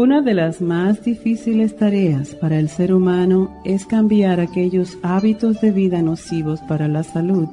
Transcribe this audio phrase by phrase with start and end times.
[0.00, 5.72] Una de las más difíciles tareas para el ser humano es cambiar aquellos hábitos de
[5.72, 7.50] vida nocivos para la salud,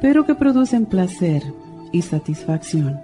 [0.00, 1.42] pero que producen placer
[1.92, 2.98] y satisfacción.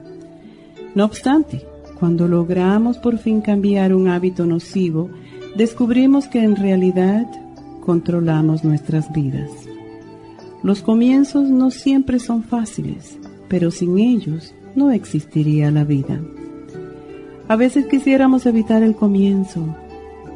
[0.95, 1.67] No obstante,
[2.01, 5.11] cuando logramos por fin cambiar un hábito nocivo,
[5.55, 7.27] descubrimos que en realidad
[7.83, 9.51] controlamos nuestras vidas.
[10.63, 16.19] Los comienzos no siempre son fáciles, pero sin ellos no existiría la vida.
[17.49, 19.75] A veces quisiéramos evitar el comienzo,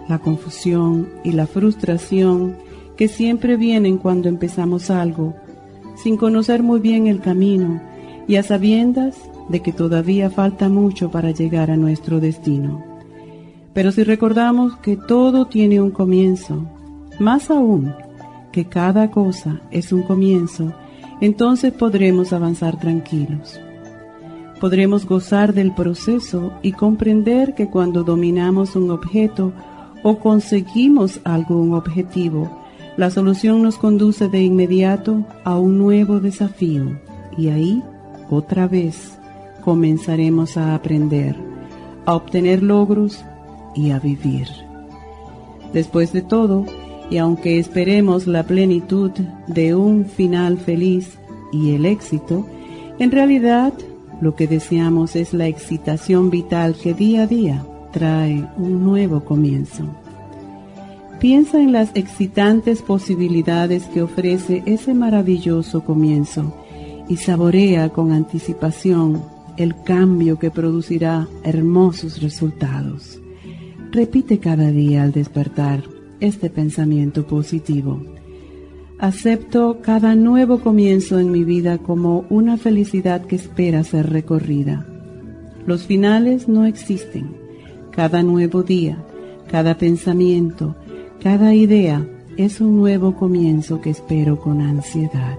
[0.09, 2.57] la confusión y la frustración
[2.97, 5.35] que siempre vienen cuando empezamos algo,
[5.97, 7.81] sin conocer muy bien el camino
[8.27, 9.17] y a sabiendas
[9.49, 12.85] de que todavía falta mucho para llegar a nuestro destino.
[13.73, 16.67] Pero si recordamos que todo tiene un comienzo,
[17.21, 17.95] más aún
[18.51, 20.73] que cada cosa es un comienzo,
[21.21, 23.61] entonces podremos avanzar tranquilos
[24.61, 29.53] podremos gozar del proceso y comprender que cuando dominamos un objeto
[30.03, 32.65] o conseguimos algún objetivo,
[32.97, 36.99] la solución nos conduce de inmediato a un nuevo desafío
[37.37, 37.83] y ahí,
[38.31, 39.19] otra vez,
[39.63, 41.37] comenzaremos a aprender,
[42.07, 43.25] a obtener logros
[43.75, 44.47] y a vivir.
[45.73, 46.65] Después de todo,
[47.11, 49.11] y aunque esperemos la plenitud
[49.47, 51.19] de un final feliz
[51.53, 52.47] y el éxito,
[52.99, 53.75] en realidad
[54.21, 59.85] lo que deseamos es la excitación vital que día a día trae un nuevo comienzo.
[61.21, 66.55] Piensa en las excitantes posibilidades que ofrece ese maravilloso comienzo
[67.09, 69.23] y saborea con anticipación
[69.57, 73.19] el cambio que producirá hermosos resultados.
[73.93, 75.83] Repite cada día al despertar
[76.21, 78.03] este pensamiento positivo.
[78.99, 84.87] Acepto cada nuevo comienzo en mi vida como una felicidad que espera ser recorrida.
[85.67, 87.37] Los finales no existen.
[87.91, 88.97] Cada nuevo día,
[89.51, 90.77] cada pensamiento,
[91.23, 92.07] cada idea
[92.39, 95.39] es un nuevo comienzo que espero con ansiedad.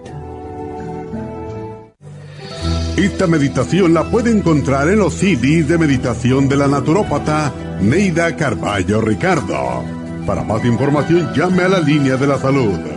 [2.95, 7.51] Esta meditación la puede encontrar en los CDs de meditación de la naturópata
[7.81, 9.83] Neida Carballo Ricardo.
[10.27, 12.96] Para más información llame a la línea de la salud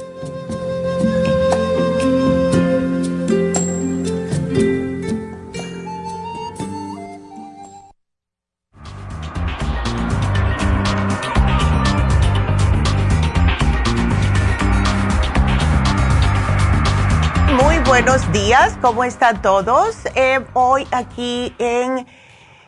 [18.81, 19.95] ¿Cómo están todos?
[20.15, 22.07] Eh, hoy aquí en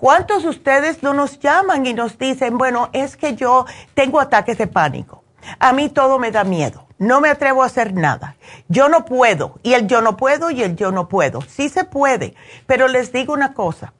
[0.00, 4.56] ¿Cuántos de ustedes no nos llaman y nos dicen, bueno, es que yo tengo ataques
[4.56, 5.22] de pánico?
[5.58, 6.86] A mí todo me da miedo.
[6.96, 8.36] No me atrevo a hacer nada.
[8.68, 9.58] Yo no puedo.
[9.62, 11.42] Y el yo no puedo y el yo no puedo.
[11.42, 12.34] Sí se puede.
[12.66, 13.92] Pero les digo una cosa.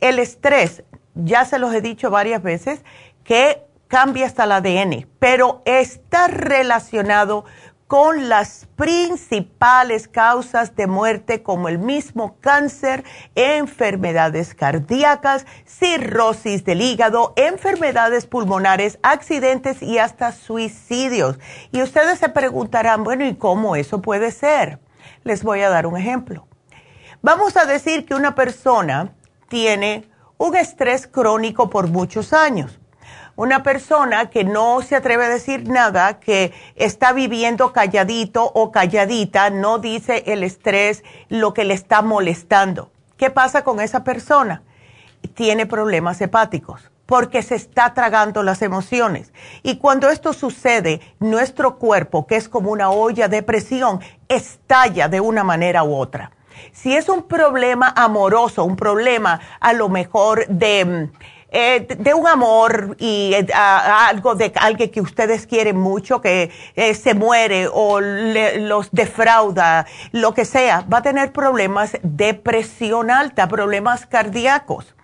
[0.00, 0.82] El estrés,
[1.14, 2.80] ya se los he dicho varias veces,
[3.22, 7.54] que cambia hasta el ADN, pero está relacionado con
[8.28, 13.04] las principales causas de muerte como el mismo cáncer,
[13.36, 21.38] enfermedades cardíacas, cirrosis del hígado, enfermedades pulmonares, accidentes y hasta suicidios.
[21.70, 24.80] Y ustedes se preguntarán, bueno, ¿y cómo eso puede ser?
[25.22, 26.48] Les voy a dar un ejemplo.
[27.22, 29.12] Vamos a decir que una persona
[29.48, 32.80] tiene un estrés crónico por muchos años
[33.36, 39.50] una persona que no se atreve a decir nada, que está viviendo calladito o calladita,
[39.50, 42.90] no dice el estrés, lo que le está molestando.
[43.16, 44.62] ¿Qué pasa con esa persona?
[45.34, 49.32] Tiene problemas hepáticos porque se está tragando las emociones.
[49.62, 55.20] Y cuando esto sucede, nuestro cuerpo, que es como una olla de presión, estalla de
[55.20, 56.32] una manera u otra.
[56.72, 61.12] Si es un problema amoroso, un problema a lo mejor de mm,
[61.58, 66.92] eh, de un amor y eh, algo de alguien que ustedes quieren mucho, que eh,
[66.92, 73.48] se muere o los defrauda, lo que sea, va a tener problemas de presión alta,
[73.48, 74.94] problemas cardíacos.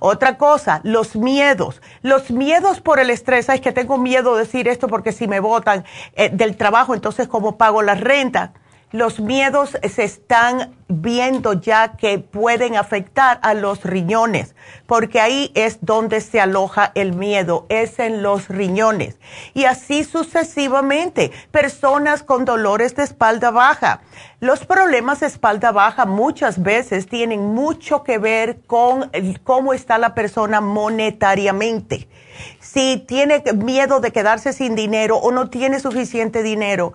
[0.00, 1.82] Otra cosa, los miedos.
[2.00, 3.50] Los miedos por el estrés.
[3.50, 5.84] Es que tengo miedo de decir esto porque si me votan
[6.32, 8.54] del trabajo, entonces ¿cómo pago la renta?
[8.90, 14.54] Los miedos se están viendo ya que pueden afectar a los riñones,
[14.86, 19.18] porque ahí es donde se aloja el miedo, es en los riñones.
[19.52, 24.00] Y así sucesivamente, personas con dolores de espalda baja.
[24.40, 29.10] Los problemas de espalda baja muchas veces tienen mucho que ver con
[29.44, 32.08] cómo está la persona monetariamente.
[32.60, 36.94] Si tiene miedo de quedarse sin dinero o no tiene suficiente dinero,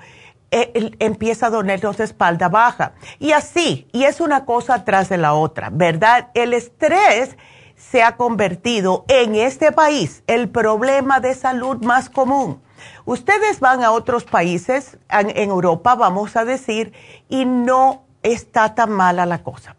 [0.55, 2.93] eh, empieza a dolernos de espalda baja.
[3.17, 6.27] Y así, y es una cosa tras de la otra, ¿verdad?
[6.35, 7.35] El estrés
[7.75, 12.61] se ha convertido en este país el problema de salud más común.
[13.05, 16.93] Ustedes van a otros países, en, Europa vamos a decir,
[17.29, 19.75] y no está tan mala la cosa.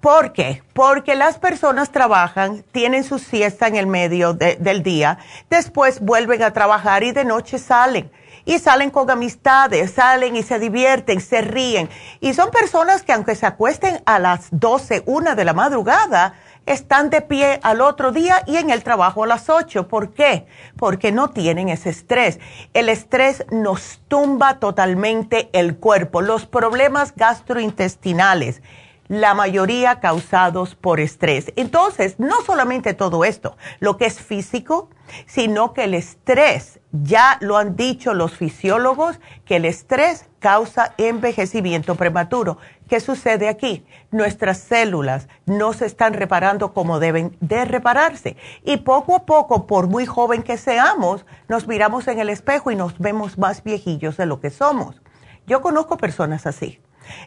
[0.00, 0.62] ¿Por qué?
[0.74, 5.18] Porque las personas trabajan, tienen su siesta en el medio del día,
[5.50, 8.12] después vuelven a trabajar y de noche salen
[8.44, 11.88] y salen con amistades, salen y se divierten, se ríen.
[12.20, 16.34] Y son personas que aunque se acuesten a las 12, una de la madrugada,
[16.66, 19.88] están de pie al otro día y en el trabajo a las 8.
[19.88, 20.46] ¿Por qué?
[20.76, 22.40] Porque no tienen ese estrés.
[22.72, 26.22] El estrés nos tumba totalmente el cuerpo.
[26.22, 28.62] Los problemas gastrointestinales,
[29.08, 31.52] la mayoría causados por estrés.
[31.56, 34.88] Entonces, no solamente todo esto, lo que es físico,
[35.26, 41.96] sino que el estrés, ya lo han dicho los fisiólogos, que el estrés causa envejecimiento
[41.96, 42.58] prematuro.
[42.88, 43.84] ¿Qué sucede aquí?
[44.12, 48.36] Nuestras células no se están reparando como deben de repararse.
[48.62, 52.76] Y poco a poco, por muy joven que seamos, nos miramos en el espejo y
[52.76, 55.02] nos vemos más viejillos de lo que somos.
[55.46, 56.80] Yo conozco personas así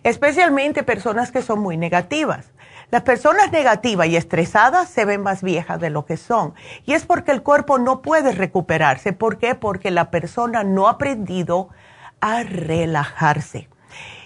[0.03, 2.51] especialmente personas que son muy negativas.
[2.89, 6.53] Las personas negativas y estresadas se ven más viejas de lo que son.
[6.86, 9.12] Y es porque el cuerpo no puede recuperarse.
[9.12, 9.56] ¿Por qué?
[9.56, 11.70] Porque la persona no ha aprendido
[12.22, 13.67] a relajarse.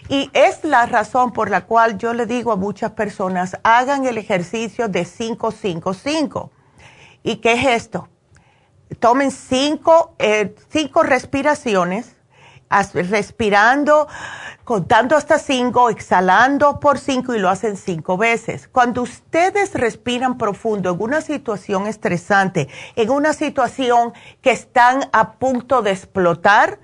[0.09, 4.17] Y es la razón por la cual yo le digo a muchas personas, hagan el
[4.17, 6.49] ejercicio de 5-5-5.
[7.23, 8.09] ¿Y qué es esto?
[8.99, 12.15] Tomen cinco, eh, cinco respiraciones,
[12.93, 14.07] respirando
[14.63, 18.69] contando hasta cinco, exhalando por cinco y lo hacen cinco veces.
[18.69, 25.81] Cuando ustedes respiran profundo en una situación estresante, en una situación que están a punto
[25.81, 26.79] de explotar,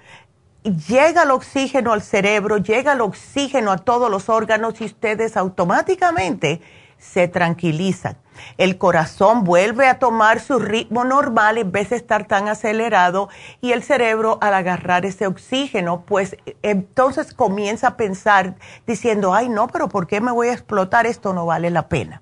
[0.63, 6.62] llega el oxígeno al cerebro, llega el oxígeno a todos los órganos y ustedes automáticamente
[6.97, 8.17] se tranquilizan.
[8.57, 13.29] El corazón vuelve a tomar su ritmo normal en vez de estar tan acelerado
[13.61, 19.67] y el cerebro al agarrar ese oxígeno, pues entonces comienza a pensar diciendo, ay no,
[19.67, 21.05] pero ¿por qué me voy a explotar?
[21.07, 22.21] Esto no vale la pena.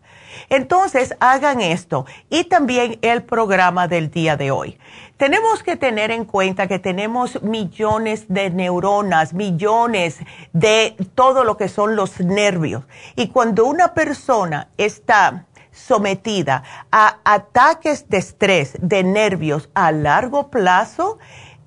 [0.49, 4.77] Entonces hagan esto y también el programa del día de hoy.
[5.17, 10.19] Tenemos que tener en cuenta que tenemos millones de neuronas, millones
[10.51, 12.83] de todo lo que son los nervios.
[13.15, 21.17] Y cuando una persona está sometida a ataques de estrés, de nervios a largo plazo,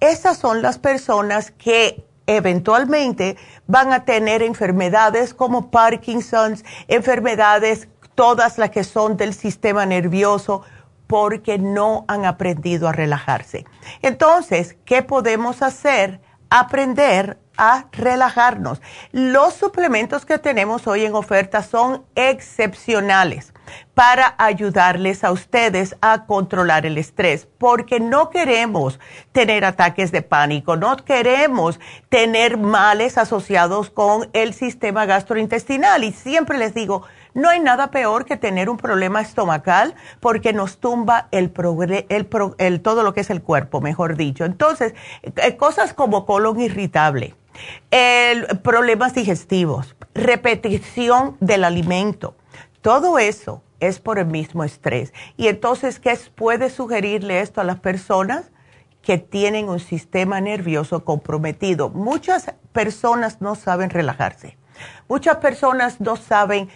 [0.00, 8.70] esas son las personas que eventualmente van a tener enfermedades como Parkinson's, enfermedades todas las
[8.70, 10.62] que son del sistema nervioso,
[11.06, 13.64] porque no han aprendido a relajarse.
[14.02, 16.20] Entonces, ¿qué podemos hacer?
[16.50, 18.82] Aprender a relajarnos.
[19.12, 23.52] Los suplementos que tenemos hoy en oferta son excepcionales
[23.94, 28.98] para ayudarles a ustedes a controlar el estrés, porque no queremos
[29.30, 36.02] tener ataques de pánico, no queremos tener males asociados con el sistema gastrointestinal.
[36.02, 37.04] Y siempre les digo,
[37.38, 41.52] no hay nada peor que tener un problema estomacal porque nos tumba el,
[42.08, 44.44] el, todo lo que es el cuerpo, mejor dicho.
[44.44, 47.34] Entonces, eh, cosas como colon irritable,
[47.90, 52.34] el, problemas digestivos, repetición del alimento,
[52.82, 55.12] todo eso es por el mismo estrés.
[55.36, 58.50] Y entonces, ¿qué puede sugerirle esto a las personas?
[59.00, 61.88] que tienen un sistema nervioso comprometido.
[61.88, 64.58] Muchas personas no saben relajarse.
[65.08, 66.68] Muchas personas no saben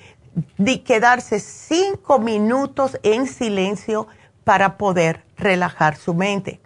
[0.58, 4.06] de quedarse cinco minutos en silencio
[4.44, 6.60] para poder relajar su mente.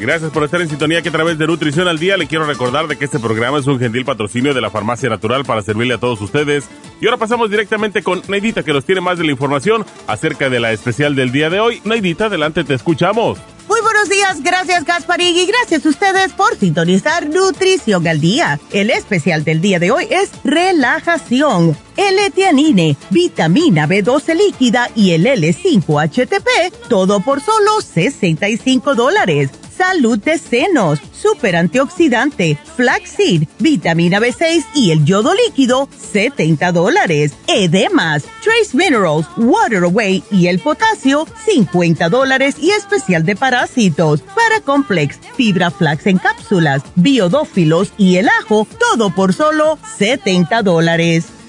[0.00, 2.88] Gracias por estar en sintonía que a través de Nutrición al Día le quiero recordar
[2.88, 5.98] de que este programa es un gentil patrocinio de la Farmacia Natural para servirle a
[5.98, 6.64] todos ustedes.
[7.02, 10.58] Y ahora pasamos directamente con Neidita que nos tiene más de la información acerca de
[10.58, 11.82] la especial del día de hoy.
[11.84, 13.38] Neidita, adelante, te escuchamos.
[13.68, 18.58] Muy buenos días, gracias Gasparín y gracias a ustedes por sintonizar Nutrición al Día.
[18.72, 26.88] El especial del día de hoy es relajación, L-Tianine, vitamina B12 líquida y el L5-HTP,
[26.88, 29.50] todo por solo 65 dólares
[29.80, 37.32] salud de senos, super antioxidante, flaxseed, vitamina B6 y el yodo líquido, 70 dólares.
[37.46, 44.20] Edemas, trace minerals, water away y el potasio, 50 dólares y especial de parásitos.
[44.20, 51.39] Para complex, fibra flax en cápsulas, biodófilos y el ajo, todo por solo 70 dólares.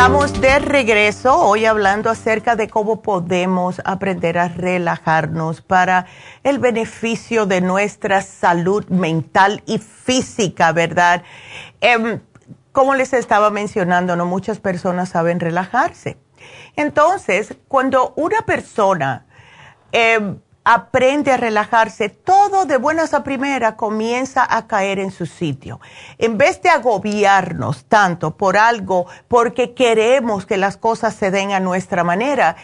[0.00, 6.06] Estamos de regreso hoy hablando acerca de cómo podemos aprender a relajarnos para
[6.42, 11.22] el beneficio de nuestra salud mental y física, ¿verdad?
[11.82, 12.18] Em,
[12.72, 16.16] como les estaba mencionando, no muchas personas saben relajarse.
[16.76, 19.26] Entonces, cuando una persona
[19.92, 20.38] em,
[20.72, 25.80] aprende a relajarse, todo de buenas a primera comienza a caer en su sitio.
[26.16, 31.58] En vez de agobiarnos tanto por algo, porque queremos que las cosas se den a
[31.58, 32.54] nuestra manera,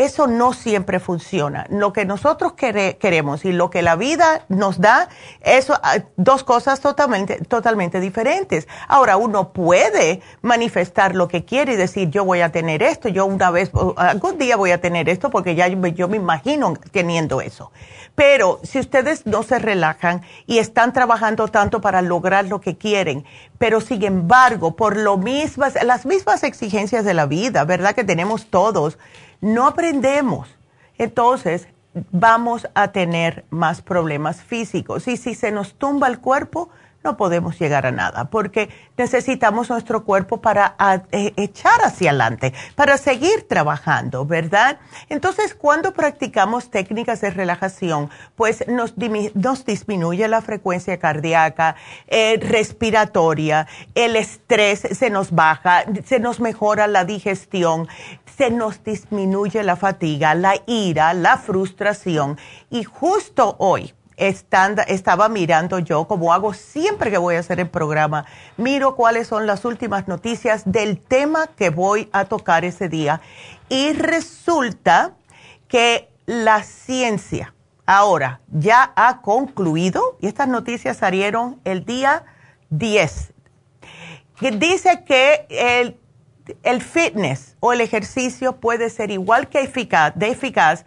[0.00, 1.66] eso no siempre funciona.
[1.70, 5.08] Lo que nosotros queremos y lo que la vida nos da,
[5.40, 8.66] eso, ah, dos cosas totalmente, totalmente diferentes.
[8.88, 13.26] Ahora, uno puede manifestar lo que quiere y decir, yo voy a tener esto, yo
[13.26, 17.40] una vez, algún día voy a tener esto porque ya yo, yo me imagino teniendo
[17.40, 17.70] eso.
[18.14, 23.24] Pero si ustedes no se relajan y están trabajando tanto para lograr lo que quieren,
[23.58, 27.94] pero sin embargo, por lo mismas, las mismas exigencias de la vida, ¿verdad?
[27.94, 28.98] Que tenemos todos,
[29.40, 30.48] no aprendemos.
[30.98, 31.68] Entonces,
[32.10, 35.08] vamos a tener más problemas físicos.
[35.08, 36.70] Y si se nos tumba el cuerpo,
[37.02, 38.68] no podemos llegar a nada, porque
[38.98, 40.76] necesitamos nuestro cuerpo para
[41.12, 44.78] e, echar hacia adelante, para seguir trabajando, ¿verdad?
[45.08, 48.94] Entonces, cuando practicamos técnicas de relajación, pues nos,
[49.64, 51.76] disminuye la frecuencia cardíaca,
[52.06, 57.88] eh, respiratoria, el estrés se nos baja, se nos mejora la digestión,
[58.40, 62.38] se nos disminuye la fatiga, la ira, la frustración.
[62.70, 68.24] Y justo hoy, estaba mirando yo, como hago siempre que voy a hacer el programa,
[68.56, 73.20] miro cuáles son las últimas noticias del tema que voy a tocar ese día.
[73.68, 75.12] Y resulta
[75.68, 77.52] que la ciencia
[77.84, 82.24] ahora ya ha concluido, y estas noticias salieron el día
[82.70, 83.34] 10,
[84.38, 85.99] que dice que el,
[86.62, 90.84] el fitness o el ejercicio puede ser igual que eficaz, de eficaz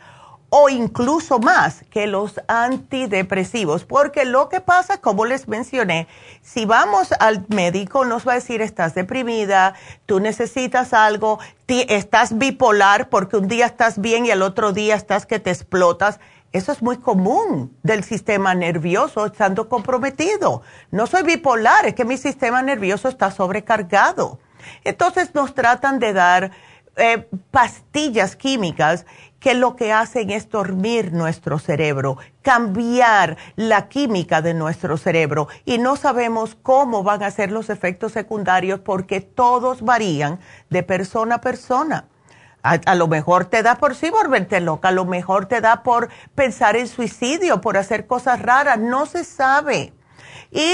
[0.56, 6.08] o incluso más que los antidepresivos, porque lo que pasa, como les mencioné,
[6.44, 9.74] si vamos al médico nos va a decir estás deprimida,
[10.06, 15.26] tú necesitas algo, estás bipolar porque un día estás bien y al otro día estás
[15.26, 16.20] que te explotas.
[16.52, 20.62] Eso es muy común del sistema nervioso estando comprometido.
[20.92, 24.38] No soy bipolar, es que mi sistema nervioso está sobrecargado.
[24.84, 26.52] Entonces nos tratan de dar
[26.96, 29.06] eh, pastillas químicas
[29.40, 35.80] que lo que hacen es dormir nuestro cerebro, cambiar la química de nuestro cerebro y
[35.80, 41.42] no sabemos cómo van a ser los efectos secundarios porque todos varían de persona a
[41.42, 42.06] persona.
[42.62, 46.08] A, lo mejor te da por sí volverte loca, a lo mejor te da por
[46.36, 49.92] pensar en suicidio, por hacer cosas raras, no se sabe.
[50.52, 50.70] Y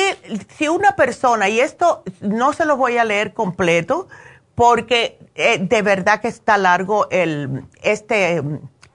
[0.58, 4.08] si una persona, y esto no se lo voy a leer completo,
[4.56, 8.44] porque eh, de verdad que está largo el, este,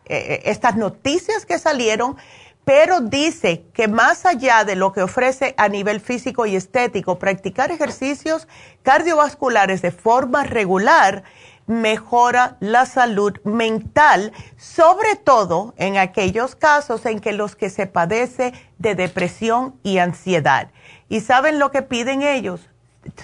[0.06, 2.16] eh, estas noticias que salieron,
[2.64, 7.70] pero dice que más allá de lo que ofrece a nivel físico y estético, practicar
[7.70, 8.48] ejercicios
[8.82, 11.24] cardiovasculares de forma regular
[11.66, 18.52] mejora la salud mental, sobre todo en aquellos casos en que los que se padece
[18.78, 20.68] de depresión y ansiedad.
[21.08, 22.68] ¿Y saben lo que piden ellos?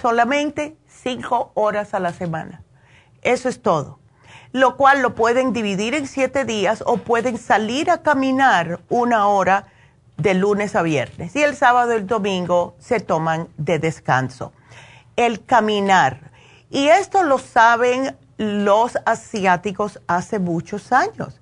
[0.01, 2.63] Solamente cinco horas a la semana.
[3.23, 3.99] Eso es todo.
[4.53, 9.67] Lo cual lo pueden dividir en siete días o pueden salir a caminar una hora
[10.17, 11.37] de lunes a viernes.
[11.37, 14.53] Y el sábado y el domingo se toman de descanso.
[15.17, 16.31] El caminar.
[16.69, 21.39] Y esto lo saben los asiáticos hace muchos años.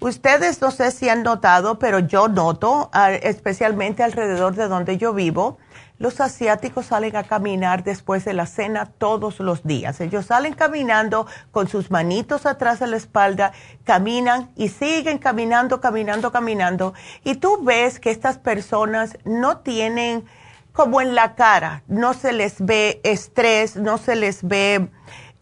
[0.00, 2.90] Ustedes no sé si han notado, pero yo noto,
[3.22, 5.58] especialmente alrededor de donde yo vivo,
[5.98, 10.00] los asiáticos salen a caminar después de la cena todos los días.
[10.00, 13.52] Ellos salen caminando con sus manitos atrás de la espalda,
[13.84, 16.92] caminan y siguen caminando, caminando, caminando.
[17.22, 20.24] Y tú ves que estas personas no tienen
[20.72, 24.90] como en la cara, no se les ve estrés, no se les ve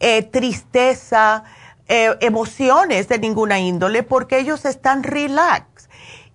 [0.01, 1.43] eh, tristeza,
[1.87, 5.89] eh, emociones de ninguna índole, porque ellos están relax.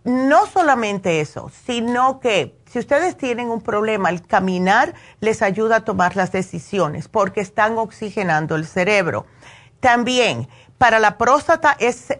[0.04, 5.84] No solamente eso, sino que si ustedes tienen un problema, el caminar les ayuda a
[5.84, 9.26] tomar las decisiones porque están oxigenando el cerebro.
[9.80, 10.48] También
[10.78, 12.16] para la próstata es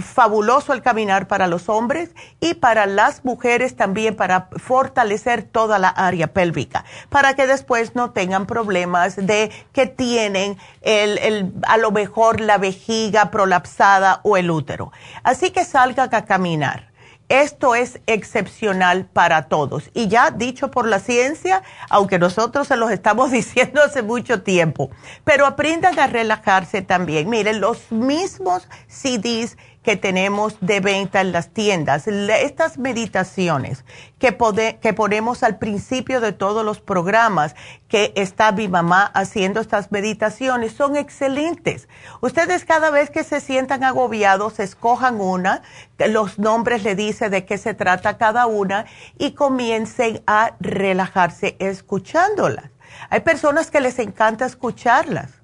[0.00, 5.88] fabuloso el caminar para los hombres y para las mujeres también para fortalecer toda la
[5.88, 12.40] área pélvica, para que después no tengan problemas de que tienen el, a lo mejor
[12.40, 14.92] la vejiga prolapsada o el útero.
[15.22, 16.88] Así que salgan a caminar
[17.28, 19.90] esto es excepcional para todos.
[19.92, 24.90] Y ya dicho por la ciencia, aunque nosotros se los estamos diciendo hace mucho tiempo,
[25.24, 27.28] pero aprendan a relajarse también.
[27.28, 32.06] Miren, los mismos CDs que tenemos de venta en las tiendas.
[32.08, 33.84] Estas meditaciones
[34.18, 34.36] que,
[34.80, 37.54] que ponemos al principio de todos los programas,
[37.88, 41.88] que está mi mamá haciendo estas meditaciones, son excelentes.
[42.20, 45.62] Ustedes cada vez que se sientan agobiados, escojan una,
[45.98, 48.86] los nombres le dice de qué se trata cada una
[49.16, 52.70] y comiencen a relajarse escuchándolas.
[53.10, 55.37] Hay personas que les encanta escucharlas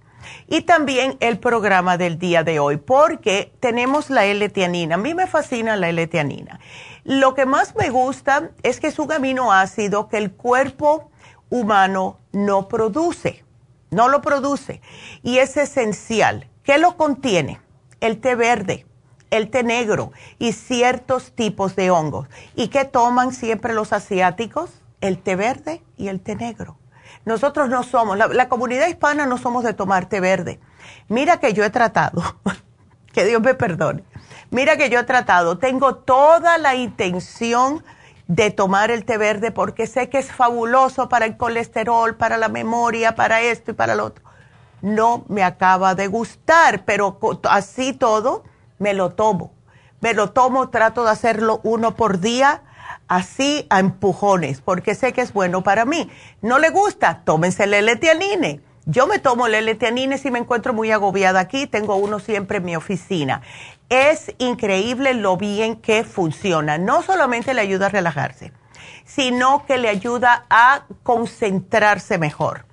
[0.46, 4.96] y también el programa del día de hoy, porque tenemos la L-teanina.
[4.96, 6.60] A mí me fascina la L-teanina.
[7.04, 11.10] Lo que más me gusta es que es un aminoácido que el cuerpo
[11.50, 13.44] humano no produce,
[13.90, 14.80] no lo produce.
[15.22, 16.48] Y es esencial.
[16.62, 17.60] ¿Qué lo contiene?
[18.00, 18.86] El té verde,
[19.30, 22.28] el té negro y ciertos tipos de hongos.
[22.54, 24.70] ¿Y qué toman siempre los asiáticos?
[25.00, 26.78] El té verde y el té negro.
[27.24, 30.60] Nosotros no somos, la, comunidad hispana no somos de tomar té verde.
[31.08, 32.22] Mira que yo he tratado,
[33.12, 34.04] que Dios me perdone.
[34.50, 37.82] Mira que yo he tratado, tengo toda la intención
[38.28, 42.48] de tomar el té verde porque sé que es fabuloso para el colesterol, para la
[42.48, 44.24] memoria, para esto y para lo otro.
[44.82, 48.44] No me acaba de gustar, pero así todo
[48.78, 49.52] me lo tomo.
[50.00, 52.62] Me lo tomo, trato de hacerlo uno por día
[53.08, 56.10] así a empujones, porque sé que es bueno para mí.
[56.42, 57.22] ¿No le gusta?
[57.24, 58.60] Tómense el L-Tianine.
[58.86, 62.64] Yo me tomo el L-Tianine si me encuentro muy agobiada aquí, tengo uno siempre en
[62.64, 63.40] mi oficina.
[63.88, 66.76] Es increíble lo bien que funciona.
[66.76, 68.52] No solamente le ayuda a relajarse,
[69.04, 72.66] sino que le ayuda a concentrarse mejor.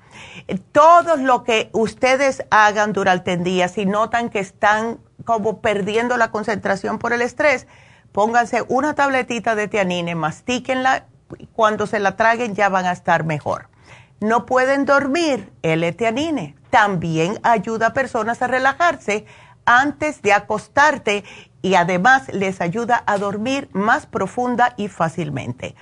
[0.72, 6.32] Todo lo que ustedes hagan durante el día, si notan que están como perdiendo la
[6.32, 7.68] concentración por el estrés,
[8.12, 11.06] pónganse una tabletita de tianine, mastíquenla,
[11.54, 13.70] cuando se la traguen ya van a estar mejor.
[14.20, 19.26] No pueden dormir, el tianine también ayuda a personas a relajarse
[19.66, 21.24] antes de acostarte
[21.62, 25.76] y además les ayuda a dormir más profunda y fácilmente.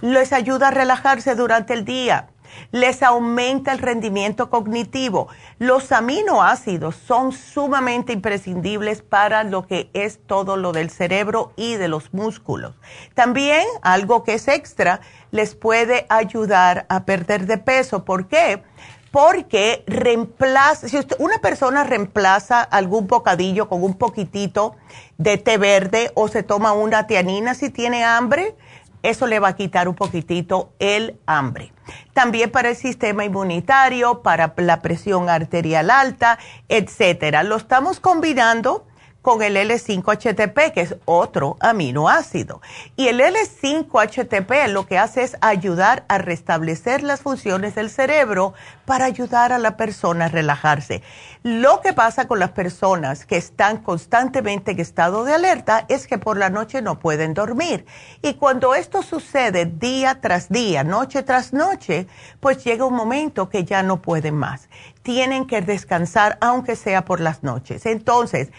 [0.00, 2.29] Les ayuda a relajarse durante el día
[2.70, 5.28] les aumenta el rendimiento cognitivo.
[5.58, 11.88] Los aminoácidos son sumamente imprescindibles para lo que es todo lo del cerebro y de
[11.88, 12.74] los músculos.
[13.14, 18.04] También algo que es extra les puede ayudar a perder de peso.
[18.04, 18.62] ¿Por qué?
[19.10, 24.76] Porque reemplaza, si una persona reemplaza algún bocadillo con un poquitito
[25.18, 28.54] de té verde o se toma una tianina si tiene hambre,
[29.02, 31.72] eso le va a quitar un poquitito el hambre.
[32.12, 37.42] También para el sistema inmunitario, para la presión arterial alta, etcétera.
[37.42, 38.86] Lo estamos combinando
[39.22, 42.60] con el L5-HTP, que es otro aminoácido.
[42.96, 48.54] Y el L5-HTP lo que hace es ayudar a restablecer las funciones del cerebro
[48.86, 51.02] para ayudar a la persona a relajarse.
[51.42, 56.18] Lo que pasa con las personas que están constantemente en estado de alerta es que
[56.18, 57.86] por la noche no pueden dormir.
[58.22, 62.06] Y cuando esto sucede día tras día, noche tras noche,
[62.40, 64.68] pues llega un momento que ya no pueden más.
[65.02, 67.86] Tienen que descansar aunque sea por las noches.
[67.86, 68.50] Entonces,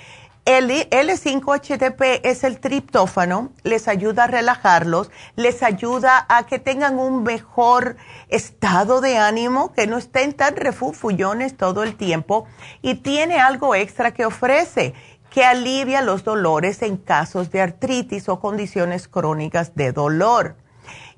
[0.46, 7.22] el L5-HTP es el triptófano, les ayuda a relajarlos, les ayuda a que tengan un
[7.22, 7.96] mejor
[8.28, 12.48] estado de ánimo, que no estén tan refufullones todo el tiempo
[12.82, 14.96] y tiene algo extra que ofrece
[15.30, 20.56] que alivia los dolores en casos de artritis o condiciones crónicas de dolor.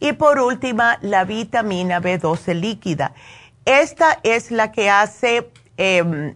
[0.02, 3.14] Y por última, la vitamina B12 líquida.
[3.66, 5.50] Esta es la que hace...
[5.78, 6.36] Em,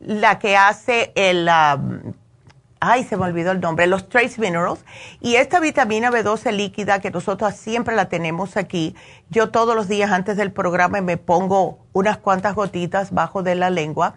[0.00, 1.48] la que hace el,
[2.80, 4.84] ay, se me olvidó el nombre, los Trace Minerals.
[5.20, 8.96] Y esta vitamina B12 líquida que nosotros siempre la tenemos aquí,
[9.28, 13.70] yo todos los días antes del programa me pongo unas cuantas gotitas bajo de la
[13.70, 14.14] lengua.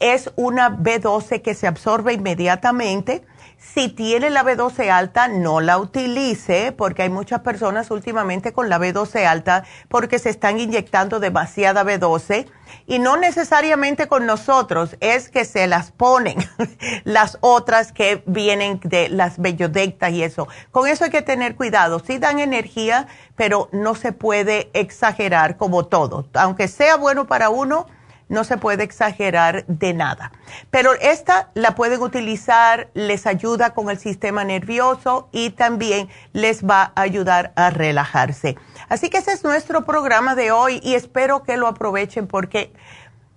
[0.00, 3.24] Es una B12 que se absorbe inmediatamente
[3.62, 8.78] si tiene la B12 alta, no la utilice porque hay muchas personas últimamente con la
[8.78, 12.46] B12 alta porque se están inyectando demasiada B12
[12.86, 16.36] y no necesariamente con nosotros, es que se las ponen
[17.04, 20.48] las otras que vienen de las bellodectas y eso.
[20.70, 22.00] Con eso hay que tener cuidado.
[22.00, 26.26] Sí dan energía, pero no se puede exagerar como todo.
[26.34, 27.86] Aunque sea bueno para uno,
[28.32, 30.32] no se puede exagerar de nada.
[30.70, 36.92] Pero esta la pueden utilizar, les ayuda con el sistema nervioso y también les va
[36.94, 38.56] a ayudar a relajarse.
[38.88, 42.72] Así que ese es nuestro programa de hoy y espero que lo aprovechen porque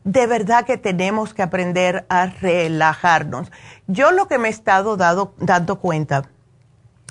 [0.06, 3.52] de verdad que tenemos que aprender a relajarnos.
[3.88, 6.24] Yo lo que me he estado dando cuenta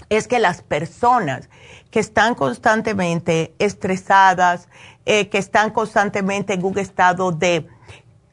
[0.08, 1.50] es que las personas
[1.90, 4.68] que están constantemente estresadas,
[5.04, 7.68] eh, que están constantemente en un estado de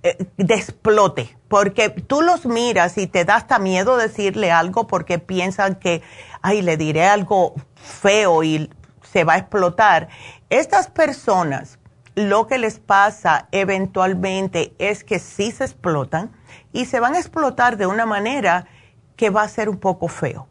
[0.03, 5.75] eh, explote, porque tú los miras y te da hasta miedo decirle algo porque piensan
[5.75, 6.01] que,
[6.41, 8.69] ay, le diré algo feo y
[9.03, 10.09] se va a explotar.
[10.49, 11.77] Estas personas,
[12.15, 16.31] lo que les pasa eventualmente es que sí se explotan
[16.73, 18.65] y se van a explotar de una manera
[19.15, 20.47] que va a ser un poco feo.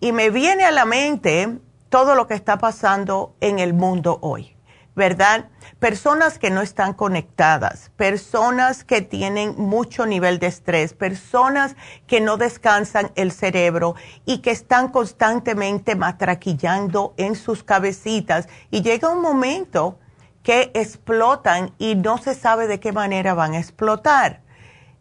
[0.00, 1.58] Y me viene a la mente
[1.90, 4.55] todo lo que está pasando en el mundo hoy.
[4.96, 5.50] ¿Verdad?
[5.78, 12.38] Personas que no están conectadas, personas que tienen mucho nivel de estrés, personas que no
[12.38, 19.98] descansan el cerebro y que están constantemente matraquillando en sus cabecitas y llega un momento
[20.42, 24.40] que explotan y no se sabe de qué manera van a explotar.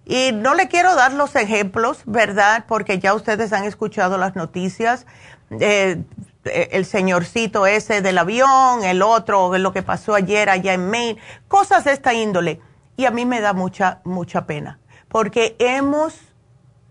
[0.03, 2.65] Y no le quiero dar los ejemplos, ¿verdad?
[2.67, 5.07] Porque ya ustedes han escuchado las noticias.
[5.59, 6.03] Eh,
[6.45, 11.83] el señorcito ese del avión, el otro, lo que pasó ayer allá en Maine, cosas
[11.83, 12.61] de esta índole.
[12.97, 14.79] Y a mí me da mucha, mucha pena,
[15.09, 16.15] porque hemos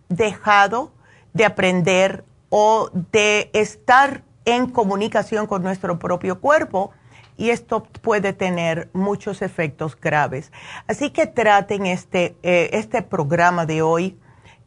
[0.09, 0.93] dejado
[1.33, 6.93] de aprender o de estar en comunicación con nuestro propio cuerpo
[7.37, 10.53] y esto puede tener muchos efectos graves.
[10.87, 14.19] Así que traten este, eh, este programa de hoy.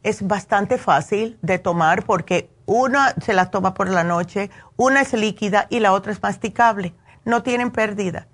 [0.02, 5.14] Es bastante fácil de tomar porque una se las toma por la noche, una es
[5.14, 6.92] líquida y la otra es masticable.
[7.24, 8.28] No tienen pérdida,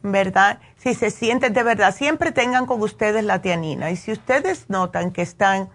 [0.00, 0.60] ¿verdad?
[0.76, 3.90] Si se sienten de verdad, siempre tengan con ustedes la tianina.
[3.90, 5.70] Y si ustedes notan que están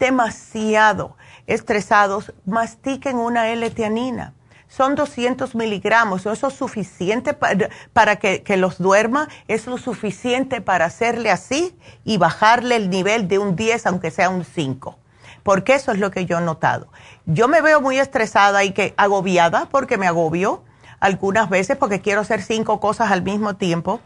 [0.00, 4.34] demasiado estresados, mastiquen una L-tianina.
[4.66, 10.86] Son 200 miligramos, eso es suficiente para, que, que, los duerma, es lo suficiente para
[10.86, 14.99] hacerle así y bajarle el nivel de un 10, aunque sea un 5
[15.42, 16.88] porque eso es lo que yo he notado.
[17.26, 20.62] Yo me veo muy estresada y que agobiada porque me agobio
[21.00, 24.00] algunas veces porque quiero hacer cinco cosas al mismo tiempo.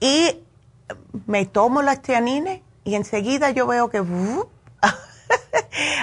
[0.00, 0.40] Y
[1.26, 3.98] me tomo las tianines y enseguida yo veo que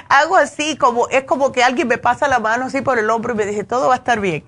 [0.10, 3.34] hago así como es como que alguien me pasa la mano así por el hombro
[3.34, 4.43] y me dice todo va a estar bien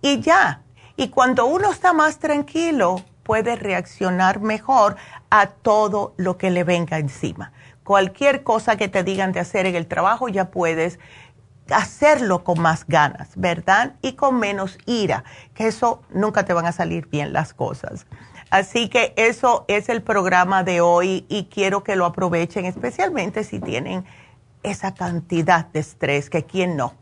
[0.00, 0.60] y ya.
[0.96, 4.96] Y cuando uno está más tranquilo puede reaccionar mejor
[5.30, 7.52] a todo lo que le venga encima
[7.84, 10.98] cualquier cosa que te digan de hacer en el trabajo ya puedes
[11.70, 13.94] hacerlo con más ganas, ¿verdad?
[14.02, 18.06] Y con menos ira, que eso nunca te van a salir bien las cosas.
[18.50, 23.58] Así que eso es el programa de hoy y quiero que lo aprovechen, especialmente si
[23.58, 24.04] tienen
[24.62, 26.94] esa cantidad de estrés, que quien no.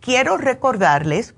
[0.00, 1.34] Quiero recordarles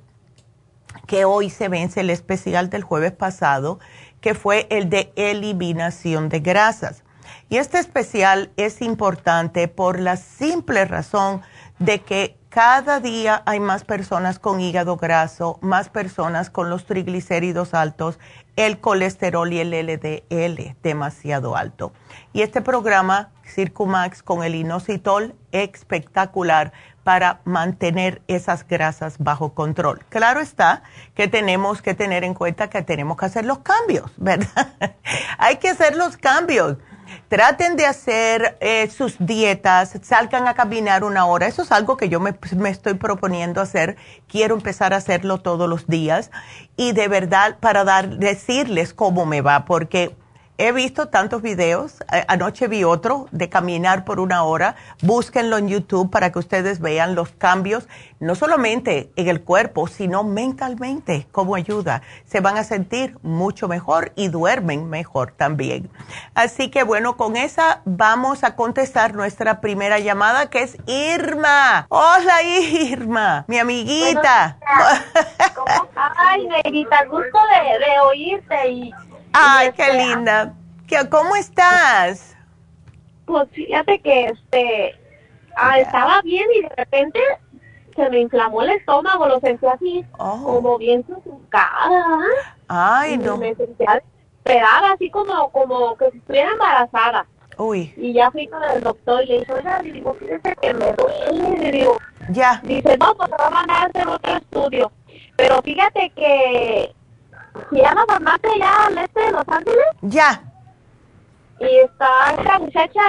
[1.07, 3.79] que hoy se vence el especial del jueves pasado,
[4.20, 7.03] que fue el de eliminación de grasas.
[7.48, 11.40] Y este especial es importante por la simple razón
[11.78, 17.72] de que cada día hay más personas con hígado graso, más personas con los triglicéridos
[17.72, 18.18] altos,
[18.56, 21.92] el colesterol y el LDL demasiado alto.
[22.32, 26.72] Y este programa, Circumax con el inositol, espectacular
[27.04, 30.04] para mantener esas grasas bajo control.
[30.08, 30.82] Claro está
[31.14, 34.72] que tenemos que tener en cuenta que tenemos que hacer los cambios, ¿verdad?
[35.38, 36.76] hay que hacer los cambios
[37.28, 41.46] traten de hacer eh, sus dietas, salgan a caminar una hora.
[41.46, 42.34] Eso es algo que yo me,
[42.68, 43.96] estoy proponiendo hacer.
[44.26, 46.30] Quiero empezar a hacerlo todos los días
[46.76, 50.16] y de verdad para dar, decirles cómo me va, porque
[50.59, 52.01] he visto tantos videos.
[52.12, 54.75] Eh, anoche vi otro de caminar por una hora.
[55.03, 60.25] Búsquenlo en YouTube para que ustedes vean los cambios, no solamente en el cuerpo, sino
[60.25, 62.03] mentalmente, cómo ayuda.
[62.27, 65.88] Se van a sentir mucho mejor y duermen mejor también.
[66.35, 71.87] Así que bueno, con esa vamos a contestar nuestra primera llamada, que es Irma.
[71.88, 74.59] Hola Irma, mi amiguita.
[75.94, 78.92] Ay, Negrita, gusto de, oírte y...
[79.40, 80.53] Ay, qué linda.
[81.11, 82.37] ¿Cómo estás?
[83.24, 84.94] Pues fíjate que este,
[85.57, 87.20] ah, estaba bien y de repente
[87.94, 90.42] se me inflamó el estómago, lo sentí así, oh.
[90.42, 92.20] como bien sucada.
[92.66, 93.37] Ay, no.
[93.37, 97.27] Me sentía desesperada, así como, como que estuviera embarazada.
[97.59, 97.92] Uy.
[97.96, 101.70] Y ya fui con el doctor y le dije, oiga, digo, fíjese que me duele,
[101.70, 101.98] digo.
[102.31, 102.61] Ya.
[102.64, 104.92] Dice, no, pues te va a mandar a hacer otro estudio.
[105.37, 106.94] Pero fíjate que
[107.72, 109.87] llama farmacia ya al este de Los Ángeles.
[110.02, 110.42] Ya.
[111.61, 113.00] Y está esta muchacha.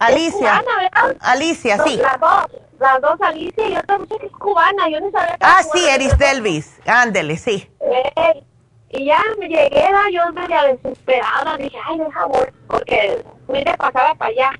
[0.00, 0.62] Alicia.
[0.64, 1.96] Cubana, Alicia, sí.
[1.96, 2.46] Las dos,
[2.80, 4.88] las dos Alicia y otra muchacha que es cubana.
[4.88, 6.80] Yo no sabía que Ah, sí, Eris Delvis.
[6.86, 7.70] Ándele, sí.
[7.80, 8.44] Eh,
[8.90, 11.56] y ya me llegué, yo media desesperada.
[11.56, 12.26] Dije, ay, deja
[12.66, 14.50] porque fui de pasada para allá.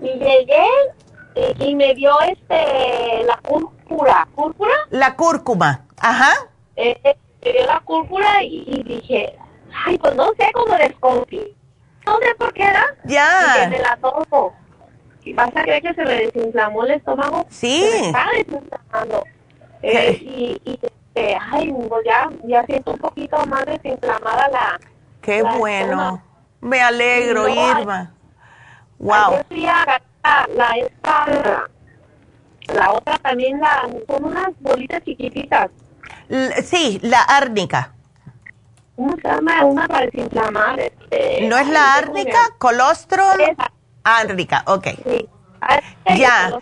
[0.00, 0.66] Y llegué
[1.60, 4.28] y, me dio este la cúrcura.
[4.34, 4.74] ¿Cúrcura?
[4.90, 5.86] La cúrcuma.
[5.98, 6.32] Ajá.
[6.76, 9.38] Eh, me dio la cúrcura y, dije,
[9.84, 11.58] ay, pues no sé cómo desconfié
[12.08, 12.86] no sé por qué era.
[13.04, 13.64] Ya.
[13.64, 14.54] Y me la tomo.
[15.24, 17.46] Y vas a creer que se me desinflamó el estómago.
[17.50, 17.82] Sí.
[17.82, 19.24] Se me está desinflamando.
[19.82, 24.80] Eh, y, y este, ay, pues ya, ya siento un poquito más desinflamada la.
[25.20, 26.22] Qué bueno.
[26.60, 28.14] Me alegro, Irma.
[28.98, 29.44] Wow.
[29.48, 31.68] Fui a la, la, esta,
[32.74, 35.70] la otra también, la, son unas bolitas chiquititas.
[36.64, 37.92] Sí, la árnica.
[38.96, 39.64] ¿Cómo se llama?
[39.64, 40.80] Una para desinflamar.
[40.80, 42.38] Este, ¿No es la árnica?
[42.58, 43.38] ¿Colostrum?
[44.02, 44.86] Árnica, ok.
[45.04, 45.28] Sí.
[46.16, 46.52] Ya.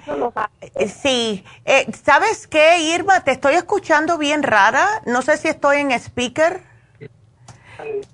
[0.74, 1.44] Eh, sí.
[1.64, 3.20] Eh, ¿Sabes qué, Irma?
[3.20, 4.87] Te estoy escuchando bien rara.
[5.07, 6.62] No sé si estoy en speaker.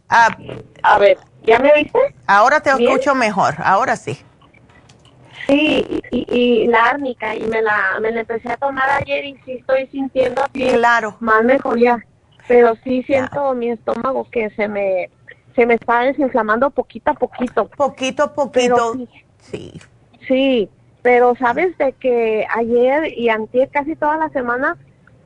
[0.08, 0.36] Ah,
[0.82, 1.98] a ver, ¿ya me viste?
[2.26, 3.54] Ahora te escucho mejor.
[3.64, 4.22] Ahora sí.
[5.46, 9.52] Sí, y, la árnica, y me la, me la empecé a tomar ayer y sí
[9.52, 10.68] estoy sintiendo así.
[10.68, 11.16] Claro.
[11.20, 12.02] Más mejoría
[12.48, 15.11] pero sí siento mi estómago que se me
[15.55, 17.68] se me está desinflamando poquito a poquito.
[17.68, 18.94] Poquito a poquito.
[19.38, 19.81] sí.
[20.26, 20.70] Sí,
[21.02, 24.78] pero sabes de que ayer y antier casi toda la semana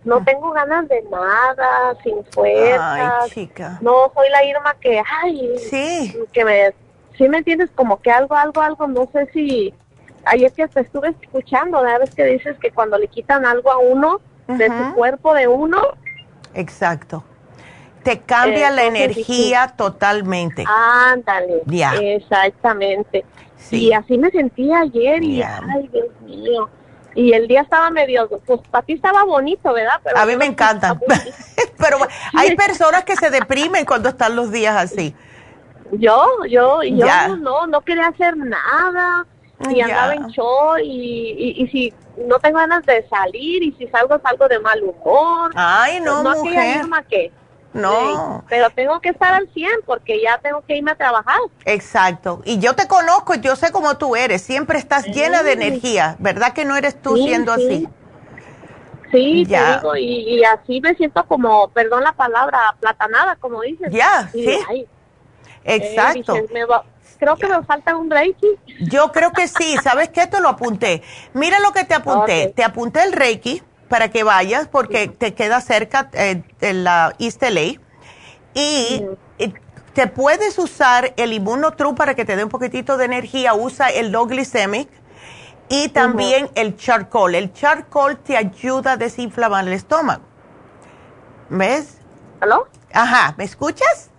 [0.04, 0.22] no ah.
[0.24, 3.20] tengo ganas de nada, sin fuerza.
[3.22, 3.78] Ay, chica.
[3.82, 6.16] No soy la Irma que, ay, sí.
[6.32, 6.72] que me,
[7.18, 9.74] sí me entiendes como que algo, algo, algo, no sé si,
[10.26, 13.78] ayer que te estuve escuchando, una vez que dices que cuando le quitan algo a
[13.78, 15.80] uno de su cuerpo de uno,
[16.56, 17.22] Exacto.
[18.02, 20.64] Te cambia la energía totalmente.
[20.66, 21.62] Ándale.
[21.66, 21.94] Ya.
[21.94, 23.24] Exactamente.
[23.56, 23.88] Sí.
[23.88, 26.68] Y así me sentí ayer y, ay, Dios mío.
[27.14, 30.00] Y el día estaba medio, pues para ti estaba bonito, ¿verdad?
[30.14, 30.98] a mí me encanta.
[31.78, 31.98] Pero
[32.34, 35.14] hay personas que se deprimen cuando están los días así.
[35.92, 39.26] Yo, yo, yo no, no quería hacer nada.
[39.70, 44.18] Y andaba en show y, y si no tengo ganas de salir y si salgo
[44.20, 45.52] salgo de mal humor.
[45.54, 46.82] Ay, no, no mujer.
[47.08, 47.32] que.
[47.72, 48.42] No.
[48.48, 51.38] pero tengo que estar al 100 porque ya tengo que irme a trabajar.
[51.66, 52.40] Exacto.
[52.46, 54.40] Y yo te conozco, yo sé cómo tú eres.
[54.40, 56.16] Siempre estás llena de energía.
[56.18, 57.86] ¿Verdad que no eres tú siendo así?
[59.12, 59.66] Sí, ya.
[59.66, 63.92] te digo, y, así me siento como, perdón la palabra, platanada, como dices.
[63.92, 64.58] Ya, sí.
[65.64, 66.34] Exacto
[67.18, 68.48] creo que me falta un Reiki.
[68.80, 70.26] Yo creo que sí, ¿sabes qué?
[70.26, 71.02] Te lo apunté.
[71.34, 72.52] Mira lo que te apunté.
[72.54, 77.42] Te apunté el Reiki para que vayas porque te queda cerca eh, de la East
[77.42, 77.80] LA.
[78.54, 79.04] Y
[79.92, 83.54] te puedes usar el Immunotru para que te dé un poquitito de energía.
[83.54, 84.88] Usa el low glycemic
[85.68, 87.34] y también el charcoal.
[87.34, 90.22] El charcoal te ayuda a desinflamar el estómago.
[91.48, 91.98] ¿Ves?
[92.40, 92.68] ¿Aló?
[92.92, 94.10] Ajá, ¿me escuchas?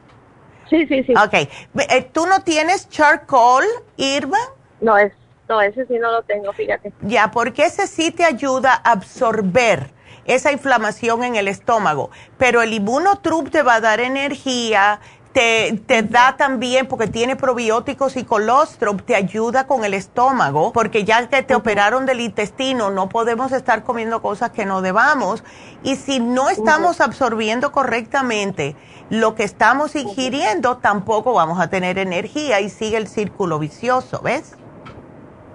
[0.69, 1.13] Sí, sí, sí.
[1.13, 1.33] Ok.
[1.33, 4.39] Eh, ¿Tú no tienes charcoal, Irma?
[4.81, 5.13] No, es,
[5.47, 6.91] no, ese sí no lo tengo, fíjate.
[7.01, 9.91] Ya, porque ese sí te ayuda a absorber
[10.25, 12.11] esa inflamación en el estómago.
[12.37, 14.99] Pero el Immunotrup te va a dar energía,
[15.37, 21.03] te, te, da también, porque tiene probióticos y colostrum, te ayuda con el estómago, porque
[21.03, 25.43] ya que te operaron del intestino, no podemos estar comiendo cosas que no debamos.
[25.83, 28.75] Y si no estamos absorbiendo correctamente,
[29.11, 34.57] lo que estamos ingiriendo tampoco vamos a tener energía y sigue el círculo vicioso, ¿ves?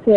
[0.05, 0.13] Sí.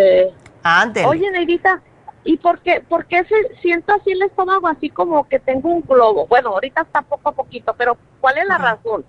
[0.62, 1.08] Antes.
[1.08, 1.82] Oye, Neidita,
[2.24, 5.82] ¿y por qué, por qué se, siento así el estómago así como que tengo un
[5.82, 6.28] globo?
[6.28, 9.04] Bueno, ahorita está poco a poquito, pero ¿cuál es la razón?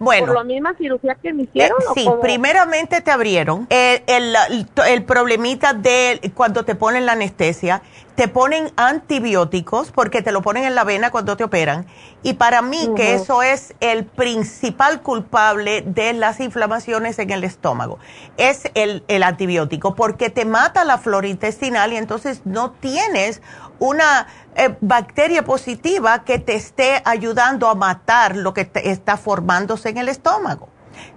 [0.00, 0.28] Bueno.
[0.28, 1.78] ¿Por la misma cirugía que me hicieron?
[1.78, 3.66] Eh, sí, primeramente te abrieron.
[3.68, 7.82] El, el, el, problemita de cuando te ponen la anestesia,
[8.14, 11.84] te ponen antibióticos porque te lo ponen en la vena cuando te operan.
[12.22, 17.98] Y para mí que eso es el principal culpable de las inflamaciones en el estómago,
[18.38, 23.42] es el, el antibiótico, porque te mata la flora intestinal y entonces no tienes
[23.80, 29.98] una eh, bacteria positiva que te esté ayudando a matar lo que está formándose en
[29.98, 30.68] el estómago.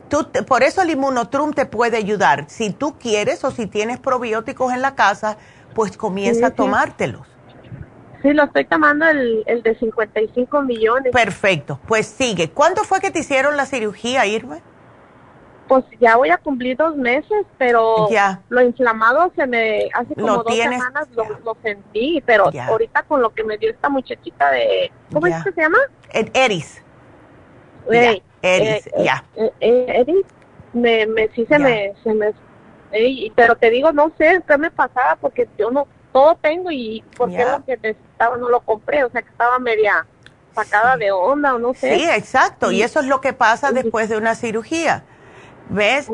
[0.09, 2.45] Tú, por eso el inmunotrum te puede ayudar.
[2.47, 5.37] Si tú quieres o si tienes probióticos en la casa,
[5.75, 7.27] pues comienza a tomártelos.
[8.21, 11.11] Sí, lo estoy tomando el, el de 55 millones.
[11.11, 12.49] Perfecto, pues sigue.
[12.51, 14.59] ¿Cuándo fue que te hicieron la cirugía, Irma?
[15.67, 18.07] Pues ya voy a cumplir dos meses, pero
[18.49, 23.43] lo inflamado se me hace como dos semanas lo, sentí, pero ahorita con lo que
[23.43, 25.79] me dio esta muchachita de ¿cómo es que se llama?
[26.11, 26.83] Eris.
[27.89, 29.23] Eris, eh, ya.
[29.35, 30.25] Eh, eh, Eris,
[30.73, 32.33] me, me sí se me se me
[33.35, 37.43] pero te digo no sé qué me pasaba porque yo no todo tengo y porque
[37.43, 40.05] lo que necesitaba no lo compré, o sea que estaba media
[40.53, 41.97] sacada de onda o no sé.
[41.97, 45.03] Sí, exacto, y eso es lo que pasa después de una cirugía
[45.69, 46.07] ¿Ves?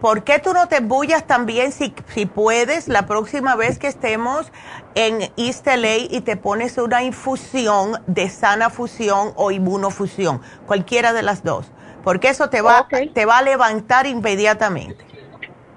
[0.00, 4.50] ¿Por qué tú no te bullas también si, si puedes la próxima vez que estemos
[4.94, 10.42] en East LA y te pones una infusión de sana fusión o inmunofusión?
[10.66, 11.70] Cualquiera de las dos.
[12.02, 15.04] Porque eso te va, te va a levantar inmediatamente.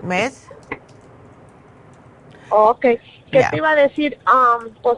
[0.01, 0.47] ¿Ves?
[2.49, 2.81] Ok.
[3.31, 4.17] ¿Qué te iba a decir?
[4.25, 4.97] Um, pues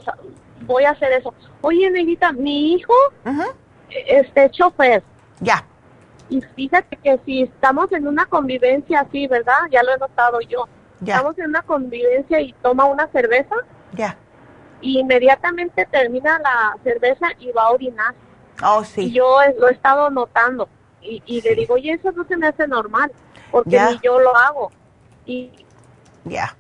[0.61, 1.33] voy a hacer eso.
[1.61, 2.93] Oye, Negrita, mi hijo,
[3.89, 5.03] este chofer.
[5.41, 5.65] Ya
[6.30, 9.57] y fíjate que si estamos en una convivencia así, ¿verdad?
[9.71, 10.67] Ya lo he notado yo.
[10.99, 13.55] Estamos en una convivencia y toma una cerveza.
[13.93, 14.17] Ya.
[14.82, 18.13] Y inmediatamente termina la cerveza y va a orinar.
[18.63, 19.03] Oh, sí.
[19.03, 20.67] Y yo lo he estado notando.
[21.01, 23.11] Y, y le digo, oye, eso no se me hace normal.
[23.51, 24.71] Porque ni yo lo hago.
[25.25, 25.51] Y.
[26.25, 26.55] Ya.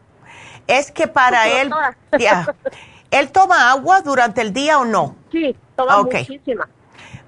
[0.67, 1.71] Es que para él.
[2.17, 2.55] Ya.
[3.11, 5.15] ¿Él toma agua durante el día o no?
[5.31, 6.67] Sí, toma muchísima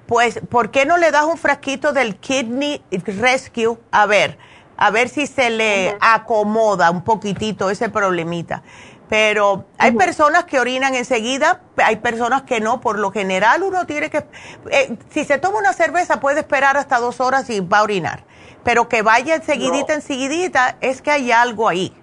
[0.10, 3.78] pues ¿por qué no le das un frasquito del Kidney Rescue?
[3.92, 4.40] A ver,
[4.76, 8.64] a ver si se le acomoda un poquitito ese problemita.
[9.08, 12.82] Pero hay personas que orinan enseguida, hay personas que no.
[12.82, 14.26] Por lo general uno tiene que,
[14.72, 18.24] eh, si se toma una cerveza puede esperar hasta dos horas y va a orinar.
[18.64, 21.96] Pero que vaya enseguidita, enseguidita, es que hay algo ahí.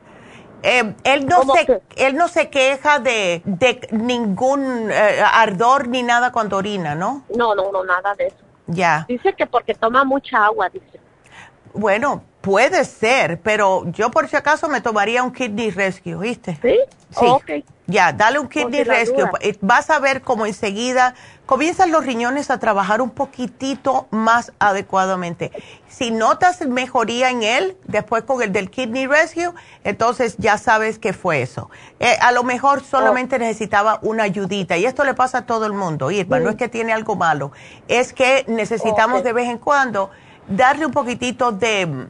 [0.62, 6.32] Eh, él, no se, él no se queja de, de ningún eh, ardor ni nada
[6.32, 7.24] cuando orina, ¿no?
[7.36, 8.36] No, no, no, nada de eso.
[8.66, 9.04] Ya.
[9.08, 11.00] Dice que porque toma mucha agua, dice.
[11.72, 16.56] Bueno, puede ser, pero yo por si acaso me tomaría un kidney rescue, ¿viste?
[16.62, 16.78] Sí.
[17.10, 17.64] Sí.
[17.88, 19.24] Ya, dale un kidney rescue.
[19.40, 25.50] Eh, vas a ver cómo enseguida comienzan los riñones a trabajar un poquitito más adecuadamente.
[25.88, 31.12] Si notas mejoría en él, después con el del kidney rescue, entonces ya sabes que
[31.12, 31.68] fue eso.
[31.98, 35.72] Eh, a lo mejor solamente necesitaba una ayudita y esto le pasa a todo el
[35.72, 37.50] mundo, Irma, no es que tiene algo malo,
[37.88, 40.10] es que necesitamos de vez en cuando
[40.46, 42.06] darle un poquitito de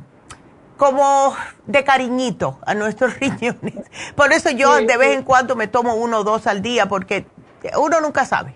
[0.77, 1.35] como
[1.66, 3.74] de cariñito a nuestros riñones.
[4.14, 7.27] Por eso yo de vez en cuando me tomo uno o dos al día, porque
[7.79, 8.55] uno nunca sabe.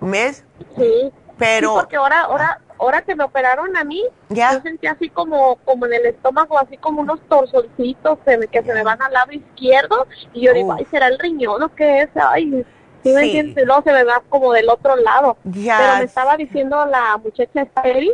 [0.00, 0.44] ¿Ves?
[0.76, 1.12] Sí.
[1.38, 1.74] Pero.
[1.74, 5.94] porque ahora, ahora, ahora que me operaron a mí, yo sentí así como, como en
[5.94, 8.18] el estómago, así como unos torsoncitos
[8.50, 10.06] que, se me van al lado izquierdo.
[10.34, 12.10] Y yo digo, ay, ¿será el riñón o qué es?
[12.14, 12.66] Ay,
[13.02, 13.66] ¿Sí me entiendes?
[13.66, 15.36] Luego se me va como del otro lado.
[15.42, 18.12] Pero me estaba diciendo la muchacha Esteri,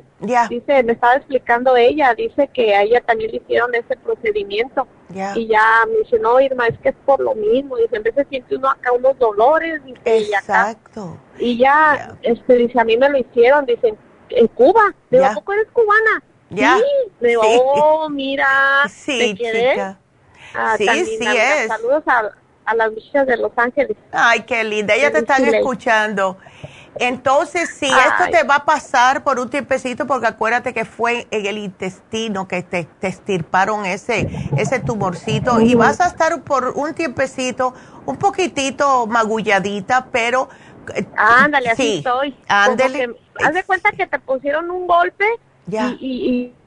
[0.48, 4.86] dice, me estaba explicando ella, dice que a ella también le hicieron ese procedimiento.
[5.34, 7.76] Y ya me dice, no, Irma, es que es por lo mismo.
[7.76, 9.82] Dice, en vez siente uno acá unos dolores.
[9.84, 11.16] Dice, Exacto.
[11.38, 13.94] Y, ya, este, dice, a mí me lo hicieron, dice,
[14.30, 14.94] en Cuba.
[15.10, 16.22] Digo, ¿a poco eres cubana?
[16.50, 16.76] Ya.
[16.76, 17.12] Sí.
[17.20, 19.98] Digo, oh, mira, sí, chica.
[20.54, 21.68] Ah, sí, sí es.
[21.68, 22.30] Saludos a
[22.66, 23.96] a las muchachas de Los Ángeles.
[24.12, 26.36] Ay, qué linda, ellas te están escuchando.
[26.98, 31.46] Entonces, sí, esto te va a pasar por un tiempecito, porque acuérdate que fue en
[31.46, 36.94] el intestino que te, te estirparon ese, ese tumorcito y vas a estar por un
[36.94, 37.74] tiempecito
[38.06, 40.48] un poquitro magulladita, pero...
[40.94, 42.34] Eh, ándale, así estoy.
[42.48, 43.16] Ándale.
[43.44, 45.26] Haz de cuenta que te pusieron un golpe
[45.66, 45.96] ya.
[46.00, 46.65] y otro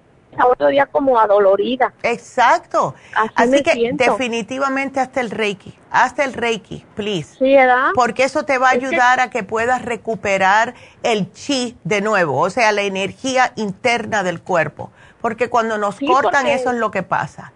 [0.69, 1.93] día como adolorida.
[2.03, 2.95] Exacto.
[3.35, 7.37] Así, que definitivamente hasta el Reiki, hasta el Reiki, please.
[7.37, 7.89] Sí, ¿verdad?
[7.95, 10.73] Porque eso te va a ayudar a que puedas recuperar
[11.03, 14.91] el chi de nuevo, o sea, la energía interna del cuerpo.
[15.21, 17.51] Porque cuando nos cortan, eso es lo que pasa.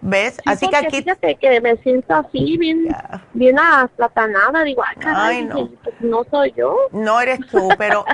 [0.00, 0.40] ¿Ves?
[0.44, 1.02] así que aquí.
[1.02, 2.86] Fíjate que me siento así, bien,
[3.32, 4.62] bien aplatanada.
[4.62, 5.68] Digo, ay, no.
[5.82, 6.76] Pues, no soy yo.
[6.92, 8.04] No eres tú, pero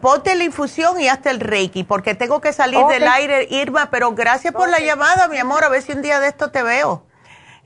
[0.00, 4.12] ponte la infusión y hazte el reiki, porque tengo que salir del aire, Irma, pero
[4.12, 7.04] gracias por la llamada, mi amor, a ver si un día de esto te veo.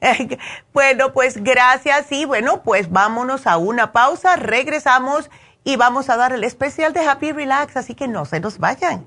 [0.73, 5.31] bueno, pues gracias y bueno, pues vámonos a una pausa, regresamos
[5.65, 9.07] y vamos a dar el especial de Happy Relax, así que no se nos vayan.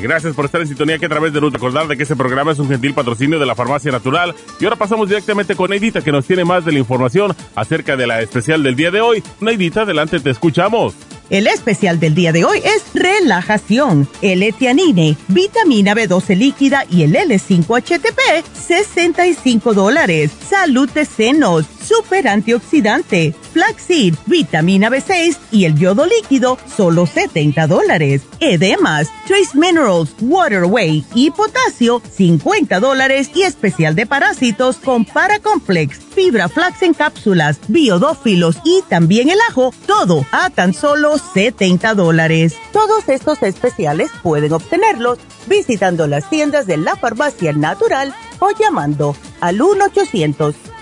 [0.00, 1.52] Gracias por estar en sintonía que a través de Ruth.
[1.52, 4.34] Recordar de que este programa es un gentil patrocinio de la Farmacia Natural.
[4.58, 8.06] Y ahora pasamos directamente con Neidita que nos tiene más de la información acerca de
[8.06, 9.22] la especial del día de hoy.
[9.40, 10.94] Neidita, adelante, te escuchamos.
[11.30, 17.14] El especial del día de hoy es relajación, el etianine, vitamina B12 líquida y el
[17.14, 20.32] L5-HTP, 65 dólares.
[20.48, 28.22] Salud de senos, super antioxidante, flaxseed, vitamina B6 y el yodo líquido, solo 70 dólares.
[28.38, 36.48] Edemas, trace minerals, waterway y potasio, 50 dólares y especial de parásitos con Paracomplex, fibra
[36.48, 42.54] flax en cápsulas, biodófilos y también el ajo, todo a tan solo 70 dólares.
[42.72, 45.18] Todos estos especiales pueden obtenerlos
[45.48, 49.60] visitando las tiendas de la farmacia natural o llamando al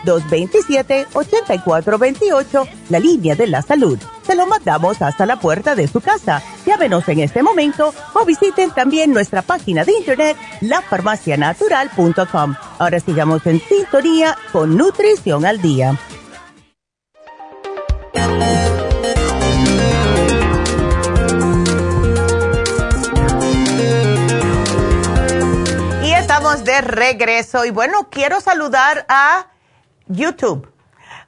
[0.04, 3.98] 1-800-227-8428, la línea de la salud.
[4.26, 6.42] Se lo mandamos hasta la puerta de su casa.
[6.66, 12.54] Llávenos en este momento o visiten también nuestra página de internet, lafarmacianatural.com.
[12.78, 15.98] Ahora sigamos en sintonía con Nutrición al Día.
[26.56, 29.48] de regreso y bueno, quiero saludar a
[30.08, 30.72] YouTube.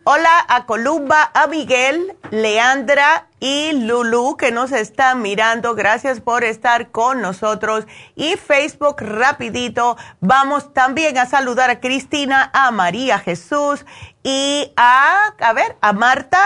[0.04, 5.74] Hola a Columba, a Miguel, Leandra y Lulu que nos están mirando.
[5.74, 7.86] Gracias por estar con nosotros.
[8.16, 9.98] Y Facebook rapidito.
[10.20, 13.84] Vamos también a saludar a Cristina, a María Jesús
[14.22, 16.40] y a, a ver, a Marta.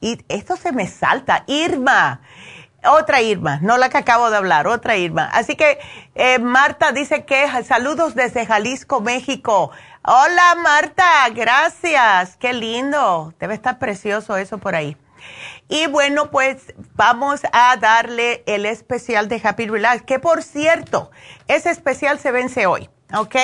[0.00, 1.44] Y esto se me salta.
[1.46, 2.20] Irma.
[2.84, 5.28] Otra Irma, no la que acabo de hablar, otra Irma.
[5.32, 5.80] Así que
[6.14, 9.72] eh, Marta dice que saludos desde Jalisco, México.
[10.04, 13.34] Hola Marta, gracias, qué lindo.
[13.40, 14.96] Debe estar precioso eso por ahí.
[15.68, 21.10] Y bueno, pues vamos a darle el especial de Happy Relax, que por cierto,
[21.48, 23.34] ese especial se vence hoy, ¿ok?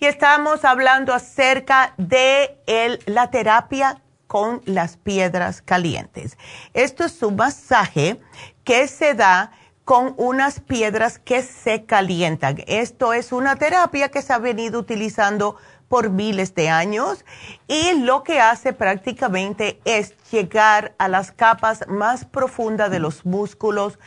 [0.00, 2.58] Y estamos hablando acerca de
[3.06, 6.36] la terapia con las piedras calientes.
[6.74, 8.20] Esto es un masaje
[8.64, 9.52] que se da
[9.84, 12.62] con unas piedras que se calientan.
[12.66, 15.56] Esto es una terapia que se ha venido utilizando
[15.92, 17.22] por miles de años
[17.68, 23.98] y lo que hace prácticamente es llegar a las capas más profundas de los músculos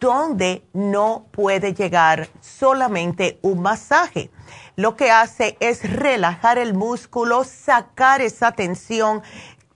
[0.00, 4.32] donde no puede llegar solamente un masaje.
[4.74, 9.22] Lo que hace es relajar el músculo, sacar esa tensión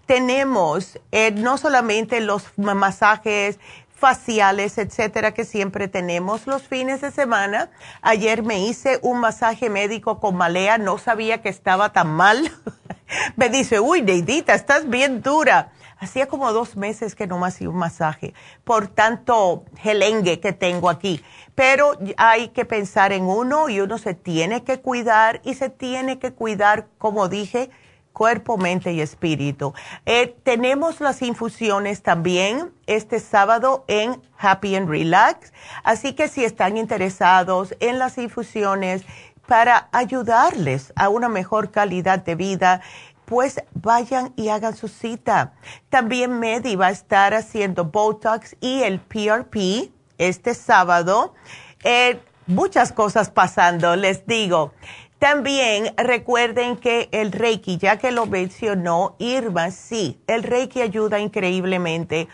[0.06, 3.58] Tenemos eh, no solamente los masajes
[3.94, 7.70] faciales, etcétera, que siempre tenemos los fines de semana.
[8.02, 12.50] Ayer me hice un masaje médico con Malea, no sabía que estaba tan mal.
[13.36, 15.72] me dice, uy, Neidita, estás bien dura.
[15.98, 18.34] Hacía como dos meses que no me hacía un masaje
[18.64, 21.22] por tanto gelengue que tengo aquí.
[21.54, 26.18] Pero hay que pensar en uno y uno se tiene que cuidar y se tiene
[26.18, 27.70] que cuidar, como dije,
[28.14, 29.74] cuerpo, mente y espíritu.
[30.06, 35.52] Eh, tenemos las infusiones también este sábado en Happy and Relax.
[35.82, 39.04] Así que si están interesados en las infusiones
[39.46, 42.80] para ayudarles a una mejor calidad de vida,
[43.24, 45.54] pues vayan y hagan su cita.
[45.88, 51.34] También Medi va a estar haciendo Botox y el PRP este sábado.
[51.82, 54.72] Eh, muchas cosas pasando, les digo.
[55.18, 62.28] También recuerden que el Reiki, ya que lo mencionó Irma, sí, el Reiki ayuda increíblemente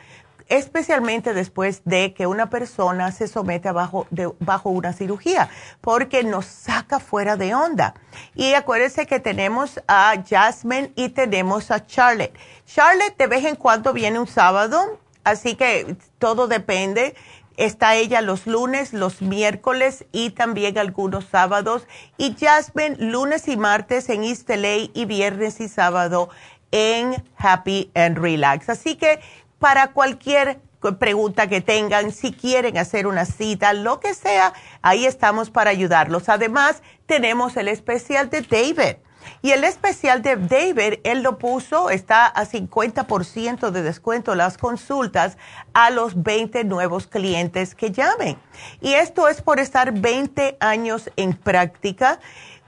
[0.51, 4.07] especialmente después de que una persona se somete bajo,
[4.40, 5.48] bajo una cirugía,
[5.80, 7.94] porque nos saca fuera de onda.
[8.34, 12.36] Y acuérdense que tenemos a Jasmine y tenemos a Charlotte.
[12.66, 17.14] Charlotte de vez en cuando viene un sábado, así que todo depende.
[17.57, 21.86] Está ella los lunes, los miércoles y también algunos sábados.
[22.16, 26.30] Y Jasmine lunes y martes en East LA y viernes y sábado
[26.72, 28.68] en Happy and Relax.
[28.68, 29.20] Así que
[29.61, 30.58] para cualquier
[30.98, 36.28] pregunta que tengan, si quieren hacer una cita, lo que sea, ahí estamos para ayudarlos.
[36.28, 38.96] Además, tenemos el especial de David.
[39.42, 45.36] Y el especial de David, él lo puso, está a 50% de descuento las consultas
[45.74, 48.38] a los 20 nuevos clientes que llamen.
[48.80, 52.18] Y esto es por estar 20 años en práctica.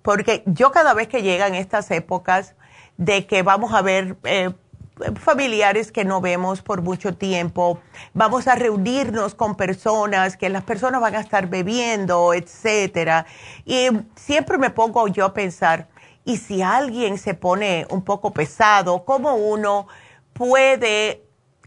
[0.00, 2.54] porque yo cada vez que llegan estas épocas
[2.96, 4.16] de que vamos a ver...
[4.24, 4.54] Eh,
[5.16, 7.80] familiares que no vemos por mucho tiempo,
[8.14, 13.26] vamos a reunirnos con personas que las personas van a estar bebiendo, etcétera.
[13.64, 15.88] Y siempre me pongo yo a pensar,
[16.24, 19.86] y si alguien se pone un poco pesado, ¿cómo uno
[20.32, 21.22] puede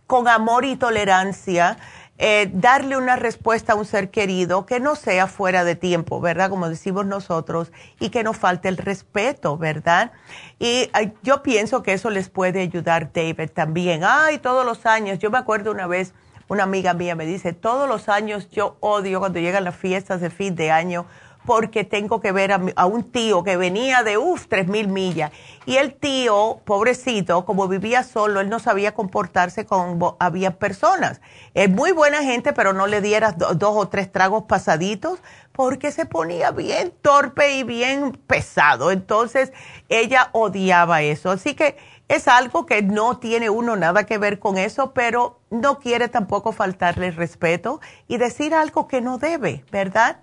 [0.06, 1.78] con amor y tolerancia
[2.22, 6.50] eh, darle una respuesta a un ser querido que no sea fuera de tiempo, ¿verdad?
[6.50, 10.12] Como decimos nosotros, y que no falte el respeto, ¿verdad?
[10.60, 10.92] Y
[11.24, 14.02] yo pienso que eso les puede ayudar, David, también.
[14.04, 16.14] Ay, todos los años, yo me acuerdo una vez,
[16.50, 20.30] una amiga mía me dice, todos los años yo odio cuando llegan las fiestas de
[20.30, 21.06] fin de año
[21.50, 25.32] porque tengo que ver a, un tío que venía de, uff, tres mil millas.
[25.66, 31.22] Y el tío, pobrecito, como vivía solo, él no sabía comportarse con, había personas.
[31.56, 35.22] Es muy buena gente, pero no le dieras dos o tres tragos pasaditos
[35.52, 38.92] porque se ponía bien torpe y bien pesado.
[38.92, 39.52] Entonces,
[39.90, 41.32] ella odiaba eso.
[41.32, 41.78] Así que
[42.10, 46.52] es algo que no tiene uno nada que ver con eso, pero no quiere tampoco
[46.52, 50.18] faltarle respeto y decir algo que no debe, ¿verdad?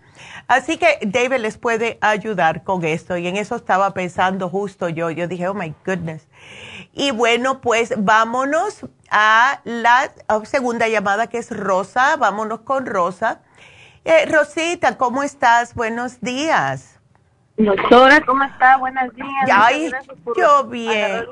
[0.48, 5.10] Así que David les puede ayudar con esto y en eso estaba pensando justo yo.
[5.10, 6.26] Yo dije, oh my goodness.
[6.92, 10.10] Y bueno, pues vámonos a la
[10.44, 12.16] segunda llamada que es Rosa.
[12.16, 13.42] Vámonos con Rosa.
[14.04, 15.74] Eh, Rosita, ¿cómo estás?
[15.74, 16.95] Buenos días.
[17.58, 18.76] Doctora, ¿cómo está?
[18.76, 19.50] Buenos días.
[19.50, 19.90] Ay,
[20.36, 21.24] yo bien.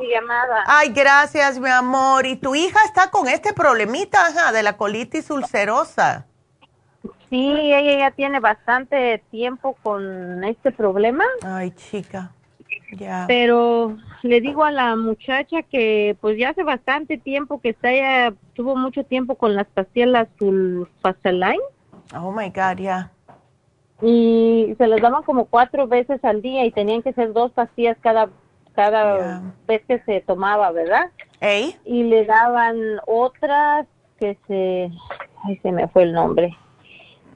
[0.67, 2.25] Ay, gracias, mi amor.
[2.25, 6.27] ¿Y tu hija está con este problemita ajá, de la colitis ulcerosa?
[7.29, 11.25] Sí, ella ya tiene bastante tiempo con este problema.
[11.43, 12.31] Ay, chica.
[12.93, 13.27] Ya.
[13.29, 18.35] Pero le digo a la muchacha que pues ya hace bastante tiempo que está ella
[18.55, 21.61] tuvo mucho tiempo con las pastillas sulfasaline.
[22.15, 23.11] Oh my god, ya
[24.03, 27.97] y se les daban como cuatro veces al día y tenían que ser dos pastillas
[28.01, 28.29] cada
[28.75, 31.11] cada vez que se tomaba, ¿verdad?
[31.85, 32.77] Y le daban
[33.07, 33.87] otras
[34.19, 34.91] que se,
[35.45, 36.57] ay, se me fue el nombre.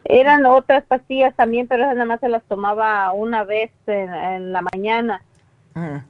[0.05, 4.63] Eran otras pastillas también, pero esas nada más se las tomaba una vez en, la
[4.63, 5.23] mañana.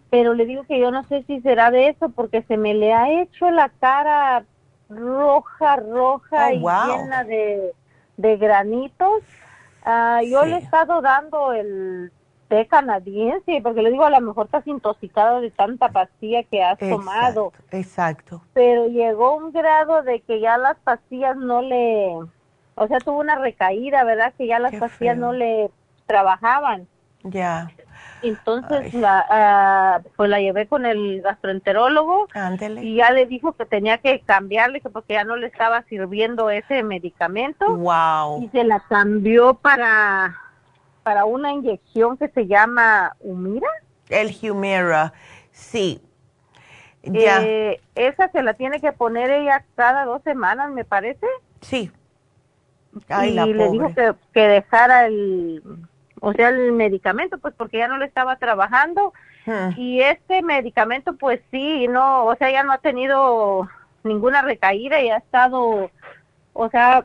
[0.08, 2.94] Pero le digo que yo no sé si será de eso porque se me le
[2.94, 4.44] ha hecho la cara
[4.88, 7.74] roja, roja oh, y llena de,
[8.16, 9.22] de granitos
[9.90, 12.12] Ah, yo le he estado dando el
[12.48, 16.78] té canadiense porque le digo a lo mejor estás intoxicado de tanta pastilla que has
[16.78, 17.54] tomado.
[17.70, 18.42] Exacto.
[18.52, 22.18] Pero llegó un grado de que ya las pastillas no le,
[22.74, 24.34] o sea, tuvo una recaída, ¿verdad?
[24.36, 25.70] Que ya las pastillas no le
[26.04, 26.86] trabajaban.
[27.24, 27.70] Ya.
[28.22, 32.28] Entonces la, ah, pues la llevé con el gastroenterólogo
[32.82, 36.82] y ya le dijo que tenía que cambiarle porque ya no le estaba sirviendo ese
[36.82, 37.76] medicamento.
[37.76, 38.42] Wow.
[38.42, 40.36] Y se la cambió para
[41.02, 43.68] para una inyección que se llama Humira.
[44.10, 45.14] El Humira,
[45.52, 46.02] sí.
[47.02, 47.42] Ya.
[47.42, 51.26] Eh, esa se la tiene que poner ella cada dos semanas, me parece.
[51.62, 51.90] Sí.
[53.22, 55.62] y le dijo que, que dejara el
[56.20, 59.12] o sea, el medicamento, pues porque ya no le estaba trabajando.
[59.46, 59.70] Hmm.
[59.76, 63.68] Y este medicamento, pues sí, no, o sea, ya no ha tenido
[64.04, 65.90] ninguna recaída y ha estado,
[66.52, 67.04] o sea,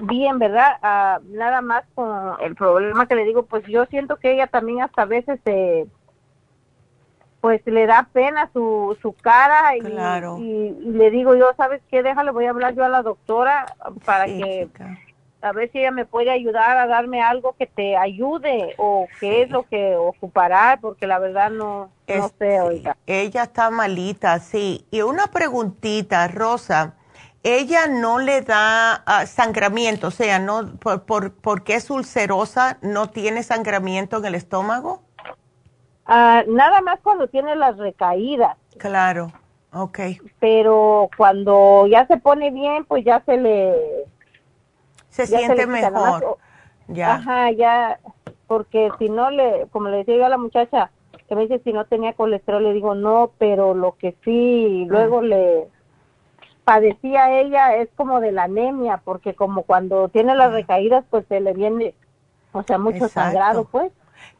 [0.00, 0.76] bien, ¿verdad?
[0.82, 4.82] Ah, nada más con el problema que le digo, pues yo siento que ella también
[4.82, 5.86] hasta a veces se
[7.40, 9.80] pues le da pena su, su cara y,
[10.40, 12.02] y, le digo yo, ¿sabes qué?
[12.02, 13.66] Déjale, voy a hablar yo a la doctora
[14.06, 14.66] para que
[15.44, 19.42] a ver si ella me puede ayudar a darme algo que te ayude o qué
[19.42, 22.96] es lo que ocupará, porque la verdad no, no sé, oiga.
[23.06, 24.86] Ella está malita, sí.
[24.90, 26.94] Y una preguntita, Rosa,
[27.42, 33.10] ella no le da ah, sangramiento, o sea, no por, por, porque es ulcerosa, no
[33.10, 35.02] tiene sangramiento en el estómago.
[36.06, 38.56] Ah, nada más cuando tiene las recaídas.
[38.78, 39.30] Claro,
[39.74, 39.98] ok.
[40.40, 44.06] Pero cuando ya se pone bien, pues ya se le
[45.14, 46.38] se siente mejor.
[46.88, 47.14] ya.
[47.14, 48.00] Ajá, ya,
[48.48, 50.90] porque si no le, como le decía yo a la muchacha,
[51.28, 55.22] que me dice si no tenía colesterol, le digo no, pero lo que sí, luego
[55.22, 55.68] le
[56.64, 61.40] padecía ella es como de la anemia, porque como cuando tiene las recaídas, pues se
[61.40, 61.94] le viene,
[62.52, 63.92] o sea, mucho sangrado, pues.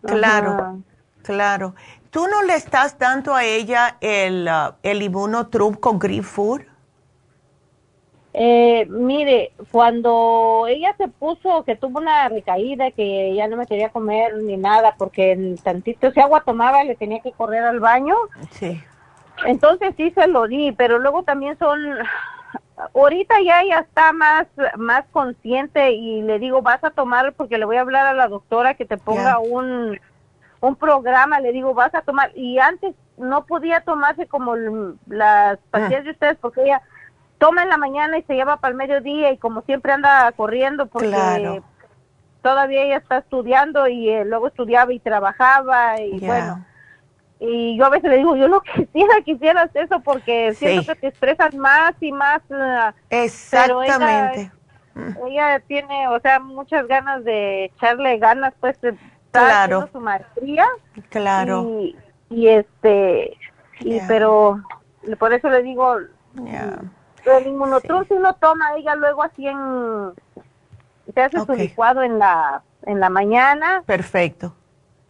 [0.03, 0.79] Claro,
[1.22, 1.75] claro.
[2.11, 6.62] ¿Tú no le estás dando a ella el, uh, el inmunotrup con Green Food?
[8.37, 13.91] Eh, mire, cuando ella se puso, que tuvo una recaída, que ya no me quería
[13.91, 18.16] comer ni nada, porque en tantito, si agua tomaba, le tenía que correr al baño.
[18.51, 18.82] Sí.
[19.47, 21.80] Entonces sí se lo di, pero luego también son,
[22.93, 27.66] ahorita ya ella está más, más consciente y le digo, vas a tomar, porque le
[27.66, 30.01] voy a hablar a la doctora que te ponga un,
[30.61, 34.57] un programa, le digo, vas a tomar, y antes no podía tomarse como
[35.07, 36.82] las pastillas de ustedes, porque ella
[37.39, 40.87] toma en la mañana y se lleva para el mediodía y como siempre anda corriendo
[40.87, 41.61] porque
[42.43, 46.64] todavía ella está estudiando y eh, luego estudiaba y trabajaba y bueno
[47.41, 51.07] y yo a veces le digo yo no quisiera quisieras eso porque siento que te
[51.09, 52.43] estresas más y más
[53.11, 54.51] exactamente.
[55.26, 58.95] Ella, tiene o sea muchas ganas de echarle ganas pues de
[59.32, 59.89] claro.
[59.93, 60.66] su maestría
[61.09, 61.68] claro.
[62.30, 63.37] y, este
[63.80, 64.62] y pero
[65.18, 65.97] por eso le digo
[67.25, 70.12] el inmunotrum si uno toma, ella luego así en...
[71.12, 73.83] Se hace su licuado en la, en la mañana.
[73.87, 74.55] Perfecto.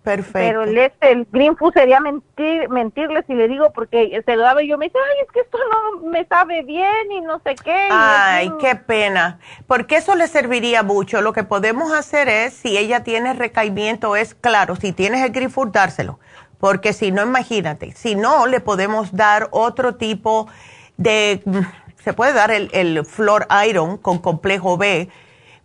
[0.05, 0.39] Perfecto.
[0.39, 4.43] Pero el, este, el Green Food sería mentir, mentirle si le digo porque se lo
[4.43, 7.39] daba y yo me dice, ay, es que esto no me sabe bien y no
[7.39, 7.89] sé qué.
[7.91, 9.39] Ay, qué pena.
[9.67, 11.23] Porque eso le serviría mucho.
[11.23, 15.51] Lo que podemos hacer es, si ella tiene recaimiento, es claro, si tienes el Green
[15.51, 16.19] Food, dárselo.
[16.61, 20.49] Porque si no, imagínate, si no, le podemos dar otro tipo
[20.99, 21.43] de
[22.05, 25.09] se puede dar el, el Flor Iron con complejo B,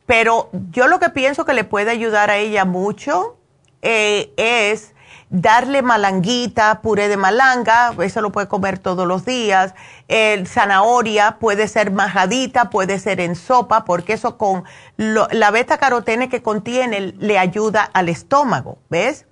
[0.06, 3.38] pero yo lo que pienso que le puede ayudar a ella mucho
[3.82, 4.96] eh, es
[5.30, 9.76] darle malanguita, puré de malanga, eso lo puede comer todos los días.
[10.08, 14.64] El zanahoria puede ser majadita, puede ser en sopa, porque eso con
[14.98, 19.26] la beta carotene que contiene le ayuda al estómago, ¿ves?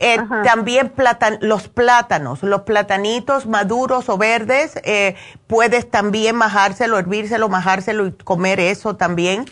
[0.00, 0.92] Eh, también
[1.40, 5.14] los plátanos, los platanitos maduros o verdes, eh,
[5.46, 9.46] puedes también majárselo, hervírselo, majárselo y comer eso también.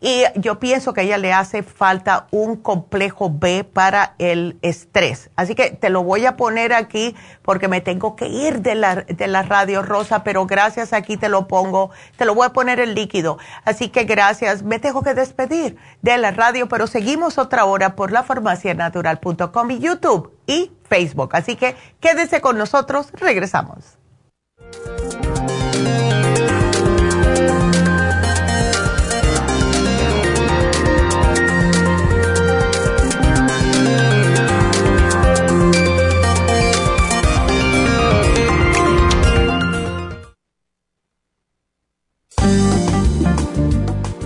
[0.00, 5.30] Y yo pienso que a ella le hace falta un complejo B para el estrés.
[5.34, 8.96] Así que te lo voy a poner aquí porque me tengo que ir de la,
[8.96, 12.78] de la radio rosa, pero gracias aquí te lo pongo, te lo voy a poner
[12.78, 13.38] en líquido.
[13.64, 14.62] Así que gracias.
[14.62, 19.78] Me tengo que despedir de la radio, pero seguimos otra hora por la farmacianatural.com y
[19.80, 21.30] YouTube y Facebook.
[21.32, 23.98] Así que quédese con nosotros, regresamos.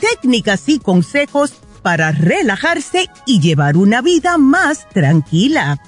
[0.00, 5.80] Técnicas y consejos para relajarse y llevar una vida más tranquila.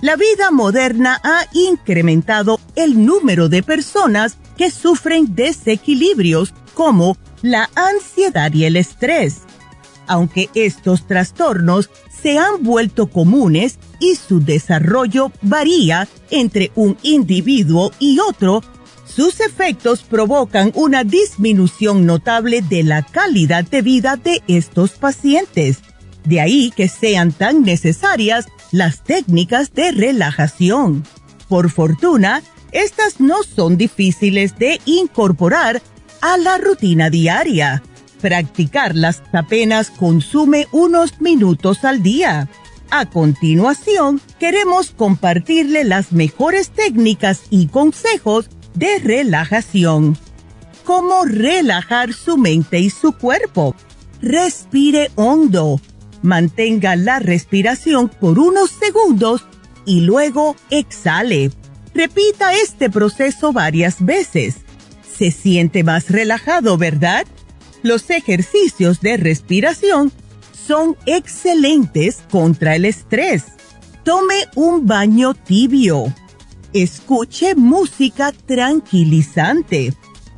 [0.00, 8.52] La vida moderna ha incrementado el número de personas que sufren desequilibrios como la ansiedad
[8.52, 9.42] y el estrés.
[10.06, 11.90] Aunque estos trastornos
[12.22, 18.62] se han vuelto comunes y su desarrollo varía entre un individuo y otro
[19.16, 25.78] sus efectos provocan una disminución notable de la calidad de vida de estos pacientes.
[26.24, 31.04] De ahí que sean tan necesarias las técnicas de relajación.
[31.48, 32.42] Por fortuna,
[32.72, 35.80] estas no son difíciles de incorporar
[36.20, 37.82] a la rutina diaria.
[38.20, 42.50] Practicarlas apenas consume unos minutos al día.
[42.90, 50.16] A continuación, queremos compartirle las mejores técnicas y consejos de relajación.
[50.84, 53.74] ¿Cómo relajar su mente y su cuerpo?
[54.22, 55.80] Respire hondo.
[56.22, 59.44] Mantenga la respiración por unos segundos
[59.84, 61.50] y luego exhale.
[61.94, 64.56] Repita este proceso varias veces.
[65.18, 67.26] Se siente más relajado, ¿verdad?
[67.82, 70.12] Los ejercicios de respiración
[70.66, 73.44] son excelentes contra el estrés.
[74.04, 76.12] Tome un baño tibio
[76.82, 79.94] escuche música tranquilizante,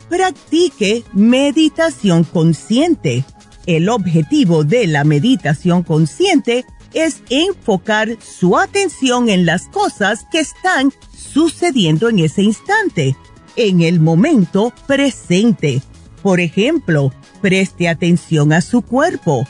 [0.09, 3.25] practique meditación consciente.
[3.67, 6.65] El objetivo de la meditación consciente
[6.95, 13.17] es enfocar su atención en las cosas que están sucediendo en ese instante,
[13.57, 15.83] en el momento presente.
[16.23, 17.13] Por ejemplo,
[17.43, 19.47] preste atención a su cuerpo,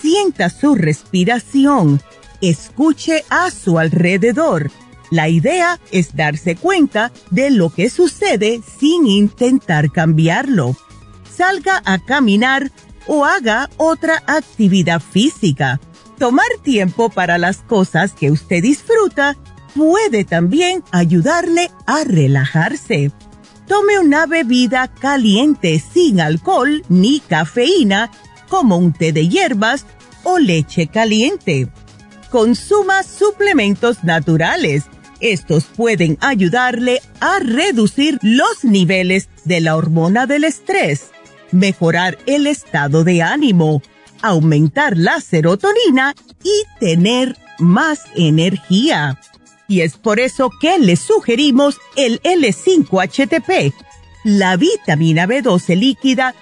[0.00, 2.00] sienta su respiración,
[2.40, 4.72] escuche a su alrededor
[5.14, 10.76] la idea es darse cuenta de lo que sucede sin intentar cambiarlo.
[11.30, 12.72] Salga a caminar
[13.06, 15.80] o haga otra actividad física.
[16.18, 19.36] Tomar tiempo para las cosas que usted disfruta
[19.76, 23.12] puede también ayudarle a relajarse.
[23.68, 28.10] Tome una bebida caliente sin alcohol ni cafeína,
[28.48, 29.86] como un té de hierbas
[30.24, 31.68] o leche caliente.
[32.30, 34.84] Consuma suplementos naturales
[35.24, 41.10] estos pueden ayudarle a reducir los niveles de la hormona del estrés,
[41.50, 43.82] mejorar el estado de ánimo,
[44.20, 49.18] aumentar la serotonina y tener más energía.
[49.66, 53.72] Y es por eso que le sugerimos el L5HTP,
[54.24, 56.34] la vitamina B12 líquida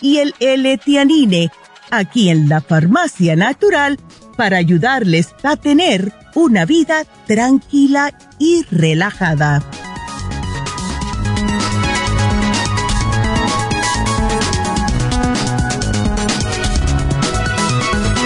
[0.00, 1.50] y el L-tianine
[1.90, 3.98] aquí en la Farmacia Natural
[4.30, 9.62] para ayudarles a tener una vida tranquila y relajada.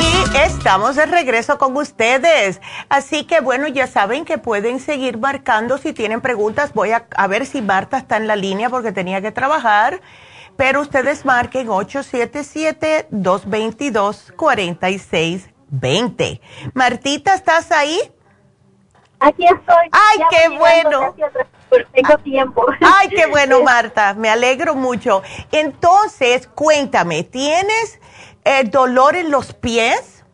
[0.00, 2.60] Y Estamos de regreso con ustedes.
[2.88, 6.72] Así que bueno, ya saben que pueden seguir marcando si tienen preguntas.
[6.74, 10.00] Voy a, a ver si Marta está en la línea porque tenía que trabajar
[10.56, 11.68] pero ustedes marquen
[15.72, 16.40] 877-222-4620.
[16.74, 17.98] Martita, ¿estás ahí?
[19.20, 19.88] Aquí estoy.
[19.92, 21.14] ¡Ay, qué bueno!
[21.92, 22.66] tengo tiempo.
[22.80, 24.14] ¡Ay, qué bueno, Marta!
[24.14, 25.22] Me alegro mucho.
[25.50, 28.00] Entonces, cuéntame, ¿tienes
[28.44, 30.24] eh, dolor en los pies?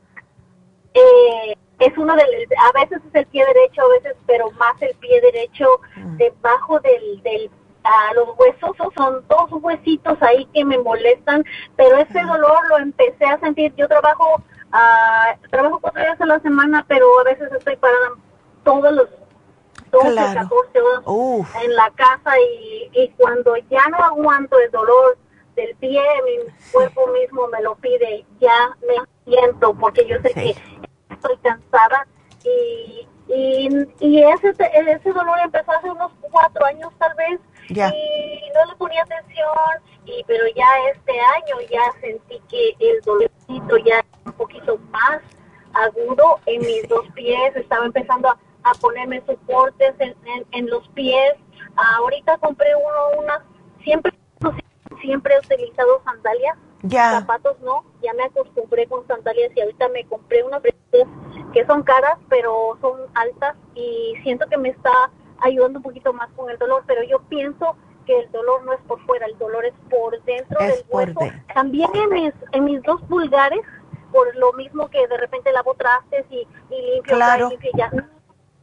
[0.94, 4.94] Eh, es uno del, a veces es el pie derecho, a veces, pero más el
[4.96, 5.66] pie derecho
[5.96, 6.16] mm.
[6.16, 7.50] debajo del, del
[7.82, 11.44] a los huesos son dos huesitos ahí que me molestan,
[11.76, 13.72] pero ese dolor lo empecé a sentir.
[13.76, 18.10] Yo trabajo uh, trabajo cuatro días a la semana, pero a veces estoy parada
[18.64, 19.08] todos los
[19.90, 25.18] 12, 14 horas en la casa y, y cuando ya no aguanto el dolor
[25.56, 28.94] del pie, mi cuerpo mismo me lo pide, ya me
[29.24, 30.54] siento porque yo sé que
[31.10, 32.06] estoy cansada
[32.44, 33.68] y, y,
[33.98, 37.40] y ese, ese dolor empezó hace unos cuatro años tal vez
[37.88, 39.46] y no le ponía atención,
[40.04, 45.20] y pero ya este año ya sentí que el dolorcito ya un poquito más
[45.72, 48.38] agudo en mis dos pies, estaba empezando a,
[48.80, 50.14] ponerme soportes en,
[50.52, 51.34] en, los pies.
[51.76, 53.40] ahorita compré uno, unas,
[53.82, 54.12] siempre,
[55.00, 56.56] siempre he utilizado sandalias,
[56.88, 60.62] zapatos no, ya me acostumbré con sandalias y ahorita me compré unas
[61.52, 66.30] que son caras, pero son altas y siento que me está ayudando un poquito más
[66.32, 69.64] con el dolor, pero yo pienso que el dolor no es por fuera, el dolor
[69.64, 71.20] es por dentro del hueso.
[71.54, 73.60] También en mis, en mis dos pulgares,
[74.12, 77.50] por lo mismo que de repente lavo trastes y, y limpio, claro.
[77.76, 77.90] ya.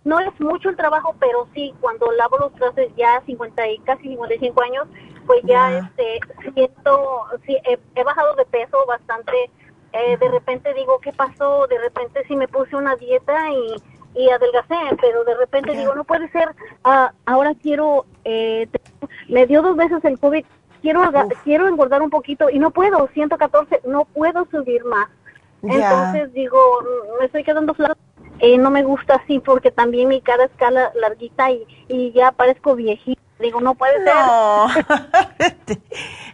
[0.04, 4.04] No es mucho el trabajo, pero sí, cuando lavo los trastes ya 50 y casi
[4.04, 4.88] 55 años,
[5.26, 6.20] pues ya este
[6.54, 9.52] siento, sí, he, bajado de peso bastante.
[9.94, 11.68] Eh, de repente digo, ¿qué pasó?
[11.68, 13.76] De repente sí me puse una dieta y
[14.18, 16.50] y adelgacé, pero de repente digo, no puede ser,
[16.84, 18.68] ah, ahora quiero, eh,
[19.30, 20.44] me dio dos veces el COVID,
[20.82, 21.02] quiero,
[21.44, 25.08] quiero engordar un poquito y no puedo, 114, no puedo subir más.
[25.64, 26.60] Entonces digo,
[27.20, 27.98] me estoy quedando flaca.
[28.40, 32.76] Eh, no me gusta así porque también mi cara escala larguita y, y ya parezco
[32.76, 33.22] viejita.
[33.40, 35.56] Digo, no puede ser.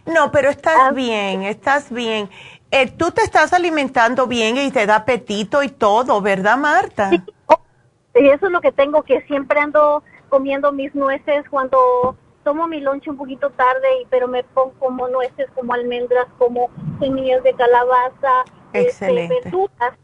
[0.06, 0.90] no, pero estás ah.
[0.92, 2.30] bien, estás bien.
[2.70, 7.10] Eh, tú te estás alimentando bien y te da apetito y todo, ¿verdad, Marta?
[7.10, 7.22] Sí.
[8.16, 12.80] Y eso es lo que tengo, que siempre ando comiendo mis nueces cuando tomo mi
[12.80, 16.70] lonche un poquito tarde, y, pero me pongo como nueces, como almendras, como
[17.00, 19.98] semillas de calabaza, este, verduras.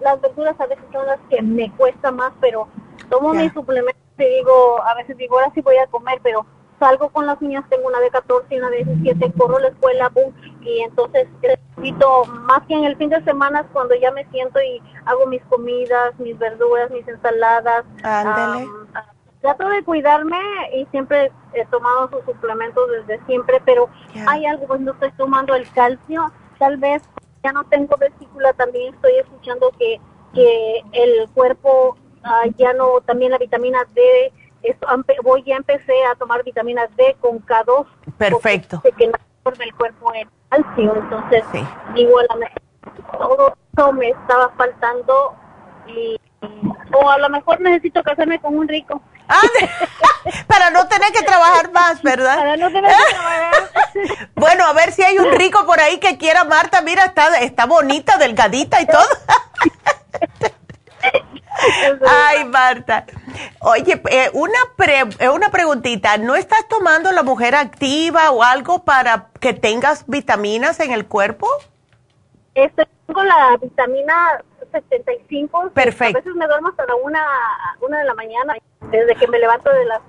[0.00, 2.68] las verduras a veces son las que me cuesta más, pero
[3.08, 6.46] tomo mis suplementos y digo, a veces digo, ahora sí voy a comer, pero
[6.78, 9.68] salgo con las niñas, tengo una de 14 y una de 17, corro a la
[9.68, 14.26] escuela, boom, y entonces necesito, más que en el fin de semana, cuando ya me
[14.30, 17.84] siento y hago mis comidas, mis verduras, mis ensaladas.
[19.40, 20.38] Trato de cuidarme
[20.74, 23.88] y siempre he tomado sus suplementos desde siempre, pero
[24.26, 27.02] hay algo cuando estoy tomando el calcio, tal vez
[27.42, 30.00] ya no tengo vesícula, también estoy escuchando que,
[30.34, 34.32] que el cuerpo ah, ya no, también la vitamina D
[35.22, 37.86] voy ya empecé a tomar vitamina D con K2.
[38.18, 38.82] Perfecto.
[38.96, 39.14] Que no
[39.58, 41.44] del cuerpo el calcio, entonces
[41.94, 42.60] digo a lo mejor
[43.18, 45.34] todo eso me estaba faltando
[45.86, 46.20] y
[46.92, 49.00] o a lo mejor necesito casarme con un rico.
[49.30, 49.42] Ah,
[50.48, 52.36] para no tener que trabajar más, ¿verdad?
[52.36, 53.70] Para no tener que trabajar.
[54.34, 56.82] bueno, a ver si hay un rico por ahí que quiera Marta.
[56.82, 59.06] Mira, está, está bonita, delgadita y todo.
[62.08, 63.04] Ay, Marta.
[63.60, 66.18] Oye, eh, una, eh, una preguntita.
[66.18, 71.46] ¿No estás tomando la mujer activa o algo para que tengas vitaminas en el cuerpo?
[72.54, 75.70] Este, tengo la vitamina 75.
[75.70, 76.18] Perfecto.
[76.18, 77.24] A veces me duermo hasta la una,
[77.80, 78.56] una de la mañana,
[78.90, 80.00] desde que me levanto de las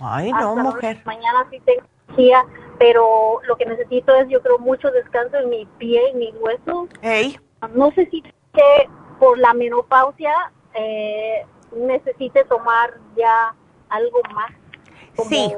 [0.00, 1.00] Ay, no, mujer.
[1.04, 2.44] Mañana sí tengo energía,
[2.78, 6.88] pero lo que necesito es, yo creo, mucho descanso en mi pie y mis huesos.
[7.00, 7.38] Hey.
[7.74, 8.88] No sé si que
[9.18, 10.32] por la menopausia
[10.74, 11.46] eh,
[11.76, 13.54] necesite tomar ya
[13.88, 14.50] algo más.
[15.28, 15.52] sí.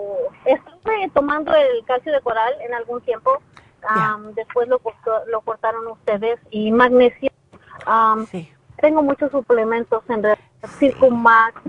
[0.44, 3.40] Estuve tomando el calcio de coral en algún tiempo,
[4.34, 4.80] después lo,
[5.28, 7.30] lo cortaron ustedes, y magnesio.
[8.30, 8.50] Sí.
[8.80, 10.44] Tengo muchos suplementos en realidad,
[10.78, 11.62] Circumax,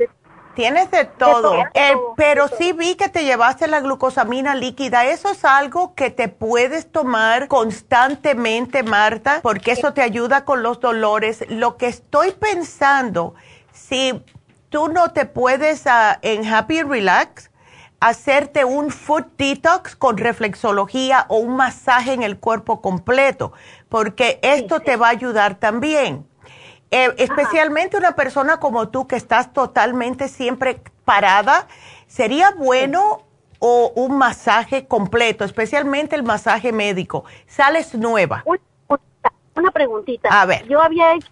[0.56, 5.04] Tienes de todo, eh, pero sí vi que te llevaste la glucosamina líquida.
[5.04, 10.80] Eso es algo que te puedes tomar constantemente, Marta, porque eso te ayuda con los
[10.80, 11.44] dolores.
[11.50, 13.36] Lo que estoy pensando,
[13.74, 14.24] si
[14.70, 17.52] tú no te puedes ah, en Happy Relax,
[18.00, 23.54] hacerte un food detox con reflexología o un masaje en el cuerpo completo,
[23.90, 26.28] porque esto te va a ayudar también.
[26.92, 31.68] Eh, especialmente una persona como tú que estás totalmente siempre parada,
[32.08, 33.24] sería bueno
[33.60, 37.26] o un masaje completo, especialmente el masaje médico.
[37.48, 38.44] Sales nueva.
[39.56, 40.30] Una, preguntita.
[40.30, 40.68] A ver.
[40.68, 41.30] Yo había hecho,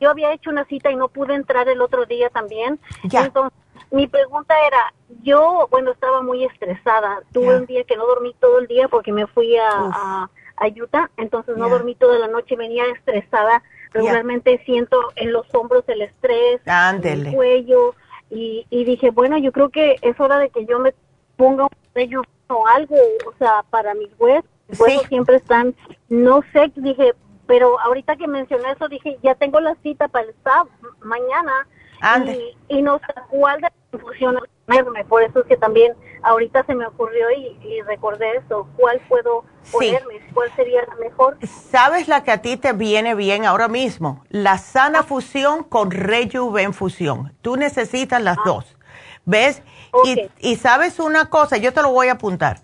[0.00, 2.78] yo había hecho una cita y no pude entrar el otro día también.
[3.04, 3.24] Ya.
[3.24, 3.58] Entonces,
[3.90, 7.22] mi pregunta era, yo, bueno, estaba muy estresada.
[7.32, 10.66] Tuve un día que no dormí todo el día porque me fui a, a, a
[10.68, 13.62] Utah, entonces no dormí toda la noche, venía estresada.
[13.92, 17.30] Regularmente siento en los hombros el estrés, Ándele.
[17.30, 17.94] el cuello,
[18.30, 20.92] y, y dije, bueno, yo creo que es hora de que yo me
[21.36, 22.96] ponga un sello o algo,
[23.26, 24.50] o sea, para mis huesos.
[24.68, 25.74] Mis huesos siempre están,
[26.08, 27.14] no sé, dije,
[27.46, 30.70] pero ahorita que mencioné eso, dije, ya tengo la cita para el sábado,
[31.02, 31.66] mañana,
[32.00, 32.54] Ande.
[32.68, 36.64] y, y no sé cuál de las infusiones ponerme, por eso es que también ahorita
[36.64, 41.38] se me ocurrió y, y recordé eso, cuál puedo ponerme, cuál sería la mejor.
[41.70, 44.24] ¿Sabes la que a ti te viene bien ahora mismo?
[44.28, 47.32] La sana fusión con rejuven fusión.
[47.42, 48.76] Tú necesitas las dos.
[49.24, 49.62] ¿Ves?
[50.04, 52.60] Y, y sabes una cosa, yo te lo voy a apuntar.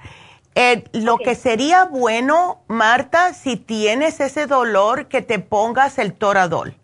[0.55, 6.77] Eh, lo que sería bueno, Marta, si tienes ese dolor, que te pongas el toradol.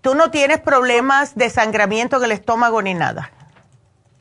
[0.00, 3.30] Tú no tienes problemas de sangramiento en el estómago ni nada.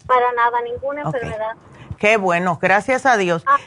[0.08, 1.16] Para nada, ninguna Ok.
[1.16, 1.56] enfermedad.
[1.97, 3.43] Qué bueno, gracias a Dios.
[3.47, 3.58] Ah,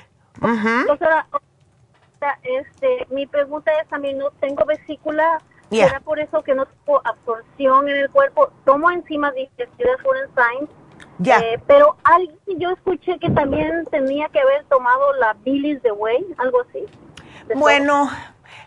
[0.43, 0.87] Ujú.
[0.87, 5.87] Doctora, ahorita, este, mi pregunta es también, no tengo vesícula, Ya.
[5.87, 8.51] ¿será por eso que no tengo absorción en el cuerpo?
[8.67, 10.69] Tomo enzimas digestivas por enzymes,
[11.19, 11.39] Ya.
[11.41, 16.27] eh, pero alguien, yo escuché que también tenía que haber tomado la bilis de whey,
[16.37, 16.85] algo así.
[17.55, 18.11] Bueno,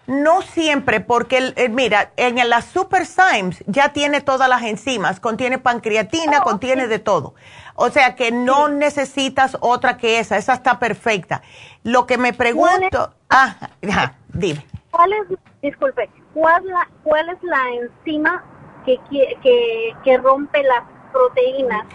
[0.10, 5.60] no siempre, porque el- mira, en la Super Symes ya tiene todas las enzimas, contiene
[5.60, 7.36] pancreatina, contiene de todo.
[7.76, 11.42] O sea que no necesitas otra que esa, esa está perfecta.
[11.84, 13.56] Lo que me pregunto, ah,
[13.88, 14.66] ajá, dime.
[14.92, 18.44] ¿Cuál es, disculpe, cuál, la, cuál es la enzima
[18.86, 21.86] que, que, que rompe las proteínas?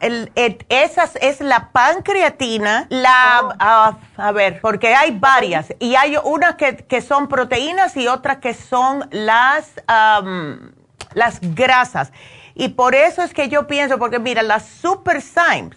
[0.00, 6.56] El- esas es la pancreatina, la, ah, a ver, porque hay varias y hay unas
[6.56, 10.72] que, que son proteínas y otras que son las, am,
[11.14, 12.12] las grasas.
[12.54, 15.76] Y por eso es que yo pienso, porque mira, la Super Symes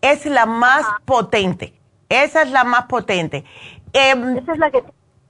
[0.00, 1.74] es la más potente.
[2.08, 3.44] Esa es la más potente.
[3.92, 4.82] Esa es la que...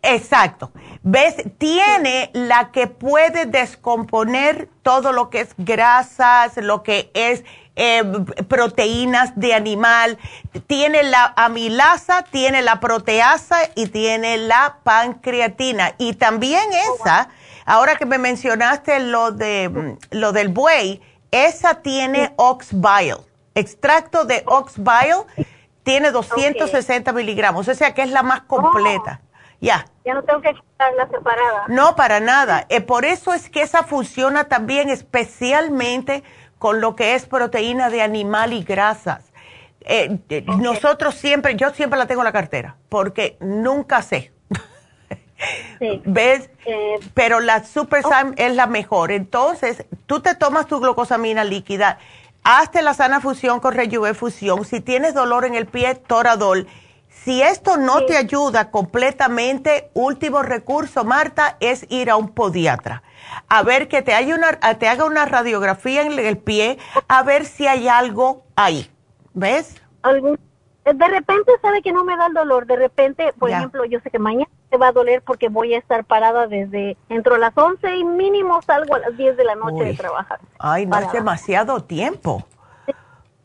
[0.03, 0.73] Exacto.
[1.03, 1.37] ¿Ves?
[1.59, 7.45] Tiene la que puede descomponer todo lo que es grasas, lo que es
[7.77, 8.03] eh,
[8.49, 10.19] proteínas de animal.
[10.67, 15.95] Tiene la amilasa, tiene la proteasa y tiene la pancreatina.
[15.99, 17.29] Y también esa,
[17.65, 21.01] ahora que me mencionaste lo, de, mm, lo del buey,
[21.31, 23.19] esa tiene ox bile.
[23.55, 25.47] Extracto de ox bile
[25.85, 29.21] tiene 260 miligramos, o sea que es la más completa.
[29.63, 29.87] Ya.
[30.05, 31.65] Ya no tengo que quitarla separada.
[31.69, 32.67] No, para nada.
[32.69, 36.25] Eh, por eso es que esa funciona también especialmente
[36.59, 39.33] con lo que es proteína de animal y grasas.
[39.81, 44.33] Eh, eh, Nosotros siempre, yo siempre la tengo en la cartera, porque nunca sé.
[46.05, 46.51] ¿Ves?
[46.67, 49.13] Eh, Pero la Super Syme es la mejor.
[49.13, 51.99] Entonces, tú te tomas tu glucosamina líquida,
[52.43, 54.65] hazte la sana fusión con Rejuve Fusión.
[54.65, 56.67] Si tienes dolor en el pie, Toradol.
[57.13, 63.03] Si esto no te ayuda completamente, último recurso, Marta, es ir a un podiatra.
[63.49, 67.45] A ver que te, haya una, te haga una radiografía en el pie, a ver
[67.45, 68.91] si hay algo ahí.
[69.35, 69.81] ¿Ves?
[70.03, 70.39] algún
[70.85, 73.59] de repente sabe que no me da el dolor, de repente, por Ya.
[73.59, 76.97] ejemplo, yo sé que mañana me va a doler porque voy a estar parada desde
[77.09, 80.41] entro a las 11 y mínimo salgo a las 10 de la noche de trabajar.
[80.59, 82.45] Ay, no es demasiado tiempo.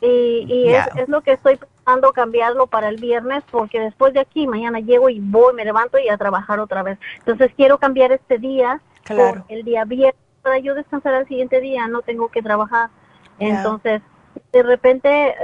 [0.02, 1.60] Y, y es, es lo que estoy
[2.14, 6.10] cambiarlo para el viernes porque después de aquí mañana llego y voy, me levanto y
[6.10, 7.00] a trabajar otra vez.
[7.20, 9.44] Entonces quiero cambiar este día Claro.
[9.46, 12.90] por el día viernes para yo descansar al siguiente día, no tengo que trabajar.
[13.40, 14.02] Entonces,
[14.52, 15.36] de repente eh,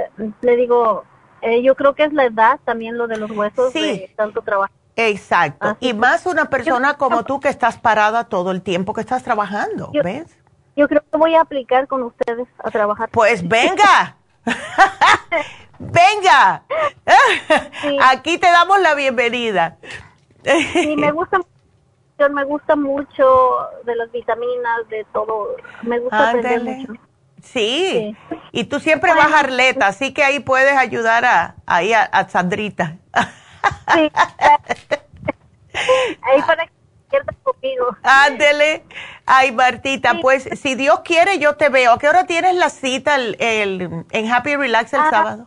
[0.42, 1.04] le digo,
[1.40, 3.80] eh, yo creo que es la edad también lo de los huesos Sí.
[3.80, 4.72] de tanto trabajo.
[4.96, 5.76] Exacto.
[5.80, 9.90] y más una persona como tú que estás parada todo el tiempo que estás trabajando,
[9.92, 10.38] Yo- ¿ves?
[10.76, 13.08] Yo creo que voy a aplicar con ustedes a trabajar.
[13.10, 14.16] Pues venga.
[15.78, 16.62] Venga.
[18.10, 19.76] Aquí te damos la bienvenida.
[20.72, 21.40] Sí, me gusta
[22.30, 25.56] me gusta mucho de las vitaminas, de todo.
[25.82, 26.92] Me gusta aprender mucho.
[27.42, 28.16] Sí.
[28.52, 32.96] Y tú siempre vas a Arleta, así que ahí puedes ayudar a, ahí a, Sandrita.
[33.92, 34.10] Sí.
[36.22, 36.72] ahí para que
[37.42, 37.96] conmigo.
[38.02, 38.84] Ándele.
[39.26, 41.92] Ay, Martita, pues si Dios quiere, yo te veo.
[41.92, 45.46] ¿A qué hora tienes la cita el, en Happy Relax el ah, sábado?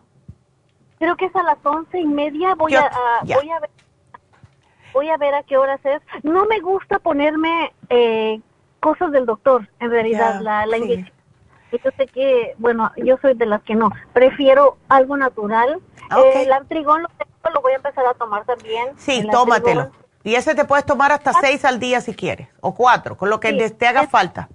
[0.98, 2.56] Creo que es a las once y media.
[2.56, 2.90] Voy, a,
[3.24, 3.70] voy a ver
[4.98, 6.02] voy a ver a qué horas es.
[6.24, 8.42] No me gusta ponerme eh,
[8.80, 11.16] cosas del doctor, en realidad, la, la inyección.
[11.72, 13.92] Yo sé que, bueno, yo soy de las que no.
[14.14, 15.80] Prefiero algo natural.
[16.18, 17.10] Eh, el antrigón lo,
[17.54, 18.88] lo voy a empezar a tomar también.
[18.98, 19.92] Sí, tómatelo.
[20.28, 23.40] Y ese te puedes tomar hasta seis al día si quieres, o cuatro, con lo
[23.40, 24.50] que te haga falta.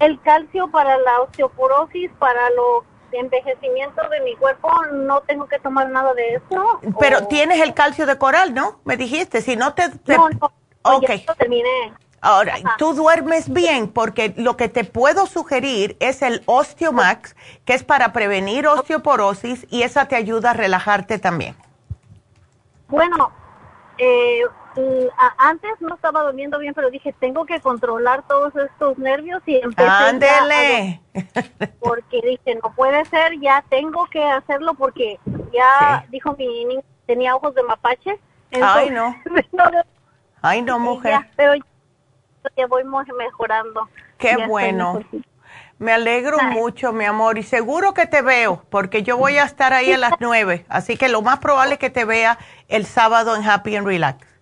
[0.00, 5.90] El calcio para la osteoporosis, para lo envejecimiento de mi cuerpo, no tengo que tomar
[5.90, 6.80] nada de eso.
[6.98, 8.80] Pero tienes el calcio de coral, ¿no?
[8.84, 9.90] Me dijiste, si no te...
[10.08, 10.52] No, no,
[10.82, 11.24] okay.
[11.38, 11.92] terminé.
[12.20, 17.84] Ahora, tú duermes bien porque lo que te puedo sugerir es el Osteomax, que es
[17.84, 21.54] para prevenir osteoporosis y esa te ayuda a relajarte también.
[22.88, 23.30] Bueno,
[23.98, 24.42] eh,
[25.38, 29.88] antes no estaba durmiendo bien, pero dije, tengo que controlar todos estos nervios y empecé
[29.88, 31.00] ¡Ándele!
[31.80, 35.18] porque dije, no puede ser, ya tengo que hacerlo porque
[35.52, 38.18] ya dijo mi niño, tenía ojos de mapache.
[38.52, 39.16] Ay, no.
[40.42, 41.20] Ay, no, mujer.
[41.36, 41.54] pero
[42.56, 43.88] ya voy mejorando.
[44.18, 45.00] Qué bueno.
[45.78, 49.72] Me alegro mucho, mi amor, y seguro que te veo, porque yo voy a estar
[49.72, 52.38] ahí a las nueve, así que lo más probable es que te vea
[52.68, 54.33] el sábado en Happy and Relax.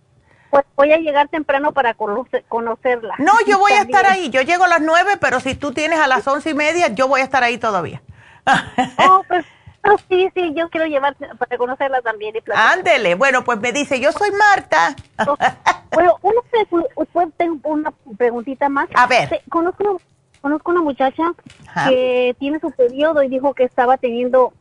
[0.53, 3.15] Pues voy a llegar temprano para conocerla.
[3.16, 5.99] No, yo voy a estar ahí, yo llego a las nueve, pero si tú tienes
[5.99, 8.03] a las once y media, yo voy a estar ahí todavía.
[8.99, 9.47] Oh, pues
[9.85, 12.37] Oh, sí, sí, yo quiero llevar para conocerla también.
[12.37, 14.95] Y Ándele, bueno, pues me dice, yo soy Marta.
[15.27, 15.37] Oh,
[15.91, 18.89] bueno, una, tengo una preguntita más.
[18.95, 19.43] A ver.
[19.49, 19.99] Conozco una,
[20.41, 21.24] conozco una muchacha
[21.89, 24.53] que tiene su periodo y dijo que estaba teniendo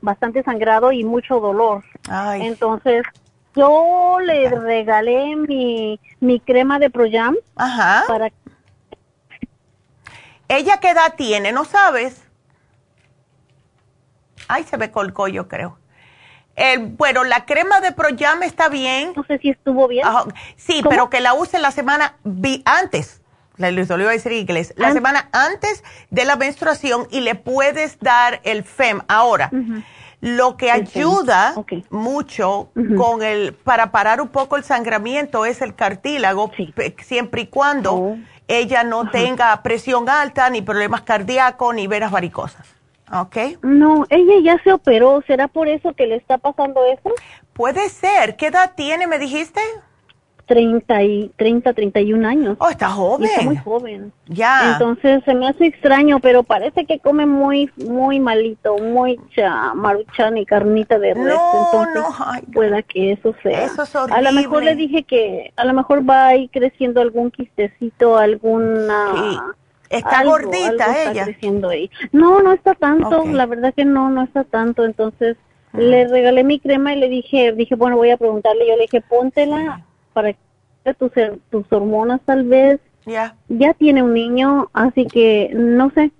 [0.00, 1.84] bastante sangrado y mucho dolor.
[2.08, 2.46] Ay.
[2.46, 3.04] Entonces,
[3.54, 7.36] yo le regalé mi, mi crema de Proyam.
[7.56, 8.04] Ajá.
[8.06, 8.28] Para...
[10.48, 11.52] ¿Ella qué edad tiene?
[11.52, 12.22] ¿No sabes?
[14.48, 15.78] Ay, se me colcó, yo creo.
[16.96, 19.12] bueno, la crema de Proyam está bien.
[19.16, 20.06] No sé si estuvo bien.
[20.56, 22.16] sí, pero que la use la semana
[22.64, 23.22] antes.
[23.56, 24.74] Le lo iba a decir en inglés.
[24.76, 29.02] La semana antes de la menstruación y le puedes dar el FEM.
[29.08, 29.50] Ahora,
[30.22, 31.52] lo que ayuda
[31.90, 36.52] mucho con el para parar un poco el sangramiento es el cartílago,
[37.02, 38.18] siempre y cuando oh.
[38.46, 42.72] ella no tenga presión alta, ni problemas cardíacos, ni venas varicosas.
[43.12, 43.36] ¿Ok?
[43.62, 45.22] No, ella ya se operó.
[45.26, 47.12] ¿Será por eso que le está pasando eso?
[47.52, 48.36] Puede ser.
[48.36, 49.60] ¿Qué edad tiene, me dijiste?
[50.46, 52.56] 30, y, 30 31 años.
[52.60, 53.28] Oh, está joven.
[53.28, 54.12] está muy joven.
[54.26, 54.72] Ya.
[54.72, 59.18] Entonces se me hace extraño, pero parece que come muy muy malito, muy
[59.74, 61.24] maruchan y carnita de res.
[61.24, 62.52] No, Entonces, no.
[62.52, 63.64] pueda que eso sea.
[63.64, 64.18] Eso es horrible.
[64.18, 68.16] A lo mejor le dije que a lo mejor va a ir creciendo algún quistecito,
[68.16, 69.54] alguna...
[69.90, 71.26] Está gordita ella.
[72.12, 74.86] No, no está tanto, la verdad que no, no está tanto.
[74.86, 75.36] Entonces
[75.74, 78.66] le regalé mi crema y le dije, dije, bueno, voy a preguntarle.
[78.66, 81.12] Yo le dije, póntela para que tus,
[81.50, 82.80] tus hormonas tal vez.
[83.04, 83.34] Ya.
[83.48, 86.10] Ya tiene un niño, así que no sé.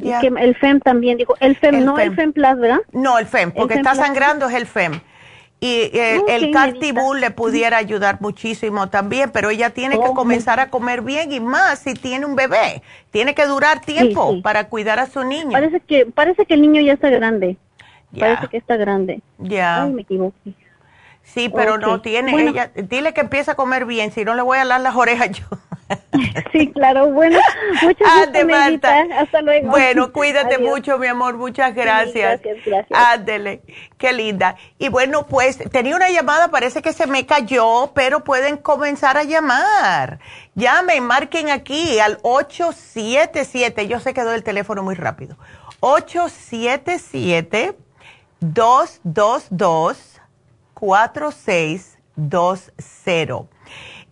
[0.00, 2.78] Que el FEM también dijo, el FEM, no el FEM Plus, ¿verdad?
[2.92, 5.00] No, el FEM, porque está sangrando es el FEM.
[5.60, 10.70] Y eh, el cartibul le pudiera ayudar muchísimo también, pero ella tiene que comenzar a
[10.70, 12.82] comer bien y más si tiene un bebé.
[13.10, 15.50] Tiene que durar tiempo para cuidar a su niño.
[15.50, 17.56] Parece que parece que el niño ya está grande.
[18.16, 19.20] Parece que está grande.
[19.38, 19.84] Ya.
[19.86, 20.54] me equivoqué.
[21.34, 22.70] Sí, pero no tiene ella.
[22.74, 25.44] Dile que empieza a comer bien, si no le voy a dar las orejas yo.
[26.52, 27.08] sí, claro.
[27.08, 27.38] Bueno,
[27.82, 29.08] muchas gracias.
[29.18, 29.70] Hasta luego.
[29.70, 31.36] Bueno, cuídate mucho, mi amor.
[31.36, 32.40] Muchas gracias.
[32.42, 32.98] gracias, gracias.
[32.98, 33.62] Ándele.
[33.98, 34.56] Qué linda.
[34.78, 39.24] Y bueno, pues tenía una llamada, parece que se me cayó, pero pueden comenzar a
[39.24, 40.20] llamar.
[40.54, 43.86] Llamen, marquen aquí al 877.
[43.86, 45.36] Yo sé que doy el teléfono muy rápido.
[45.80, 47.76] 877
[48.40, 50.17] 222
[50.78, 53.58] 4620.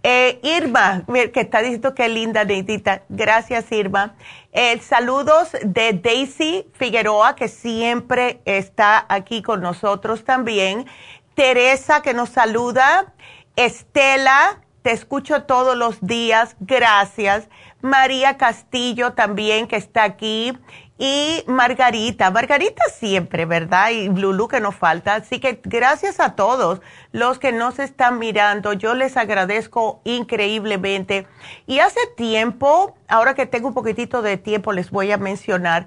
[0.09, 1.03] Eh, Irma,
[1.33, 3.03] que está diciendo que linda, Neidita.
[3.09, 4.15] Gracias, Irma.
[4.53, 10.87] Eh, saludos de Daisy Figueroa, que siempre está aquí con nosotros también.
[11.35, 13.15] Teresa, que nos saluda.
[13.57, 16.55] Estela, te escucho todos los días.
[16.61, 17.49] Gracias.
[17.81, 20.57] María Castillo también, que está aquí.
[20.99, 22.31] Y Margarita.
[22.31, 23.91] Margarita siempre, ¿verdad?
[23.91, 25.17] Y Lulu que nos falta.
[25.17, 26.81] Así que gracias a todos
[27.13, 28.73] los que nos están mirando.
[28.73, 31.27] Yo les agradezco increíblemente.
[31.67, 35.87] Y hace tiempo, ahora que tengo un poquitito de tiempo, les voy a mencionar.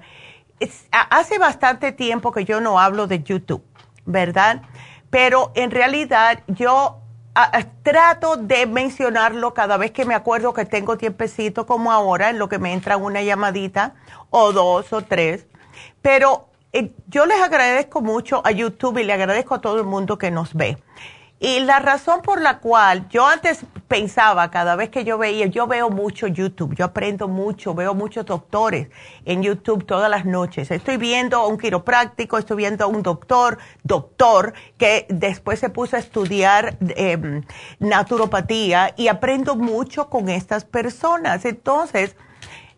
[0.92, 3.64] hace bastante tiempo que yo no hablo de YouTube,
[4.04, 4.62] ¿verdad?
[5.10, 6.99] Pero en realidad yo
[7.82, 12.48] trato de mencionarlo cada vez que me acuerdo que tengo tiempecito como ahora, en lo
[12.48, 13.94] que me entra una llamadita
[14.30, 15.46] o dos o tres.
[16.02, 20.18] Pero eh, yo les agradezco mucho a YouTube y le agradezco a todo el mundo
[20.18, 20.78] que nos ve.
[21.42, 25.66] Y la razón por la cual yo antes pensaba, cada vez que yo veía, yo
[25.66, 28.88] veo mucho YouTube, yo aprendo mucho, veo muchos doctores
[29.24, 30.70] en YouTube todas las noches.
[30.70, 35.96] Estoy viendo a un quiropráctico, estoy viendo a un doctor, doctor, que después se puso
[35.96, 37.42] a estudiar em,
[37.78, 41.46] naturopatía y aprendo mucho con estas personas.
[41.46, 42.16] Entonces,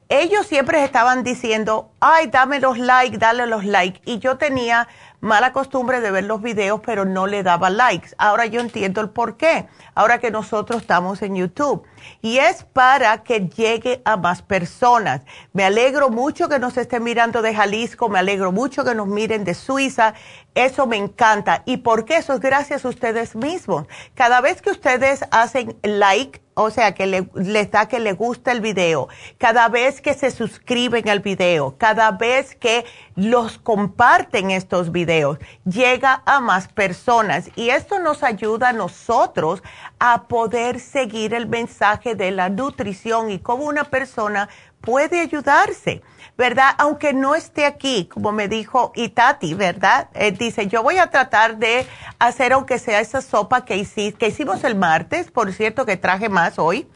[0.09, 4.01] ellos siempre estaban diciendo, ay, dame los likes, dale los likes.
[4.05, 4.86] Y yo tenía
[5.23, 8.11] mala costumbre de ver los videos, pero no le daba likes.
[8.19, 11.85] Ahora yo entiendo el por qué, ahora que nosotros estamos en YouTube.
[12.20, 15.22] Y es para que llegue a más personas.
[15.52, 19.44] Me alegro mucho que nos estén mirando de Jalisco, me alegro mucho que nos miren
[19.44, 20.14] de Suiza.
[20.54, 21.62] Eso me encanta.
[21.64, 22.16] ¿Y por qué?
[22.16, 23.86] Eso es gracias a ustedes mismos.
[24.14, 28.60] Cada vez que ustedes hacen like, o sea, que les da que les gusta el
[28.60, 29.08] video,
[29.38, 32.84] cada vez que se suscriben al video, cada vez que
[33.16, 39.62] los comparten estos videos, llega a más personas y esto nos ayuda a nosotros
[39.98, 44.48] a poder seguir el mensaje de la nutrición y cómo una persona
[44.81, 46.02] puede ayudarse.
[46.36, 46.74] ¿verdad?
[46.78, 50.09] Aunque no esté aquí, como me dijo Itati, ¿verdad?
[50.14, 51.86] Eh, dice, yo voy a tratar de
[52.19, 56.89] hacer aunque sea esa sopa que, hicimos el martes, por cierto que traje más hoy.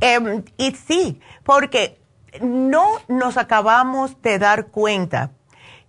[0.00, 2.00] Em, y sí, porque
[2.40, 5.30] no nos acabamos de dar cuenta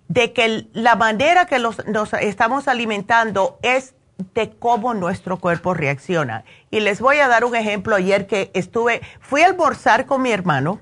[0.10, 3.96] de que la manera que nos estamos alimentando es
[4.34, 6.44] de cómo nuestro cuerpo reacciona.
[6.70, 10.32] Y les voy a dar un ejemplo ayer que estuve, fui a almorzar con mi
[10.32, 10.80] hermano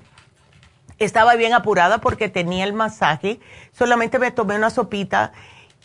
[1.00, 3.40] estaba bien apurada porque tenía el masaje,
[3.72, 5.32] solamente me tomé una sopita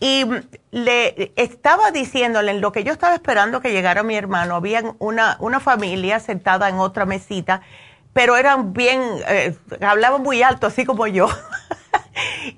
[0.00, 0.26] y
[0.72, 5.36] le estaba diciéndole en lo que yo estaba esperando que llegara mi hermano, había una,
[5.38, 7.62] una familia sentada en otra mesita,
[8.12, 11.28] pero eran bien, eh, hablaban muy alto, así como yo.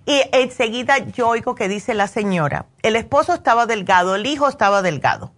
[0.07, 4.83] y enseguida yo oigo que dice la señora, el esposo estaba delgado, el hijo estaba
[4.83, 5.33] delgado.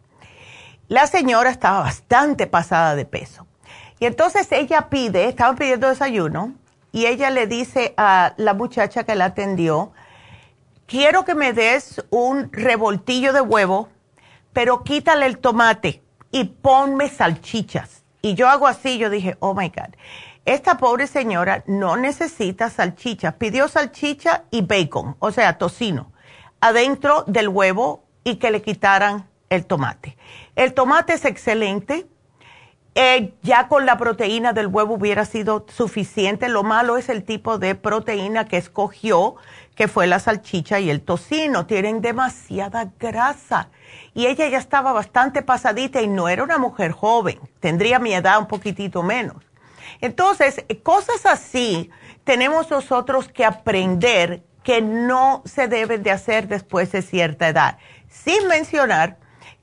[0.88, 3.46] La señora estaba bastante pasada de peso.
[4.00, 6.54] Y entonces ella pide, estaba pidiendo desayuno,
[6.92, 9.92] y ella le dice a la muchacha que la atendió,
[10.86, 13.88] quiero que me des un revoltillo de huevo,
[14.52, 18.04] pero quítale el tomate y ponme salchichas.
[18.22, 19.94] Y yo hago así, yo dije, oh my God,
[20.54, 26.12] esta pobre señora no necesita salchichas, pidió salchicha y bacon, o sea, tocino,
[26.60, 30.16] adentro del huevo y que le quitaran el tomate.
[30.56, 32.06] El tomate es excelente
[33.00, 36.48] eh, ya con la proteína del huevo hubiera sido suficiente.
[36.48, 39.36] Lo malo es el tipo de proteína que escogió,
[39.76, 41.64] que fue la salchicha y el tocino.
[41.66, 43.68] Tienen demasiada grasa.
[44.14, 47.38] Y ella ya estaba bastante pasadita y no era una mujer joven.
[47.60, 49.36] Tendría mi edad un poquitito menos.
[50.00, 51.90] Entonces, cosas así
[52.24, 57.78] tenemos nosotros que aprender que no se deben de hacer después de cierta edad.
[58.08, 59.16] Sin mencionar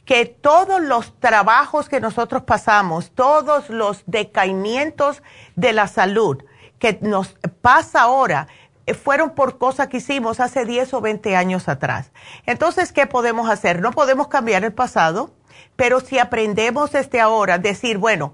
[0.05, 5.21] que todos los trabajos que nosotros pasamos, todos los decaimientos
[5.55, 6.43] de la salud
[6.79, 8.47] que nos pasa ahora,
[8.85, 12.11] eh, fueron por cosas que hicimos hace 10 o 20 años atrás.
[12.45, 13.81] Entonces, ¿qué podemos hacer?
[13.81, 15.31] No podemos cambiar el pasado,
[15.75, 18.33] pero si aprendemos desde ahora, decir, bueno,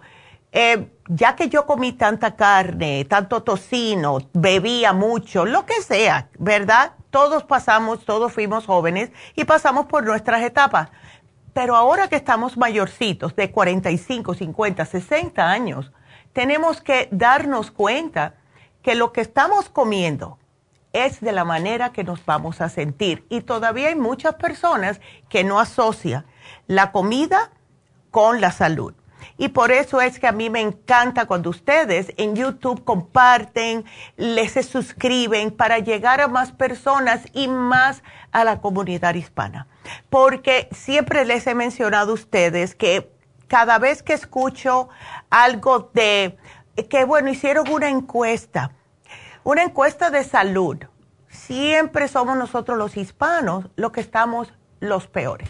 [0.51, 6.93] eh, ya que yo comí tanta carne, tanto tocino, bebía mucho, lo que sea, ¿verdad?
[7.09, 10.89] Todos pasamos, todos fuimos jóvenes y pasamos por nuestras etapas
[11.53, 15.91] pero ahora que estamos mayorcitos, de 45, 50, 60 años,
[16.33, 18.35] tenemos que darnos cuenta
[18.81, 20.39] que lo que estamos comiendo
[20.93, 23.25] es de la manera que nos vamos a sentir.
[23.29, 26.25] Y todavía hay muchas personas que no asocian
[26.67, 27.51] la comida
[28.11, 28.93] con la salud.
[29.41, 33.85] Y por eso es que a mí me encanta cuando ustedes en YouTube comparten,
[34.15, 39.65] les se suscriben para llegar a más personas y más a la comunidad hispana.
[40.11, 43.11] Porque siempre les he mencionado a ustedes que
[43.47, 44.89] cada vez que escucho
[45.31, 46.37] algo de
[46.87, 48.73] que, bueno, hicieron una encuesta,
[49.43, 50.77] una encuesta de salud,
[51.29, 55.49] siempre somos nosotros los hispanos los que estamos los peores,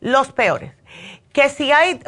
[0.00, 0.77] los peores
[1.38, 2.00] que si hay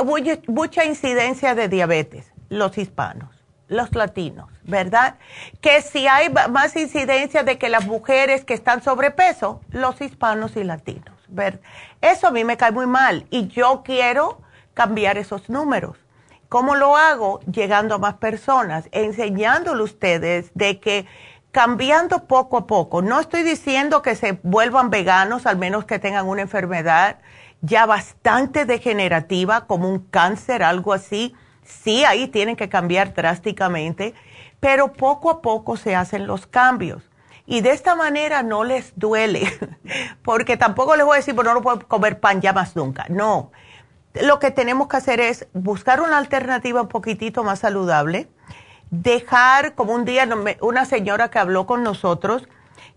[0.49, 3.31] mucha incidencia de diabetes, los hispanos,
[3.69, 5.19] los latinos, ¿verdad?
[5.61, 10.65] Que si hay más incidencia de que las mujeres que están sobrepeso, los hispanos y
[10.65, 11.61] latinos, ¿verdad?
[12.01, 14.41] Eso a mí me cae muy mal y yo quiero
[14.75, 15.97] cambiar esos números.
[16.49, 17.39] ¿Cómo lo hago?
[17.43, 21.07] Llegando a más personas, enseñándole a ustedes de que
[21.53, 26.27] cambiando poco a poco, no estoy diciendo que se vuelvan veganos, al menos que tengan
[26.27, 27.19] una enfermedad
[27.63, 34.15] ya bastante degenerativa, como un cáncer, algo así, sí, ahí tienen que cambiar drásticamente,
[34.61, 37.03] pero poco a poco se hacen los cambios.
[37.47, 39.43] Y de esta manera no les duele,
[40.23, 43.07] porque tampoco les voy a decir, bueno, no puedo comer pan ya más nunca.
[43.09, 43.51] No,
[44.15, 48.29] lo que tenemos que hacer es buscar una alternativa un poquitito más saludable,
[48.91, 50.29] dejar, como un día
[50.61, 52.49] una señora que habló con nosotros,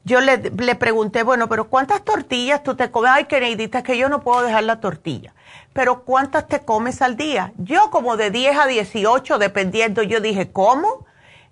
[0.06, 3.12] yo le, le, pregunté, bueno, pero ¿cuántas tortillas tú te comes?
[3.14, 5.34] Ay, queridita, es que yo no puedo dejar la tortilla.
[5.72, 7.54] Pero ¿cuántas te comes al día?
[7.58, 11.06] Yo como de 10 a 18, dependiendo, yo dije, ¿cómo?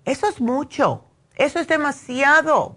[0.04, 1.04] Eso es mucho,
[1.36, 2.76] eso es demasiado.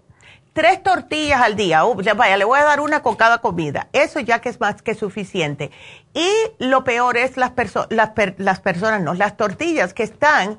[0.54, 3.88] Tres tortillas al día, uh, ya vaya, le voy a dar una con cada comida.
[3.92, 5.70] Eso ya que es más que suficiente.
[6.14, 7.52] Y lo peor es las,
[7.90, 10.58] las, las personas, no, las tortillas que están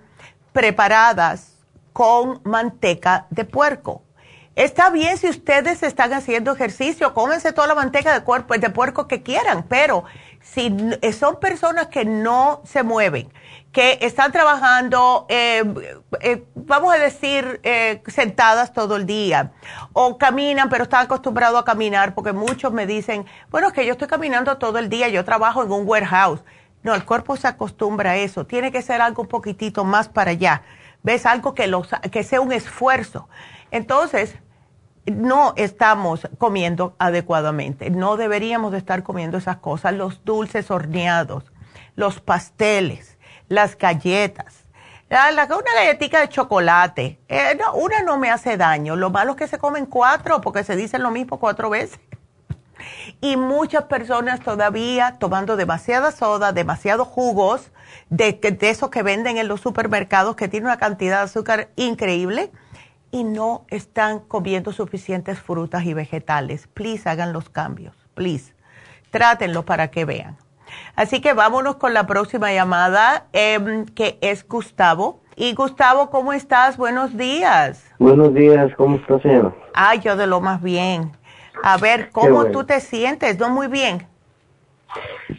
[0.53, 1.55] preparadas
[1.91, 4.03] con manteca de puerco
[4.57, 9.07] Está bien si ustedes están haciendo ejercicio, cómense toda la manteca de, cuerpo, de puerco
[9.07, 10.03] que quieran, pero
[10.41, 13.31] si eh, son personas que no se mueven,
[13.71, 15.63] que están trabajando, eh,
[16.21, 17.61] eh, vamos a decir,
[18.07, 19.51] sentadas todo el día,
[19.93, 23.91] o caminan, pero están acostumbrados a caminar, porque muchos me dicen, bueno, es que yo
[23.91, 26.43] estoy caminando todo el día, yo trabajo en un warehouse.
[26.81, 30.31] No, el cuerpo se acostumbra a eso, tiene que ser algo un poquitito más para
[30.31, 30.63] allá.
[31.03, 31.27] ¿Ves?
[31.27, 33.29] Algo que, los, que sea un esfuerzo.
[33.69, 34.35] Entonces,
[35.11, 37.89] no estamos comiendo adecuadamente.
[37.89, 41.45] No deberíamos de estar comiendo esas cosas, los dulces horneados,
[41.95, 43.17] los pasteles,
[43.47, 44.65] las galletas.
[45.09, 48.95] una galletita de chocolate, eh, una no me hace daño.
[48.95, 51.99] Lo malo es que se comen cuatro porque se dicen lo mismo cuatro veces.
[53.21, 57.71] Y muchas personas todavía tomando demasiada soda, demasiados jugos,
[58.09, 62.51] de, de esos que venden en los supermercados que tienen una cantidad de azúcar increíble
[63.11, 66.67] y no están comiendo suficientes frutas y vegetales.
[66.67, 68.53] Please hagan los cambios, please.
[69.11, 70.37] Trátenlo para que vean.
[70.95, 75.21] Así que vámonos con la próxima llamada, em, que es Gustavo.
[75.35, 76.77] Y Gustavo, ¿cómo estás?
[76.77, 77.85] Buenos días.
[77.99, 79.53] Buenos días, ¿cómo estás, señora?
[79.73, 81.11] Ay, yo de lo más bien.
[81.63, 83.37] A ver, ¿cómo tú te sientes?
[83.39, 84.07] ¿No muy bien?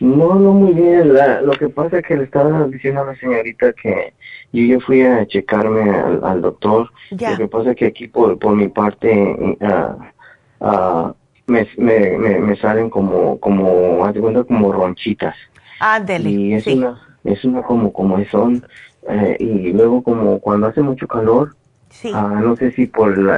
[0.01, 1.13] No, no muy bien.
[1.13, 4.13] lo que pasa es que le estaba diciendo a la señorita que
[4.53, 6.91] yo ya fui a checarme al, doctor.
[7.11, 9.57] Lo que pasa es que aquí por, por mi parte
[10.61, 11.13] uh,
[11.47, 15.35] me, me, me, salen como, como, haz de cuenta, como ronchitas.
[15.81, 16.31] Ándele.
[16.31, 18.65] Y es una, es una como, como son.
[19.09, 21.55] Eh, y luego como cuando hace mucho calor,
[21.89, 22.11] sí.
[22.15, 23.29] Ah, no sé si por el,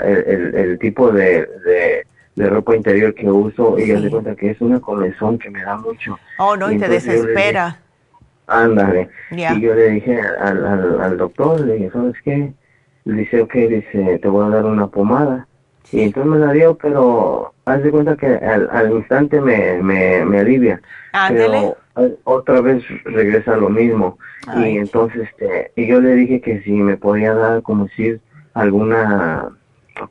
[0.55, 2.07] el, tipo de, de,
[2.49, 5.77] ropa interior que uso, y haz de cuenta que es una comezón que me da
[5.77, 6.19] mucho.
[6.39, 7.79] Oh, no, y, te desespera.
[8.47, 9.09] Ándale.
[9.31, 12.53] Y yo le dije al, al, al, doctor, le dije, ¿sabes qué?
[13.05, 15.47] Le dice, ok, dice, te voy a dar una pomada.
[15.93, 20.25] Y entonces me la dio, pero haz de cuenta que al, al instante me, me,
[20.25, 20.81] me alivia.
[21.13, 21.75] Ándale.
[21.95, 24.19] Pero otra vez regresa lo mismo.
[24.57, 28.21] Y entonces, este, y yo le dije que si me podía dar, como decir,
[28.55, 29.51] alguna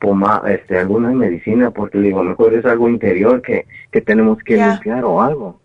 [0.00, 4.56] pomada, este, alguna medicina, porque le digo, mejor es algo interior que, que tenemos que
[4.56, 5.60] limpiar o algo.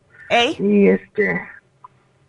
[0.59, 1.41] Y este,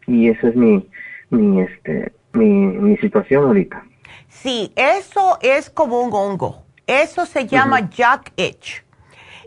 [0.06, 0.88] y esa es mi,
[1.30, 3.84] mi, este, mi, mi situación ahorita.
[4.28, 6.62] Sí, eso es como un hongo.
[6.86, 8.84] Eso se llama jack itch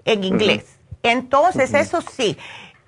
[0.03, 0.79] en inglés.
[1.03, 2.37] Entonces, eso sí,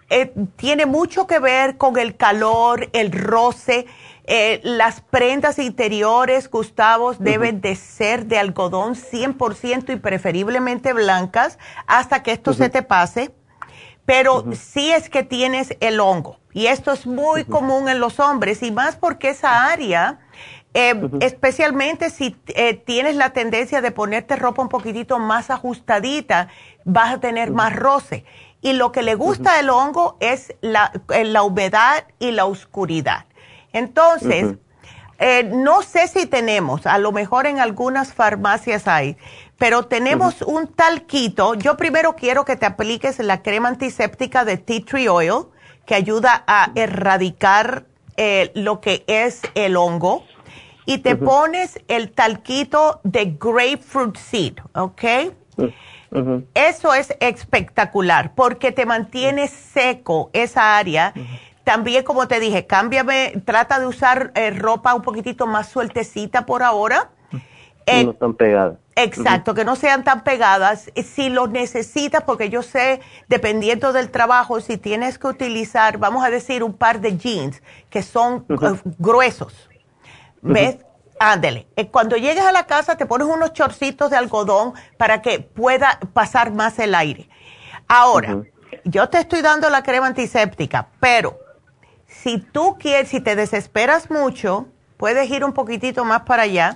[0.10, 3.86] eh, tiene mucho que ver con el calor, el roce.
[4.34, 12.24] Eh, las prendas interiores, Gustavo, deben de ser de algodón 100% y preferiblemente blancas hasta
[12.24, 13.36] que esto se te pase.
[14.06, 16.40] Pero sí es que tienes el hongo.
[16.54, 20.22] Y esto es muy común en los hombres y más porque esa área,
[20.74, 26.48] eh, especialmente si eh, tienes la tendencia de ponerte ropa un poquitito más ajustadita,
[26.86, 28.24] vas a tener más roce.
[28.62, 33.26] Y lo que le gusta del hongo es la, eh, la, humedad y la oscuridad.
[33.74, 34.56] Entonces,
[35.52, 39.18] no sé si tenemos, a lo mejor en algunas farmacias hay,
[39.58, 41.54] pero tenemos un talquito.
[41.54, 45.46] Yo primero quiero que te apliques la crema antiséptica de tea tree oil
[45.86, 47.86] que ayuda a erradicar
[48.18, 50.26] eh, lo que es el hongo.
[50.86, 55.04] Y te pones el talquito de grapefruit seed, ¿ok?
[56.56, 61.14] Eso es espectacular porque te mantiene seco esa área.
[61.64, 66.64] También, como te dije, cámbiame, trata de usar eh, ropa un poquitito más sueltecita por
[66.64, 67.10] ahora.
[67.86, 68.78] Eh, no están pegadas.
[68.96, 70.92] Exacto, que no sean tan pegadas.
[70.96, 76.30] Si lo necesitas, porque yo sé, dependiendo del trabajo, si tienes que utilizar, vamos a
[76.30, 78.56] decir, un par de jeans que son eh,
[79.00, 79.70] gruesos.
[80.42, 80.78] ¿Ves?
[81.20, 81.68] Ándele.
[81.92, 86.52] Cuando llegues a la casa, te pones unos chorcitos de algodón para que pueda pasar
[86.52, 87.30] más el aire.
[87.88, 88.42] Ahora,
[88.86, 91.41] yo te estoy dando la crema antiséptica, pero
[92.22, 94.68] si tú quieres, si te desesperas mucho,
[94.98, 96.76] puedes ir un poquitito más para allá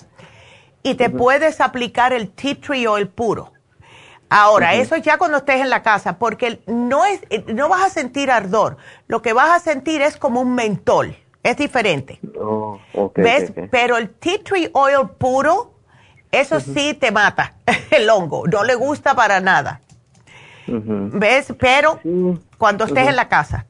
[0.82, 3.52] y te puedes aplicar el tea tree oil puro.
[4.30, 8.32] Ahora, eso ya cuando estés en la casa, porque no, es, no vas a sentir
[8.32, 8.78] ardor,
[9.08, 12.20] lo que vas a sentir es como un mentol, es diferente.
[12.40, 12.80] Oh,
[13.16, 13.54] ¿Ves?
[13.70, 15.74] Pero el tea tree oil puro,
[16.32, 17.54] eso sí te mata
[17.92, 19.82] el hongo, no le gusta para nada.
[20.68, 21.54] ¿Ves?
[21.60, 22.00] Pero
[22.58, 23.66] cuando estés en la casa.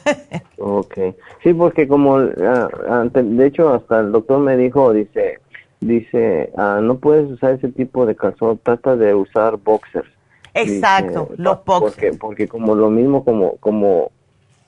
[0.58, 0.94] ok.
[1.42, 5.38] Sí, porque como, ah, de hecho, hasta el doctor me dijo, dice,
[5.80, 10.08] dice, ah, no puedes usar ese tipo de calzón, trata de usar boxers.
[10.54, 11.94] Exacto, los boxers.
[11.94, 14.10] Porque, porque como lo mismo, como, como,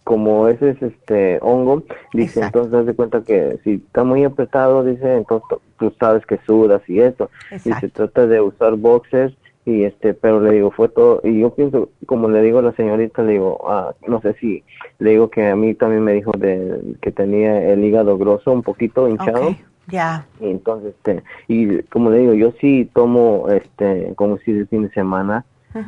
[0.04, 1.82] como ese es este hongo,
[2.12, 6.38] dice, entonces haz de cuenta que si está muy apretado, dice, entonces tú sabes que
[6.46, 7.30] sudas y eso.
[7.64, 11.90] Dice, trata de usar boxers y este pero le digo fue todo y yo pienso
[12.06, 14.64] como le digo a la señorita le digo ah, no sé si
[14.98, 18.62] le digo que a mí también me dijo de que tenía el hígado grosso un
[18.62, 19.54] poquito hinchado.
[19.88, 20.26] Ya.
[20.40, 24.82] Y entonces este y como le digo yo sí tomo este como si de fin
[24.82, 25.44] de semana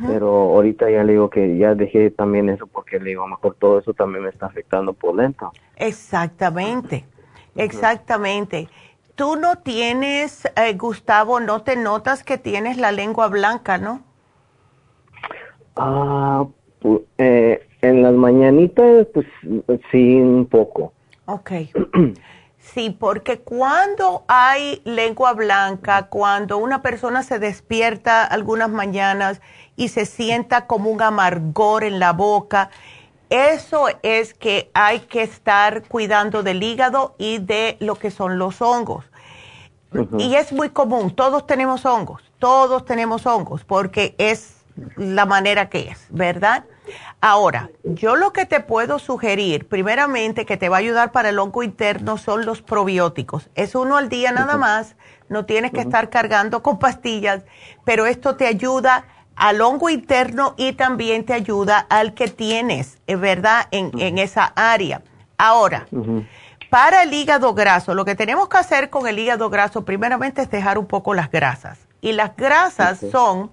[0.07, 3.79] pero ahorita ya le digo que ya dejé también eso porque le digo mejor todo
[3.79, 5.51] eso también me está afectando por dentro.
[5.75, 7.05] Exactamente
[7.55, 8.67] exactamente
[9.15, 14.01] Tú no tienes, eh, Gustavo, no te notas que tienes la lengua blanca, ¿no?
[15.77, 16.45] Ah,
[17.17, 19.25] eh, en las mañanitas, pues
[19.91, 20.93] sí, un poco.
[21.25, 21.51] Ok.
[22.73, 29.39] Sí, porque cuando hay lengua blanca, cuando una persona se despierta algunas mañanas
[29.75, 32.71] y se sienta como un amargor en la boca,
[33.29, 38.61] eso es que hay que estar cuidando del hígado y de lo que son los
[38.61, 39.05] hongos.
[40.17, 44.57] Y es muy común, todos tenemos hongos, todos tenemos hongos, porque es
[44.97, 46.65] la manera que es, ¿verdad?
[47.21, 51.39] Ahora, yo lo que te puedo sugerir, primeramente, que te va a ayudar para el
[51.39, 53.49] hongo interno son los probióticos.
[53.55, 54.95] Es uno al día nada más,
[55.29, 57.43] no tienes que estar cargando con pastillas,
[57.83, 59.05] pero esto te ayuda
[59.35, 63.67] al hongo interno y también te ayuda al que tienes, ¿verdad?
[63.71, 65.01] En, en esa área.
[65.37, 65.87] Ahora,
[66.69, 70.49] para el hígado graso, lo que tenemos que hacer con el hígado graso, primeramente es
[70.49, 71.79] dejar un poco las grasas.
[72.01, 73.51] Y las grasas son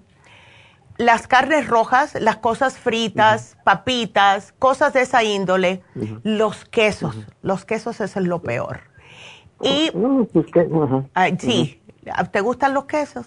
[0.97, 5.81] las carnes rojas, las cosas fritas, papitas, cosas de esa índole,
[6.23, 7.15] los quesos.
[7.41, 8.81] Los quesos es lo peor.
[9.61, 10.45] Y, pues
[11.39, 11.81] sí,
[12.31, 13.25] ¿te gustan los quesos?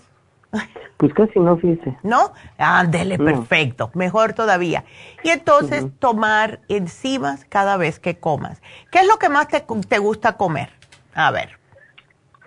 [0.97, 1.97] Pues casi no, fíjese.
[2.03, 2.33] ¿No?
[2.57, 4.85] Ándele, perfecto, mejor todavía.
[5.23, 8.62] Y entonces tomar enzimas cada vez que comas.
[8.91, 10.70] ¿Qué es lo que más te, te gusta comer?
[11.15, 11.51] A ver.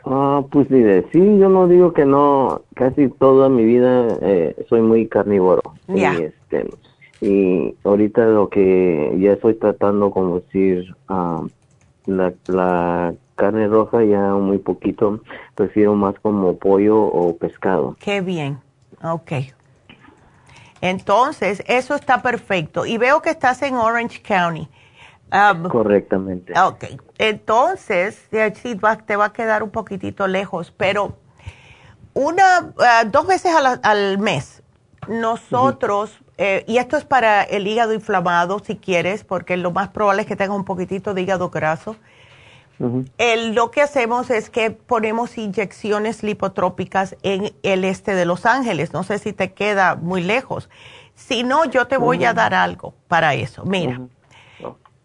[0.06, 4.82] Ah, pues mire, sí, yo no digo que no, casi toda mi vida eh, soy
[4.82, 5.62] muy carnívoro.
[5.88, 6.68] Y, este,
[7.22, 11.44] y ahorita lo que ya estoy tratando, como decir, ah,
[12.06, 15.22] la, la carne roja ya muy poquito,
[15.56, 17.96] prefiero más como pollo o pescado.
[18.00, 18.60] Qué bien,
[19.02, 19.32] ok.
[20.82, 22.86] Entonces, eso está perfecto.
[22.86, 24.68] Y veo que estás en Orange County.
[25.32, 26.54] Um, Correctamente.
[26.60, 26.86] Ok,
[27.18, 28.28] entonces,
[28.62, 31.18] sí, te va a quedar un poquitito lejos, pero
[32.14, 33.54] una, uh, dos veces
[33.84, 34.64] al, mes,
[35.08, 40.24] nosotros, eh, y esto es para el hígado inflamado, si quieres, porque lo más probable
[40.24, 41.96] es que tengas un poquitito de hígado graso
[42.80, 48.94] lo que hacemos es que ponemos inyecciones lipotrópicas en el este de Los Ángeles.
[48.94, 50.70] No sé si te queda muy lejos.
[51.16, 53.66] Si no, yo te voy a dar algo para eso.
[53.66, 54.00] Mira,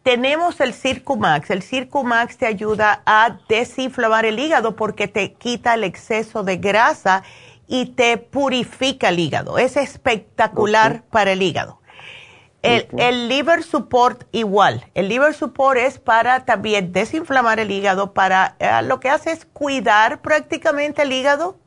[0.05, 1.51] tenemos el Circumax.
[1.51, 7.25] El Circumax te ayuda a desinflamar el hígado porque te quita el exceso de grasa
[7.67, 9.59] y te purifica el hígado.
[9.59, 11.81] Es espectacular para el hígado.
[12.65, 14.87] El, liver support igual.
[14.95, 19.45] El liver support es para también desinflamar el hígado, para eh, lo que hace es
[19.45, 21.59] cuidar prácticamente el hígado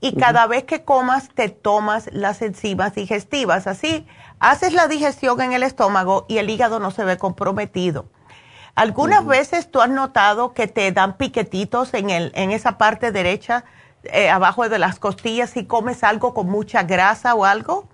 [0.00, 3.68] y cada vez que comas te tomas las enzimas digestivas.
[3.68, 4.04] Así
[4.40, 8.06] haces la digestión en el estómago y el hígado no se ve comprometido.
[8.74, 13.64] Algunas veces tú has notado que te dan piquetitos en, el, en esa parte derecha,
[14.02, 17.88] eh, abajo de las costillas, si comes algo con mucha grasa o algo.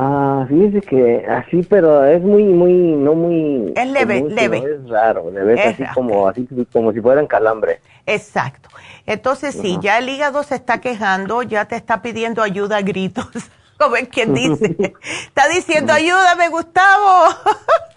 [0.00, 3.72] Ah, fíjese que así, pero es muy, muy, no muy...
[3.74, 4.58] Es leve, leve.
[4.58, 7.80] Es raro, leve, así como, así como si fueran calambre.
[8.06, 8.68] Exacto.
[9.06, 13.26] Entonces, sí, ya el hígado se está quejando, ya te está pidiendo ayuda a gritos,
[13.76, 14.76] como es quien dice.
[15.26, 17.34] está diciendo, ayúdame, Gustavo.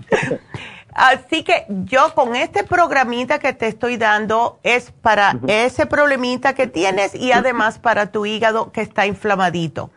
[0.94, 6.68] Así que yo con este programita que te estoy dando es para ese problemita que
[6.68, 9.92] tienes y además para tu hígado que está inflamadito.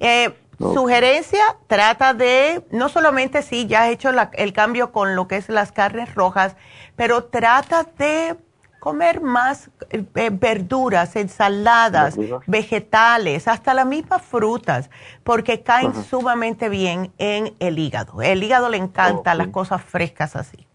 [0.00, 5.36] Eh, Sugerencia, trata de, no solamente si ya has hecho el cambio con lo que
[5.36, 6.56] es las carnes rojas,
[6.96, 8.36] pero trata de
[8.84, 12.16] comer más eh, verduras, ensaladas,
[12.46, 14.90] vegetales, hasta las mismas frutas,
[15.22, 18.20] porque caen sumamente bien en el hígado.
[18.20, 20.66] El hígado le encanta las cosas frescas así.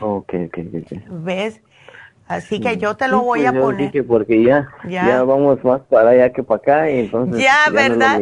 [0.00, 0.98] Ok, ok, ok.
[1.06, 1.60] ¿Ves?
[2.32, 4.06] Así que yo te lo voy pues a poner.
[4.06, 7.42] porque ya, ya, vamos más para allá que para acá y entonces.
[7.42, 8.20] Ya, ¿verdad?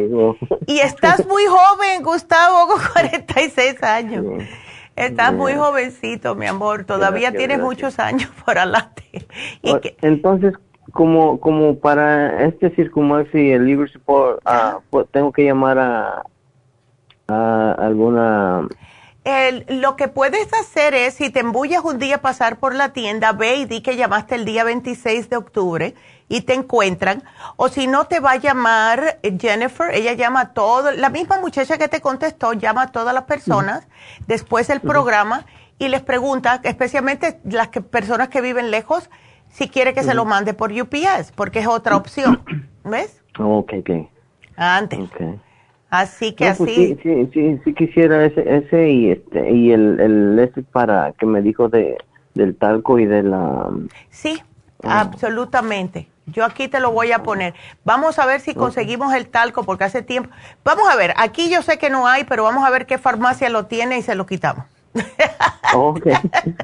[0.67, 4.25] y estás muy joven, Gustavo, con 46 años.
[4.97, 6.83] Estás muy jovencito, mi amor.
[6.83, 9.03] Todavía tienes muchos años por adelante.
[9.61, 10.53] Y Entonces,
[10.91, 16.23] como como para este Circumax y el Liver Support, ah, pues, tengo que llamar a,
[17.27, 18.67] a alguna
[19.23, 23.33] lo que puedes hacer es, si te embullas un día a pasar por la tienda,
[23.33, 25.95] ve y di que llamaste el día 26 de octubre
[26.27, 27.23] y te encuentran.
[27.55, 31.77] O si no, te va a llamar Jennifer, ella llama a todo, la misma muchacha
[31.77, 33.87] que te contestó, llama a todas las personas
[34.27, 35.45] después del programa
[35.77, 39.09] y les pregunta, especialmente las que, personas que viven lejos,
[39.49, 42.41] si quiere que se lo mande por UPS, porque es otra opción.
[42.83, 43.21] ¿Ves?
[43.37, 43.89] Ok, ok.
[44.55, 44.99] Antes.
[45.91, 46.97] Así que pues así.
[47.03, 51.41] sí, sí, sí, quisiera ese, ese y este y el, el ese para que me
[51.41, 51.97] dijo de
[52.33, 53.69] del talco y de la.
[54.09, 54.41] Sí,
[54.83, 55.01] ah.
[55.01, 56.07] absolutamente.
[56.27, 57.53] Yo aquí te lo voy a poner.
[57.83, 60.29] Vamos a ver si conseguimos el talco porque hace tiempo.
[60.63, 61.13] Vamos a ver.
[61.17, 64.01] Aquí yo sé que no hay, pero vamos a ver qué farmacia lo tiene y
[64.01, 64.63] se lo quitamos.
[65.75, 66.07] ok,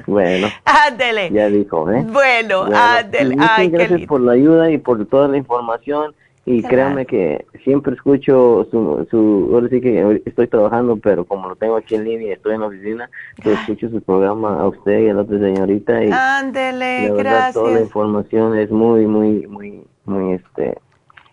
[0.06, 0.48] bueno.
[0.64, 1.30] Ándele.
[1.32, 2.04] Ya dijo, ¿eh?
[2.06, 3.36] Bueno, ándele.
[3.36, 6.14] Muchas gracias por la ayuda y por toda la información.
[6.50, 11.56] Y créanme que siempre escucho su, su, ahora sí que estoy trabajando, pero como lo
[11.56, 13.10] tengo aquí en línea y estoy en la oficina,
[13.42, 17.52] pues escucho su programa a usted y a la otra señorita y Ándele, gracias.
[17.52, 20.78] toda la información es muy, muy, muy, muy, este...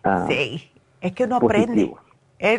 [0.03, 0.69] Ah, sí,
[0.99, 1.93] es que uno aprende.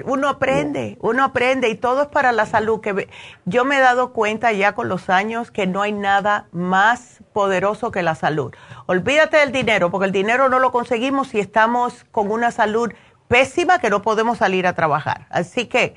[0.04, 2.80] Uno aprende, uno aprende y todo es para la salud.
[2.80, 3.08] Que
[3.44, 7.90] yo me he dado cuenta ya con los años que no hay nada más poderoso
[7.90, 8.52] que la salud.
[8.86, 12.92] Olvídate del dinero, porque el dinero no lo conseguimos si estamos con una salud
[13.28, 15.26] pésima que no podemos salir a trabajar.
[15.30, 15.94] Así que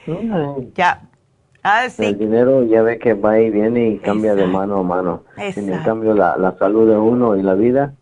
[0.76, 1.09] ya
[1.62, 5.24] Ah, el dinero ya ve que va y viene y cambia de mano a mano.
[5.38, 7.94] En cambio, la, salud de uno y la vida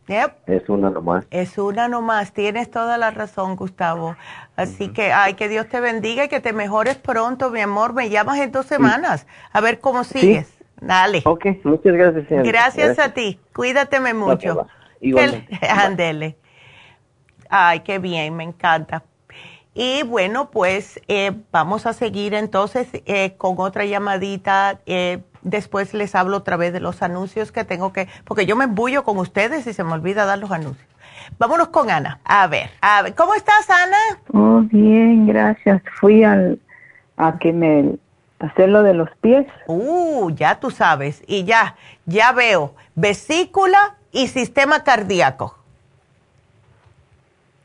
[0.46, 1.26] es una nomás.
[1.32, 2.34] Es una nomás.
[2.34, 4.16] Tienes toda la razón, Gustavo.
[4.56, 7.94] Así que, ay, que Dios te bendiga y que te mejores pronto, mi amor.
[7.94, 10.54] Me llamas en dos semanas a ver cómo sigues.
[10.80, 11.24] Dale.
[11.26, 12.46] Ok, muchas gracias, señor.
[12.46, 13.40] Gracias, a ti.
[13.56, 14.68] Cuídateme mucho.
[15.70, 16.38] Ándele.
[17.50, 19.04] Ay, qué bien, me encanta.
[19.80, 24.80] Y bueno, pues eh, vamos a seguir entonces eh, con otra llamadita.
[24.88, 28.64] Eh, después les hablo otra vez de los anuncios que tengo que, porque yo me
[28.64, 30.88] embullo con ustedes y se me olvida dar los anuncios.
[31.38, 32.20] Vámonos con Ana.
[32.26, 33.98] A ver, a ver, ¿cómo estás, Ana?
[34.34, 35.84] Oh, bien, gracias.
[36.00, 36.60] Fui al,
[37.18, 37.98] a que me
[38.40, 39.46] hacer lo de los pies.
[39.68, 41.22] Uh, ya tú sabes.
[41.28, 41.76] Y ya,
[42.08, 45.56] ya veo vesícula y sistema cardíaco.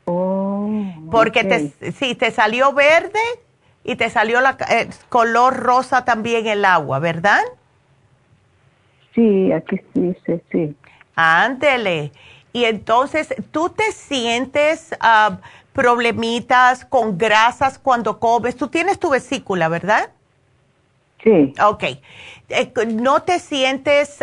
[0.05, 0.42] Oh,
[1.11, 3.19] Porque te, sí, te salió verde
[3.83, 7.41] y te salió la eh, color rosa también el agua, ¿verdad?
[9.13, 10.75] Sí, aquí dice, sí.
[11.15, 12.11] Ándele.
[12.51, 15.35] Y entonces, ¿tú te sientes uh,
[15.73, 18.55] problemitas con grasas cuando comes?
[18.55, 20.09] Tú tienes tu vesícula, ¿verdad?
[21.23, 21.53] Sí.
[21.63, 21.83] Ok.
[22.49, 24.19] Eh, ¿No te sientes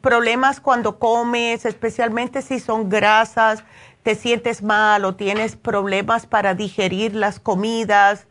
[0.00, 3.64] problemas cuando comes, especialmente si son grasas?
[4.04, 8.28] Te sientes mal o tienes problemas para digerir las comidas,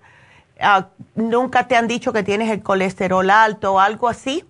[0.62, 4.46] ah, nunca te han dicho que tienes el colesterol alto o algo así.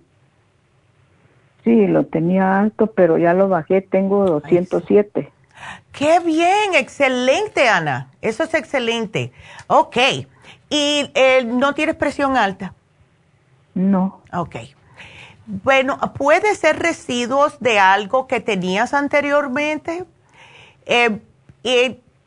[1.63, 5.31] Sí, lo tenía alto, pero ya lo bajé, tengo 207.
[5.93, 8.11] Qué bien, excelente, Ana.
[8.21, 9.31] Eso es excelente.
[9.67, 9.95] Ok.
[10.69, 12.73] ¿Y eh, no tienes presión alta?
[13.73, 14.21] No.
[14.33, 14.57] Ok.
[15.45, 20.03] Bueno, puede ser residuos de algo que tenías anteriormente.
[20.85, 21.19] Eh,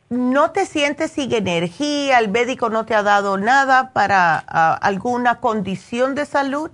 [0.09, 5.39] no te sientes sin energía, el médico no te ha dado nada para ah, alguna
[5.39, 6.71] condición de salud.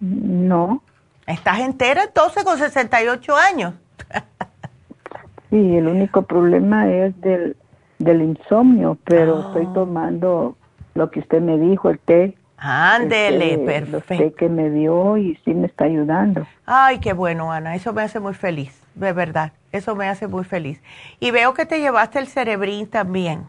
[0.00, 0.82] No.
[1.26, 3.74] ¿Estás entera entonces con 68 años?
[5.50, 7.56] sí, el único problema es del,
[7.98, 9.72] del insomnio, pero estoy ah.
[9.74, 10.56] tomando
[10.94, 12.36] lo que usted me dijo, el té.
[12.58, 14.12] Ándele, este, perfecto.
[14.12, 16.46] El té que me dio y sí me está ayudando.
[16.66, 20.44] Ay, qué bueno, Ana, eso me hace muy feliz, de verdad, eso me hace muy
[20.44, 20.82] feliz.
[21.20, 23.48] Y veo que te llevaste el cerebrín también.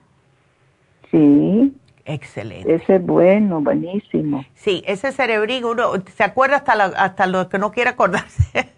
[1.12, 1.74] Sí.
[2.10, 2.74] Excelente.
[2.74, 4.46] Ese es bueno, buenísimo.
[4.56, 8.70] Sí, ese cerebrín, uno se acuerda hasta, hasta lo que no quiere acordarse.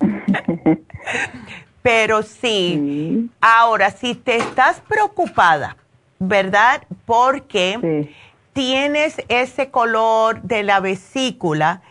[1.82, 3.28] Pero sí.
[3.42, 5.76] ahora, si te estás preocupada,
[6.18, 6.84] ¿verdad?
[7.04, 8.08] Porque
[8.54, 11.82] tienes ese color de la vesícula,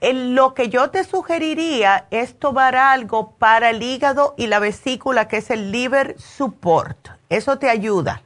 [0.00, 5.38] lo que yo te sugeriría es tomar algo para el hígado y la vesícula, que
[5.38, 7.08] es el liver support.
[7.28, 8.22] Eso te ayuda.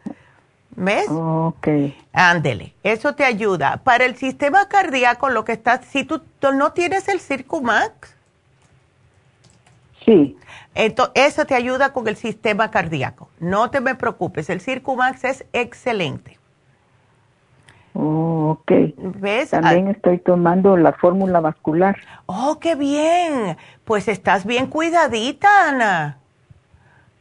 [0.75, 1.07] ¿Ves?
[1.11, 1.69] Ok.
[2.13, 3.79] Ándele, eso te ayuda.
[3.79, 6.23] Para el sistema cardíaco, lo que estás, si tú,
[6.55, 8.15] no tienes el Circumax.
[10.05, 10.37] Sí.
[10.75, 13.29] Entonces, eso te ayuda con el sistema cardíaco.
[13.39, 16.39] No te me preocupes, el Circumax es excelente.
[17.95, 18.73] Oh, ok.
[18.97, 19.51] ¿Ves?
[19.51, 21.97] También estoy tomando la fórmula vascular.
[22.27, 23.57] Oh, qué bien.
[23.85, 26.19] Pues estás bien cuidadita, Ana.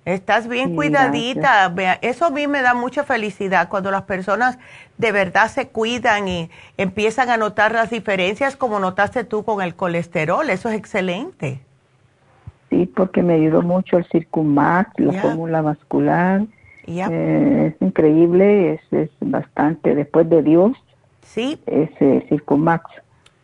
[0.06, 1.74] Estás bien cuidadita.
[2.02, 4.58] Eso a mí me da mucha felicidad cuando las personas
[4.98, 9.76] de verdad se cuidan y empiezan a notar las diferencias como notaste tú con el
[9.76, 10.50] colesterol.
[10.50, 11.60] Eso es excelente.
[12.70, 16.44] Sí, porque me ayudó mucho el Circumax, la fórmula vascular.
[17.00, 20.72] Eh, es increíble, es, es, bastante después de Dios.
[21.22, 21.60] Sí.
[21.66, 22.90] Ese Circumax.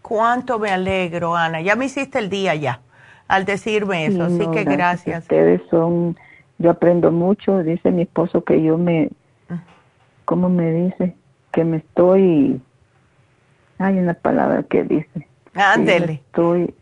[0.02, 1.62] Cuánto me alegro, Ana.
[1.62, 2.82] Ya me hiciste el día ya
[3.28, 5.24] al decirme eso, así que gracias.
[5.24, 6.16] Ustedes son
[6.58, 9.10] yo aprendo mucho, dice mi esposo que yo me,
[10.26, 11.16] ¿cómo me dice?
[11.52, 12.60] Que me estoy,
[13.78, 15.28] hay una palabra que dice.
[15.54, 16.14] Ándele.
[16.14, 16.74] Estoy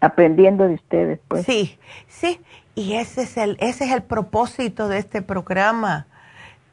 [0.00, 1.44] aprendiendo de ustedes, pues.
[1.44, 2.40] Sí, sí,
[2.74, 6.06] y ese es el, ese es el propósito de este programa.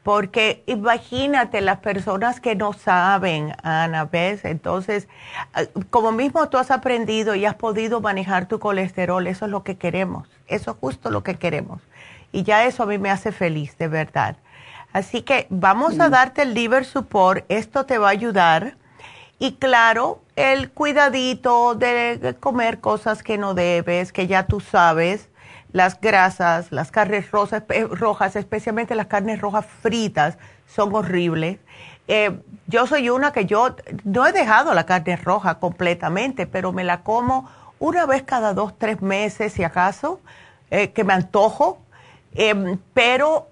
[0.04, 4.46] Porque imagínate las personas que no saben, Ana, ¿ves?
[4.46, 5.10] Entonces,
[5.54, 9.64] ah, como mismo tú has aprendido y has podido manejar tu colesterol, eso es lo
[9.64, 10.30] que queremos.
[10.48, 11.82] Eso es justo lo que queremos
[12.32, 14.38] y ya eso a mí me hace feliz, de verdad.
[14.94, 18.76] Así que vamos a darte el liver support, esto te va a ayudar.
[19.40, 25.30] Y claro, el cuidadito de comer cosas que no debes, que ya tú sabes,
[25.72, 30.38] las grasas, las carnes rosas, rojas, especialmente las carnes rojas fritas,
[30.68, 31.60] son horribles.
[32.08, 36.84] Eh, yo soy una que yo no he dejado la carne roja completamente, pero me
[36.84, 37.50] la como
[37.80, 40.20] una vez cada dos, tres meses, si acaso,
[40.72, 41.80] eh, que me antojo
[42.38, 43.48] Em, pero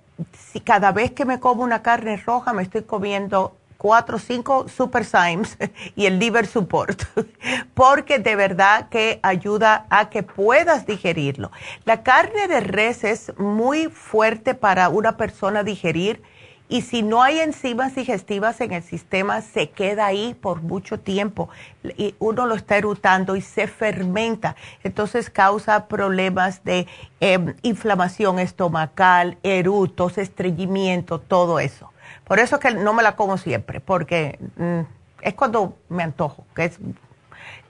[0.51, 5.05] si cada vez que me como una carne roja me estoy comiendo cuatro cinco Super
[5.05, 5.59] Symes
[5.95, 7.03] y el Liver Support,
[7.75, 11.51] porque de verdad que ayuda a que puedas digerirlo.
[11.83, 16.23] La carne de res es muy fuerte para una persona digerir
[16.67, 21.49] y si no hay enzimas digestivas en el sistema, se queda ahí por mucho tiempo
[21.83, 24.55] y uno lo está erutando y se fermenta.
[24.83, 26.87] Entonces causa problemas de
[27.19, 31.91] em, inflamación estomacal, erutos, estreñimiento, todo eso.
[32.27, 34.81] Por eso que no me la como siempre, porque mm,
[35.21, 36.45] es cuando me antojo.
[36.55, 36.79] Que es,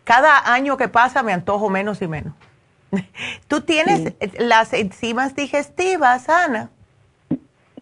[0.04, 2.34] cada año que pasa me antojo menos y menos.
[3.48, 6.70] ¿Tú tienes las enzimas digestivas, Ana?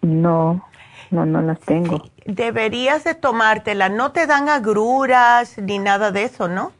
[0.02, 0.66] No.
[1.12, 2.02] No, no las tengo.
[2.26, 3.90] deberías de tomártela.
[3.90, 6.72] No te dan agruras ni nada de eso, ¿no?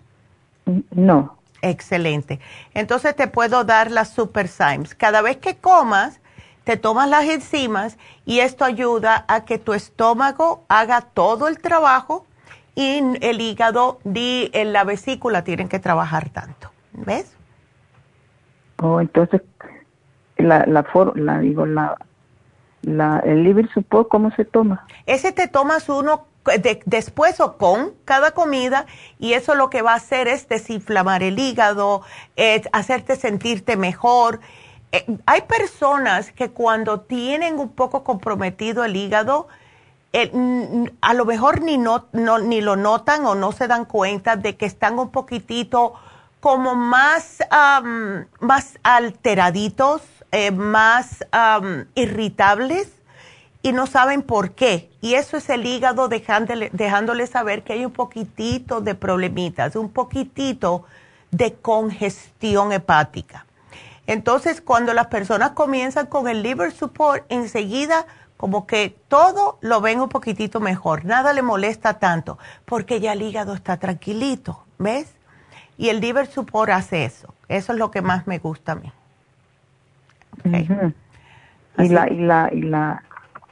[0.90, 1.38] No.
[1.62, 2.40] Excelente.
[2.74, 4.96] Entonces te puedo dar las Super Symes.
[4.96, 6.20] Cada vez que comas,
[6.64, 12.26] te tomas las enzimas y esto ayuda a que tu estómago haga todo el trabajo
[12.76, 16.72] y el hígado en la vesícula tienen que trabajar tanto.
[16.94, 17.36] ¿Ves?
[18.82, 19.42] Oh, entonces
[20.38, 20.86] la, la,
[21.16, 21.98] la digo, la,
[22.82, 24.86] la, el liver support, ¿cómo se toma?
[25.06, 26.26] Ese te tomas uno
[26.86, 28.86] después o con cada comida
[29.18, 32.02] y eso lo que va a hacer es desinflamar el hígado,
[32.72, 34.40] hacerte sentirte mejor.
[34.94, 39.48] Eh, hay personas que cuando tienen un poco comprometido el hígado,
[40.14, 40.32] eh,
[41.02, 45.10] a lo mejor ni, lo notan o no se dan cuenta de que están un
[45.10, 45.96] poquitito
[46.40, 47.40] como más,
[48.40, 51.26] más alteraditos eh, más
[51.96, 52.92] irritables
[53.64, 54.92] y no saben por qué.
[55.02, 59.90] Y eso es el hígado dejándole, dejándole saber que hay un poquitito de problemitas, un
[59.90, 60.86] poquitito
[61.32, 63.48] de congestión hepática.
[64.08, 68.06] Entonces, cuando las personas comienzan con el liver support, enseguida
[68.38, 73.22] como que todo lo ven un poquitito mejor, nada le molesta tanto, porque ya el
[73.22, 75.14] hígado está tranquilito, ¿ves?
[75.78, 77.34] Y el liver support hace eso.
[77.48, 78.92] Eso es lo que más me gusta a mí.
[81.78, 83.04] Y la, y la, y la,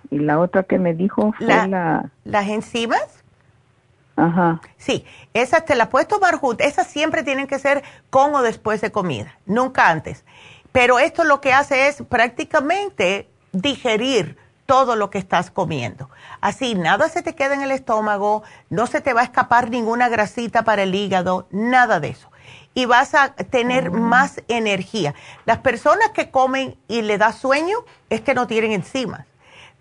[0.10, 2.10] y la otra que me dijo fue la...
[2.26, 3.21] ¿Las enzimas?
[4.22, 4.62] Ajá.
[4.78, 5.04] Sí,
[5.34, 6.68] esas te las puedes tomar juntas.
[6.68, 10.24] Esas siempre tienen que ser con o después de comida, nunca antes.
[10.72, 14.38] Pero esto lo que hace es prácticamente digerir
[14.68, 16.10] todo lo que estás comiendo.
[16.40, 20.08] Así, nada se te queda en el estómago, no se te va a escapar ninguna
[20.08, 22.30] grasita para el hígado, nada de eso.
[22.76, 24.00] Y vas a tener mm.
[24.00, 25.16] más energía.
[25.46, 27.80] Las personas que comen y le da sueño
[28.10, 29.26] es que no tienen enzimas.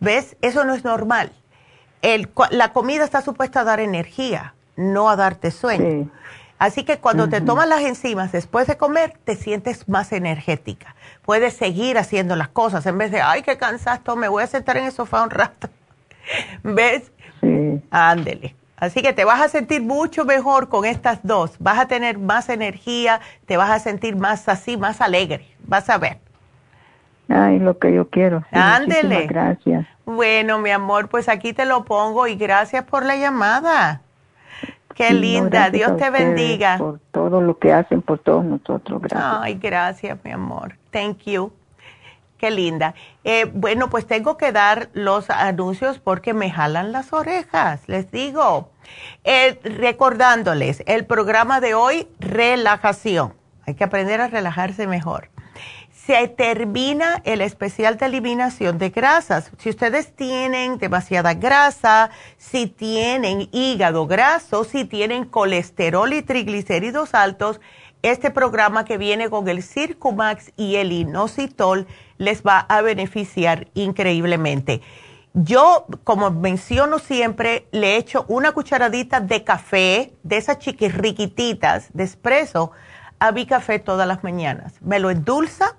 [0.00, 0.36] ¿Ves?
[0.40, 1.30] Eso no es normal.
[2.50, 6.10] La comida está supuesta a dar energía, no a darte sueño.
[6.58, 10.94] Así que cuando te tomas las enzimas después de comer, te sientes más energética.
[11.24, 14.76] Puedes seguir haciendo las cosas en vez de, ay, qué cansado, me voy a sentar
[14.76, 15.68] en el sofá un rato.
[16.62, 17.10] ¿Ves?
[17.90, 18.54] Ándele.
[18.76, 21.52] Así que te vas a sentir mucho mejor con estas dos.
[21.58, 25.46] Vas a tener más energía, te vas a sentir más así, más alegre.
[25.66, 26.18] Vas a ver.
[27.28, 28.44] Ay, lo que yo quiero.
[28.50, 29.26] Ándele.
[29.26, 29.86] Gracias.
[30.10, 34.02] Bueno, mi amor, pues aquí te lo pongo y gracias por la llamada.
[34.96, 36.78] Qué linda, Dios te bendiga.
[36.78, 39.38] Por todo lo que hacen por todos nosotros, gracias.
[39.40, 40.76] Ay, gracias, mi amor.
[40.90, 41.52] Thank you.
[42.38, 42.94] Qué linda.
[43.22, 48.70] Eh, bueno, pues tengo que dar los anuncios porque me jalan las orejas, les digo.
[49.22, 53.34] Eh, recordándoles, el programa de hoy, relajación.
[53.64, 55.28] Hay que aprender a relajarse mejor
[56.10, 59.52] se termina el especial de eliminación de grasas.
[59.58, 67.60] Si ustedes tienen demasiada grasa, si tienen hígado graso, si tienen colesterol y triglicéridos altos,
[68.02, 71.86] este programa que viene con el Circumax y el Inositol
[72.18, 74.80] les va a beneficiar increíblemente.
[75.32, 82.72] Yo, como menciono siempre, le echo una cucharadita de café, de esas chiquirriquititas de espresso,
[83.20, 84.72] a mi café todas las mañanas.
[84.80, 85.76] Me lo endulza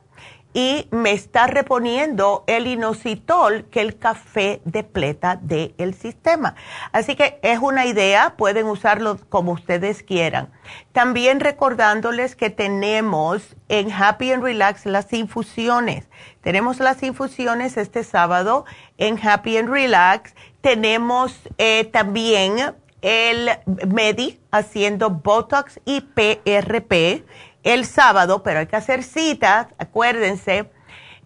[0.53, 6.55] y me está reponiendo el inositol que el café depleta del sistema.
[6.91, 10.49] Así que es una idea, pueden usarlo como ustedes quieran.
[10.91, 16.07] También recordándoles que tenemos en Happy and Relax las infusiones.
[16.41, 18.65] Tenemos las infusiones este sábado
[18.97, 20.35] en Happy and Relax.
[20.61, 23.49] Tenemos eh, también el
[23.87, 27.23] Medi haciendo Botox y PRP
[27.63, 30.69] el sábado, pero hay que hacer citas, acuérdense.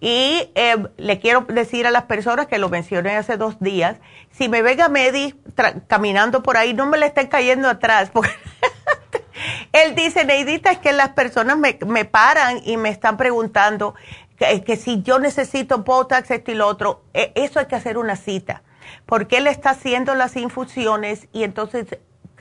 [0.01, 3.97] Y eh, le quiero decir a las personas que lo mencioné hace dos días,
[4.29, 5.33] si me ven a Medi
[5.87, 8.31] caminando por ahí, no me le estén cayendo atrás, porque
[9.71, 13.95] él dice, Neidita, es que las personas me, me paran y me están preguntando
[14.37, 17.03] que, que, si yo necesito Botox, esto y lo otro.
[17.13, 18.63] E, eso hay que hacer una cita,
[19.05, 21.87] porque él está haciendo las infusiones y entonces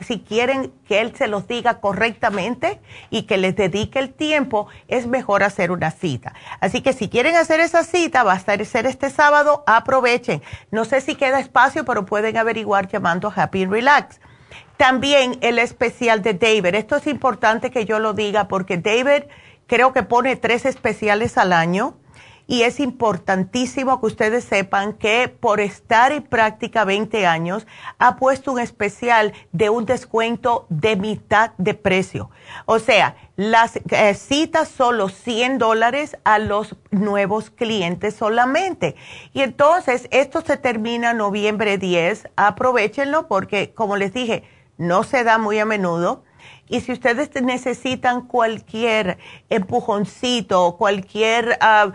[0.01, 2.81] si quieren que él se los diga correctamente
[3.11, 6.35] y que les dedique el tiempo, es mejor hacer una cita.
[6.61, 10.43] Así que si quieren hacer esa cita, va a ser este sábado, aprovechen.
[10.71, 14.21] No sé si queda espacio, pero pueden averiguar llamando a Happy Relax.
[14.77, 16.75] También el especial de David.
[16.75, 19.25] Esto es importante que yo lo diga porque David
[19.67, 21.97] creo que pone tres especiales al año
[22.47, 27.67] y es importantísimo que ustedes sepan que por estar en práctica 20 años
[27.99, 32.31] ha puesto un especial de un descuento de mitad de precio.
[32.67, 38.97] O sea, las eh, citas solo 100 dólares a los nuevos clientes solamente.
[39.33, 42.29] Y entonces esto se termina noviembre 10.
[42.37, 44.45] Aprovechenlo porque, como les dije,
[44.77, 46.24] no se da muy a menudo
[46.69, 49.19] y si ustedes necesitan cualquier
[49.51, 51.93] empujoncito, cualquier ah,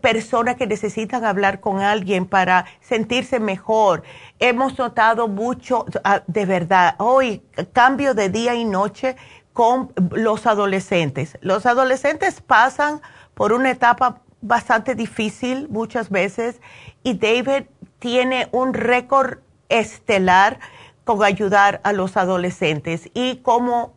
[0.00, 4.02] persona que necesitan hablar con alguien para sentirse mejor,
[4.40, 7.42] hemos notado mucho, ah, de verdad, hoy
[7.72, 9.16] cambio de día y noche
[9.52, 11.38] con los adolescentes.
[11.40, 13.00] Los adolescentes pasan
[13.34, 16.60] por una etapa bastante difícil muchas veces
[17.02, 17.64] y David
[17.98, 19.38] tiene un récord
[19.68, 20.58] estelar
[21.04, 23.94] con ayudar a los adolescentes y como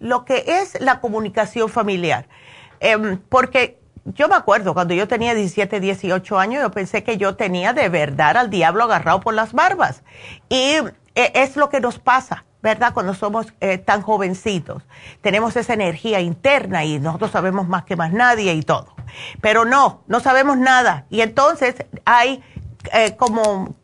[0.00, 2.28] lo que es la comunicación familiar.
[2.80, 7.36] Em, porque yo me acuerdo cuando yo tenía 17, 18 años, yo pensé que yo
[7.36, 10.02] tenía de verdad al diablo agarrado por las barbas.
[10.48, 10.76] Y
[11.14, 12.92] e, es lo que nos pasa, ¿verdad?
[12.92, 14.82] Cuando somos eh, tan jovencitos.
[15.22, 18.94] Tenemos esa energía interna y nosotros sabemos más que más nadie y todo.
[19.40, 21.06] Pero no, no sabemos nada.
[21.08, 22.42] Y entonces hay
[22.92, 23.74] eh, como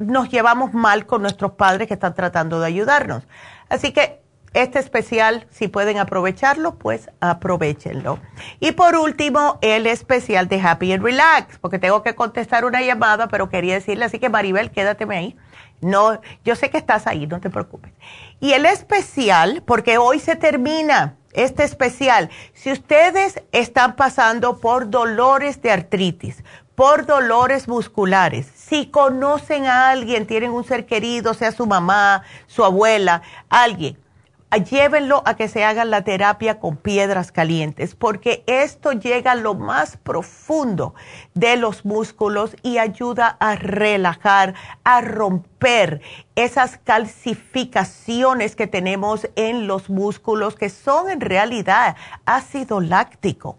[0.00, 3.26] nos llevamos mal con nuestros padres que están tratando de ayudarnos.
[3.68, 4.22] Así que
[4.54, 8.18] este especial, si pueden aprovecharlo, pues aprovechenlo.
[8.60, 13.28] Y por último, el especial de Happy and Relax, porque tengo que contestar una llamada,
[13.28, 15.36] pero quería decirle, así que Maribel, quédateme ahí.
[15.80, 17.92] No, yo sé que estás ahí, no te preocupes.
[18.40, 25.62] Y el especial, porque hoy se termina este especial, si ustedes están pasando por dolores
[25.62, 28.46] de artritis, por dolores musculares.
[28.54, 33.98] Si conocen a alguien, tienen un ser querido, sea su mamá, su abuela, alguien,
[34.58, 39.54] llévenlo a que se haga la terapia con piedras calientes, porque esto llega a lo
[39.54, 40.94] más profundo
[41.34, 44.54] de los músculos y ayuda a relajar,
[44.84, 46.02] a romper
[46.34, 51.96] esas calcificaciones que tenemos en los músculos, que son en realidad
[52.26, 53.56] ácido láctico.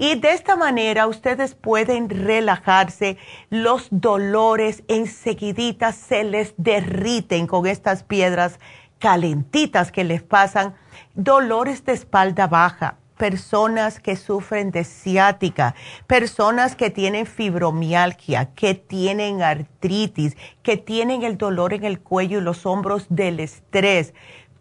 [0.00, 3.18] Y de esta manera ustedes pueden relajarse,
[3.50, 8.58] los dolores enseguidita se les derriten con estas piedras
[8.98, 10.74] calentitas que les pasan,
[11.14, 15.74] dolores de espalda baja, personas que sufren de ciática,
[16.06, 22.42] personas que tienen fibromialgia, que tienen artritis, que tienen el dolor en el cuello y
[22.42, 24.14] los hombros del estrés.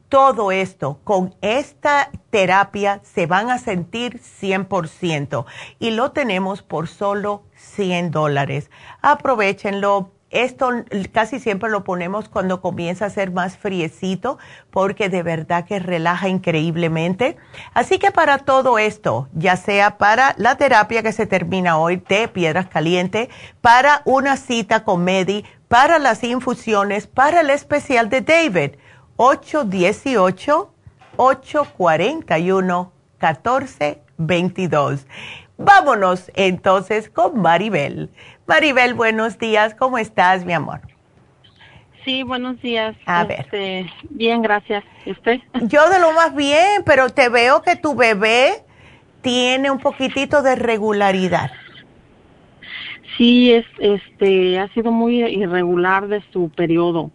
[0.09, 5.45] Todo esto, con esta terapia se van a sentir 100%
[5.77, 8.71] y lo tenemos por solo 100 dólares.
[9.03, 10.69] Aprovechenlo esto
[11.11, 14.37] casi siempre lo ponemos cuando comienza a ser más friecito
[14.69, 17.37] porque de verdad que relaja increíblemente.
[17.73, 22.27] Así que para todo esto, ya sea para la terapia que se termina hoy de
[22.27, 23.29] piedras calientes,
[23.61, 28.71] para una cita con Medi, para las infusiones, para el especial de David,
[29.21, 30.71] 818
[31.17, 35.05] 841 1422.
[35.57, 38.09] Vámonos entonces con Maribel.
[38.47, 39.75] Maribel, buenos días.
[39.75, 40.79] ¿Cómo estás, mi amor?
[42.05, 42.95] Sí, buenos días.
[43.05, 43.41] A ver.
[43.41, 44.85] Este, bien, gracias.
[45.05, 45.41] ¿Y usted?
[45.63, 48.63] Yo de lo más bien, pero te veo que tu bebé
[49.21, 51.51] tiene un poquitito de regularidad.
[53.19, 57.11] Sí, es, este, ha sido muy irregular de su periodo.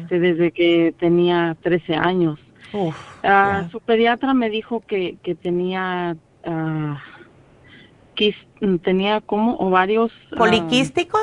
[0.00, 2.38] Este, desde que tenía 13 años.
[2.72, 6.16] Uf, Ah, Su pediatra me dijo que, que tenía
[8.16, 11.20] quis- tenía como ovarios ah, ¿Poliquísticos?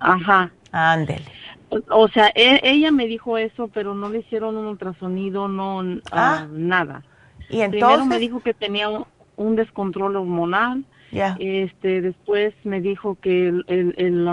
[0.00, 1.24] ajá Ándele.
[1.70, 5.82] o, o sea e- ella me dijo eso pero no le hicieron un ultrasonido no
[6.10, 7.02] ah, nada
[7.48, 9.04] Y primero entonces, me dijo que tenía un,
[9.36, 11.36] un descontrol hormonal ya.
[11.38, 14.28] este después me dijo que el el, el,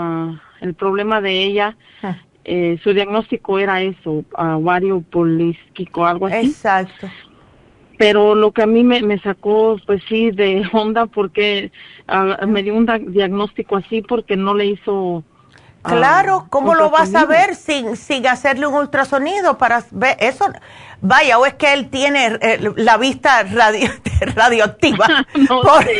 [0.60, 2.16] el problema de ella Ah.
[2.44, 7.08] eh, su diagnóstico era eso ovario poliquístico algo así Exacto.
[7.98, 11.70] pero lo que a mí me, me sacó, pues sí, de onda, porque
[12.08, 15.22] ah, me dio un diagnóstico así porque no le hizo...
[15.82, 20.46] ah, Claro, ¿cómo lo vas a ver sin, sin hacerle un ultrasonido para ver eso?
[21.02, 23.90] Vaya, o es que él tiene eh, la vista radio,
[24.34, 25.06] radioactiva.
[25.48, 25.86] No Por-.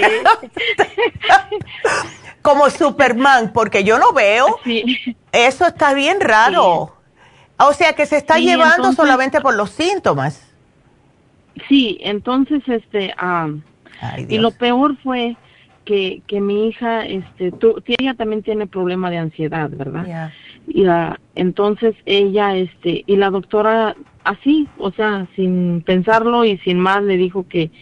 [2.42, 4.58] Como Superman, porque yo no veo.
[4.64, 4.98] Sí,
[5.32, 6.96] Eso está bien raro.
[7.58, 10.42] O sea que se está Sí, llevando entonces- solamente por los síntomas.
[11.68, 13.48] sí, entonces, este, ah,
[14.00, 15.36] Ay, y lo peor fue
[15.90, 20.30] que, que mi hija, este, tú, ella también tiene problema de ansiedad, ¿verdad?
[20.68, 26.78] Y ah, entonces ella, este, y la doctora así, o sea, sin pensarlo y sin
[26.78, 27.72] más, le dijo que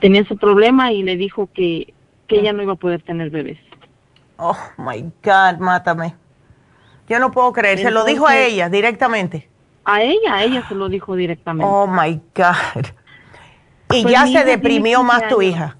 [0.00, 1.94] tenía ese problema y le dijo que,
[2.26, 3.60] que ella no iba a poder tener bebés.
[4.38, 6.16] Oh, my God, mátame.
[7.08, 7.78] Yo no puedo creer.
[7.78, 9.48] Se lo dijo a ella directamente.
[9.84, 11.72] A ella, a ella se lo dijo directamente.
[11.72, 12.86] Oh, my God.
[13.92, 15.52] Y Pues ya se deprimió más 15 tu años.
[15.52, 15.76] hija.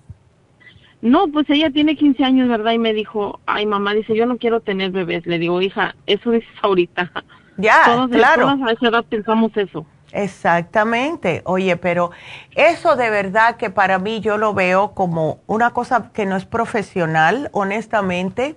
[1.02, 2.72] No, pues ella tiene 15 años, ¿verdad?
[2.72, 5.26] Y me dijo, ay mamá, dice, yo no quiero tener bebés.
[5.26, 7.10] Le digo, hija, eso dices ahorita.
[7.56, 8.42] Ya, Todos, claro.
[8.42, 9.84] todas a esa edad pensamos eso.
[10.12, 11.42] Exactamente.
[11.44, 12.12] Oye, pero
[12.54, 16.44] eso de verdad que para mí yo lo veo como una cosa que no es
[16.44, 18.54] profesional, honestamente,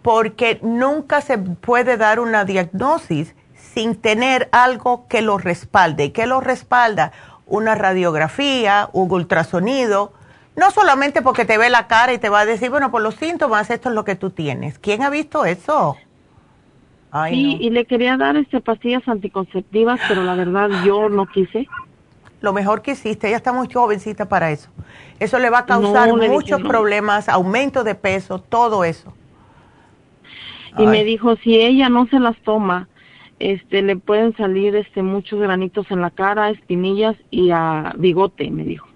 [0.00, 6.06] porque nunca se puede dar una diagnosis sin tener algo que lo respalde.
[6.06, 7.12] ¿Y qué lo respalda?
[7.46, 10.12] Una radiografía, un ultrasonido.
[10.58, 13.14] No solamente porque te ve la cara y te va a decir, bueno, por los
[13.14, 14.80] síntomas, esto es lo que tú tienes.
[14.80, 15.96] ¿Quién ha visto eso?
[17.12, 17.62] Ay, sí, no.
[17.62, 21.68] y le quería dar este pastillas anticonceptivas, pero la verdad yo no quise.
[22.40, 24.68] Lo mejor que hiciste, ella está muy jovencita para eso.
[25.20, 26.68] Eso le va a causar No, le dije muchos no.
[26.68, 29.14] problemas, aumento de peso, todo eso.
[30.76, 32.88] Y me dijo, si ella no se las toma,
[33.38, 38.64] este, le pueden salir este muchos granitos en la cara, espinillas y a bigote, me
[38.64, 38.88] dijo.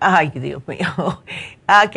[0.00, 0.88] Ay, Dios mío.
[1.86, 1.96] Ok.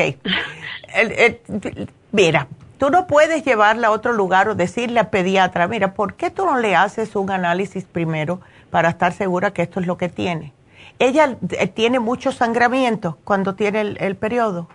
[0.94, 2.48] El- el- mira,
[2.78, 6.46] tú no puedes llevarla a otro lugar o decirle al pediatra, mira, ¿por qué tú
[6.46, 8.40] no le haces un análisis primero
[8.70, 10.54] para estar segura que esto es lo que tiene?
[11.00, 14.68] Ella eh, tiene mucho sangramiento cuando tiene el, el periodo.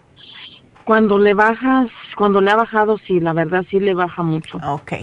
[0.84, 4.58] Cuando le bajas, cuando le ha bajado, sí, la verdad sí le baja mucho.
[4.66, 4.94] Ok,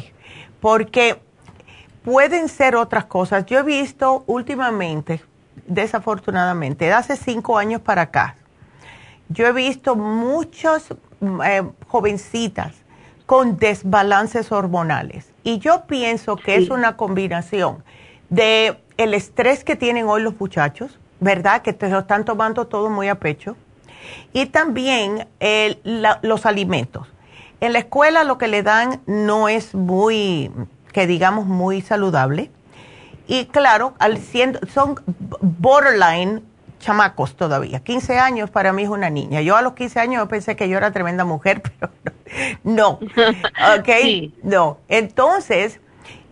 [0.60, 1.22] porque
[2.04, 3.46] pueden ser otras cosas.
[3.46, 5.22] Yo he visto últimamente,
[5.68, 8.36] desafortunadamente, de hace cinco años para acá,
[9.30, 12.74] yo he visto muchas mm, eh, jovencitas
[13.26, 15.32] con desbalances hormonales.
[15.44, 17.84] Y yo pienso que es una combinación
[18.30, 21.62] de el estrés que tienen hoy los muchachos, ¿verdad?
[21.62, 23.56] Que te lo están tomando todo muy a pecho.
[24.34, 25.28] Y también
[26.22, 27.08] los alimentos.
[27.62, 30.52] En la escuela lo que le dan no es muy,
[30.92, 32.52] que digamos, muy saludable.
[33.28, 35.00] Y claro, al siendo, son
[35.42, 36.44] borderline
[36.80, 37.80] chamacos todavía.
[37.80, 39.42] 15 años para mí es una niña.
[39.42, 41.92] Yo a los 15 años pensé que yo era tremenda mujer, pero
[42.64, 43.00] no.
[43.80, 43.90] ¿Ok?
[44.44, 44.78] No.
[44.88, 45.80] Entonces,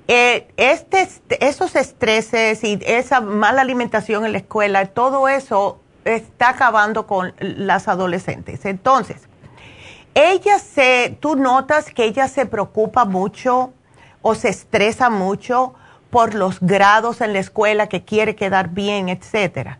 [0.07, 1.07] eh, este,
[1.40, 7.88] esos estreses y esa mala alimentación en la escuela, todo eso está acabando con las
[7.88, 8.65] adolescentes.
[8.65, 9.28] Entonces,
[10.14, 13.74] ella se, tú notas que ella se preocupa mucho
[14.22, 15.74] o se estresa mucho
[16.14, 19.80] por los grados en la escuela, que quiere quedar bien, etcétera.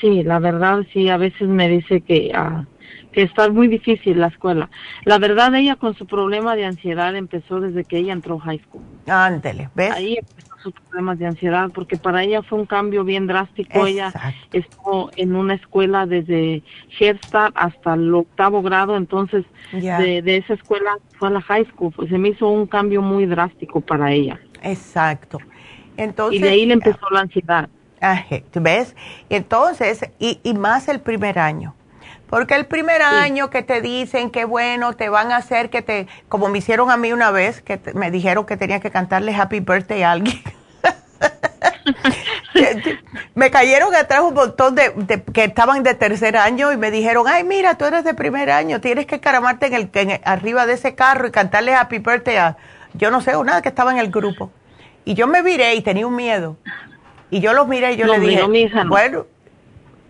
[0.00, 2.66] Sí, la verdad sí, a veces me dice que, ah,
[3.12, 4.68] que está muy difícil la escuela.
[5.04, 8.82] La verdad ella con su problema de ansiedad empezó desde que ella entró high school.
[9.06, 9.92] Ándele, ¿ves?
[9.92, 13.86] Ahí empezó sus problemas de ansiedad porque para ella fue un cambio bien drástico.
[13.86, 14.12] Ella
[14.52, 16.64] estuvo en una escuela desde
[16.98, 17.18] Head
[17.54, 21.92] hasta el octavo grado, entonces de, de, esa escuela fue a la high school.
[21.94, 24.40] Pues se me hizo un cambio muy drástico para ella.
[24.64, 25.38] Exacto.
[25.96, 27.68] Entonces, y de ahí le empezó la ansiedad.
[28.54, 28.94] ¿Ves?
[29.30, 31.74] Entonces, y, y más el primer año.
[32.28, 36.08] Porque el primer año que te dicen que bueno, te van a hacer que te,
[36.28, 39.60] como me hicieron a mí una vez, que me dijeron que tenía que cantarle Happy
[39.60, 40.42] Birthday a alguien.
[43.34, 47.44] me cayeron atrás un montón de, que estaban de tercer año y me dijeron, ay,
[47.44, 50.94] mira, tú eres de primer año, tienes que caramarte en el, en arriba de ese
[50.94, 52.56] carro y cantarle Happy Birthday a,
[52.94, 54.50] yo no sé, nada que estaba en el grupo.
[55.04, 56.56] Y yo me viré y tenía un miedo.
[57.30, 58.42] Y yo los miré y yo le dije,
[58.86, 59.26] bueno,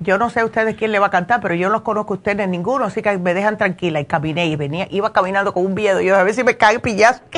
[0.01, 2.15] yo no sé a ustedes quién le va a cantar, pero yo no los conozco
[2.15, 4.01] a ustedes ninguno, así que me dejan tranquila.
[4.01, 6.01] Y caminé y venía, iba caminando con un miedo.
[6.01, 7.23] Yo a ver si me cae pillazo.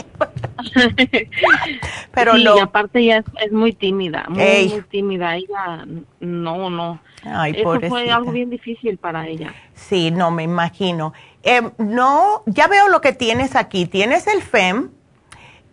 [2.12, 2.56] pero sí, no.
[2.56, 5.36] y aparte ella es, muy tímida, muy, tímida.
[5.36, 5.86] Ella,
[6.20, 7.00] no, no.
[7.24, 9.54] Ay, Eso fue algo bien difícil para ella.
[9.74, 11.12] Sí, no, me imagino.
[11.42, 13.86] Eh, no, ya veo lo que tienes aquí.
[13.86, 14.90] Tienes el FEM,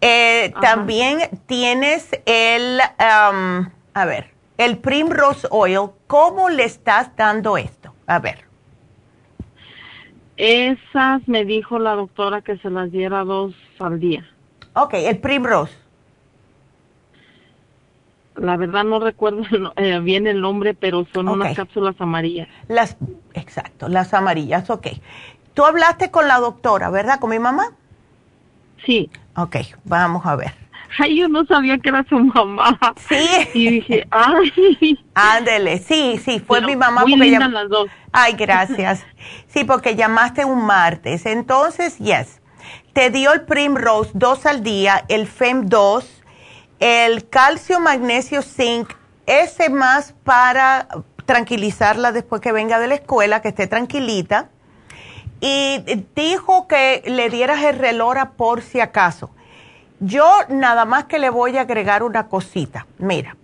[0.04, 2.80] eh, también tienes el...
[3.00, 7.94] Um, a ver, el Primrose Oil, ¿cómo le estás dando esto?
[8.08, 8.46] A ver.
[10.36, 14.28] Esas me dijo la doctora que se las diera dos al día.
[14.74, 15.74] Ok, el Primrose.
[18.36, 19.44] La verdad no recuerdo
[19.76, 22.48] eh, bien el nombre, pero son unas cápsulas amarillas.
[22.68, 22.98] Las,
[23.36, 24.88] exacto, las amarillas, ok.
[25.54, 27.20] Tú hablaste con la doctora, ¿verdad?
[27.20, 27.74] ¿Con mi mamá?
[28.86, 29.10] Sí.
[29.36, 30.54] Ok, vamos a ver.
[31.00, 32.78] Ay, yo no sabía que era su mamá.
[33.10, 33.50] Sí.
[33.54, 35.00] Y dije, ay.
[35.16, 37.02] Ándele, sí, sí, fue mi mamá.
[37.02, 37.88] Muy lindas las dos.
[38.12, 39.04] Ay, gracias.
[39.48, 41.26] sí, porque llamaste un martes.
[41.26, 42.42] Entonces, yes.
[42.94, 46.24] Te dio el Primrose dos al día, el FEM 2,
[46.80, 48.94] el calcio, magnesio, zinc,
[49.26, 50.88] ese más para
[51.26, 54.50] tranquilizarla después que venga de la escuela, que esté tranquilita.
[55.46, 59.30] Y dijo que le dieras el relora por si acaso
[60.06, 62.88] yo nada más que le voy a agregar una cosita.
[62.98, 63.36] Mira,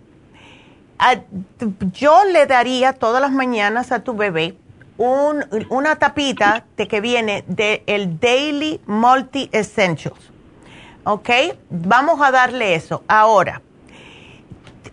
[1.92, 4.56] yo le daría todas las mañanas a tu bebé
[4.98, 10.30] una tapita de que viene del el Daily Multi Essentials.
[11.04, 11.30] ¿Ok?
[11.70, 13.02] Vamos a darle eso.
[13.08, 13.62] Ahora,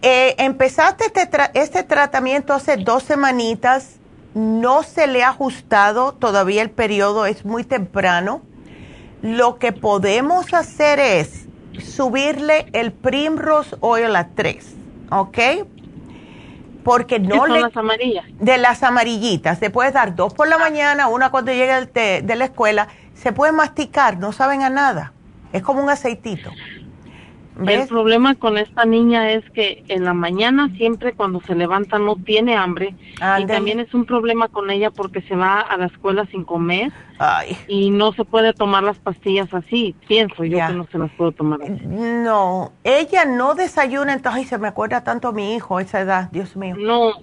[0.01, 3.97] eh, empezaste este, este tratamiento hace dos semanitas,
[4.37, 8.41] no se le ha ajustado, todavía el periodo es muy temprano.
[9.21, 11.47] Lo que podemos hacer es
[11.79, 14.75] subirle el Primrose Oil a 3,
[15.11, 15.37] ¿ok?
[16.83, 17.61] Porque no son le...
[17.61, 18.25] las amarillas?
[18.39, 19.57] De las amarillitas.
[19.57, 22.87] Se puede dar dos por la mañana, una cuando llegue de la escuela.
[23.15, 25.13] Se puede masticar, no saben a nada.
[25.51, 26.51] Es como un aceitito.
[27.65, 32.15] El problema con esta niña es que en la mañana siempre cuando se levanta no
[32.15, 32.95] tiene hambre
[33.39, 36.91] y también es un problema con ella porque se va a la escuela sin comer
[37.67, 41.31] y no se puede tomar las pastillas así, pienso yo que no se las puedo
[41.31, 41.85] tomar así.
[41.85, 46.29] No, ella no desayuna, entonces se me acuerda tanto a mi hijo a esa edad,
[46.31, 46.75] Dios mío.
[46.77, 47.13] No,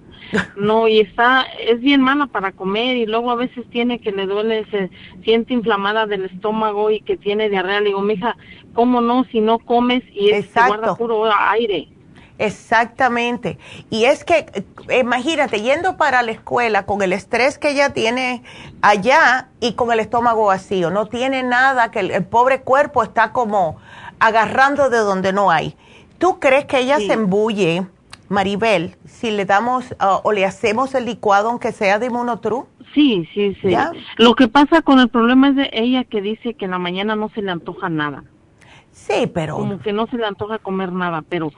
[0.57, 4.25] no, y está, es bien mala para comer y luego a veces tiene que le
[4.25, 4.89] duele, se
[5.23, 7.79] siente inflamada del estómago y que tiene diarrea.
[7.79, 8.35] Le digo, mija,
[8.75, 9.23] ¿cómo no?
[9.31, 11.87] Si no comes y es, se guarda puro aire.
[12.37, 13.57] Exactamente.
[13.89, 14.45] Y es que,
[14.99, 18.43] imagínate, yendo para la escuela con el estrés que ella tiene
[18.81, 23.77] allá y con el estómago vacío, no tiene nada, que el, pobre cuerpo está como
[24.19, 25.75] agarrando de donde no hay.
[26.17, 27.87] ¿Tú crees que ella se embulle,
[28.27, 32.67] Maribel, si le damos uh, o le hacemos el licuado aunque sea de Monotru?
[32.93, 33.75] Sí, sí, sí.
[34.17, 37.15] Lo que pasa con el problema es de ella que dice que en la mañana
[37.15, 38.23] no se le antoja nada.
[38.95, 39.57] Sí, pero...
[39.57, 41.51] Como que no se le antoja comer nada, pero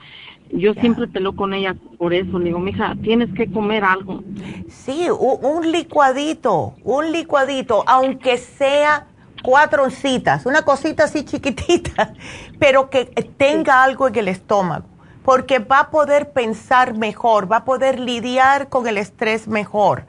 [0.50, 2.38] yo siempre peleo con ella por eso.
[2.38, 4.24] Le digo, mija, tienes que comer algo.
[4.68, 9.06] Sí, un, licuadito, un licuadito, aunque sea
[9.44, 12.12] cuatro oncitas, una cosita así chiquitita,
[12.58, 13.04] pero que
[13.36, 14.86] tenga algo en el estómago,
[15.24, 20.06] porque va a poder pensar mejor, va a poder lidiar con el estrés mejor.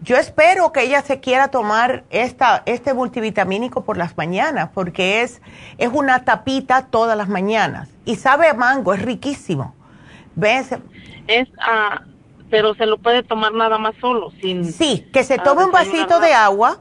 [0.00, 5.42] Yo espero que ella se quiera tomar esta, este multivitamínico por las mañanas, porque es,
[5.76, 7.88] es una tapita todas las mañanas.
[8.04, 9.74] Y sabe a mango, es riquísimo.
[10.36, 10.70] ¿Ves?
[11.26, 12.02] Es, ah,
[12.48, 14.72] pero se lo puede tomar nada más solo, sin...
[14.72, 16.78] Sí, que se tome un vasito de agua,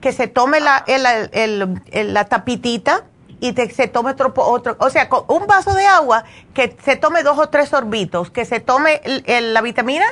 [0.00, 3.04] que se tome la, la tapitita
[3.40, 6.24] y se tome otro, otro, o sea, con un vaso de agua,
[6.54, 10.06] que se tome dos o tres sorbitos, que se tome la vitamina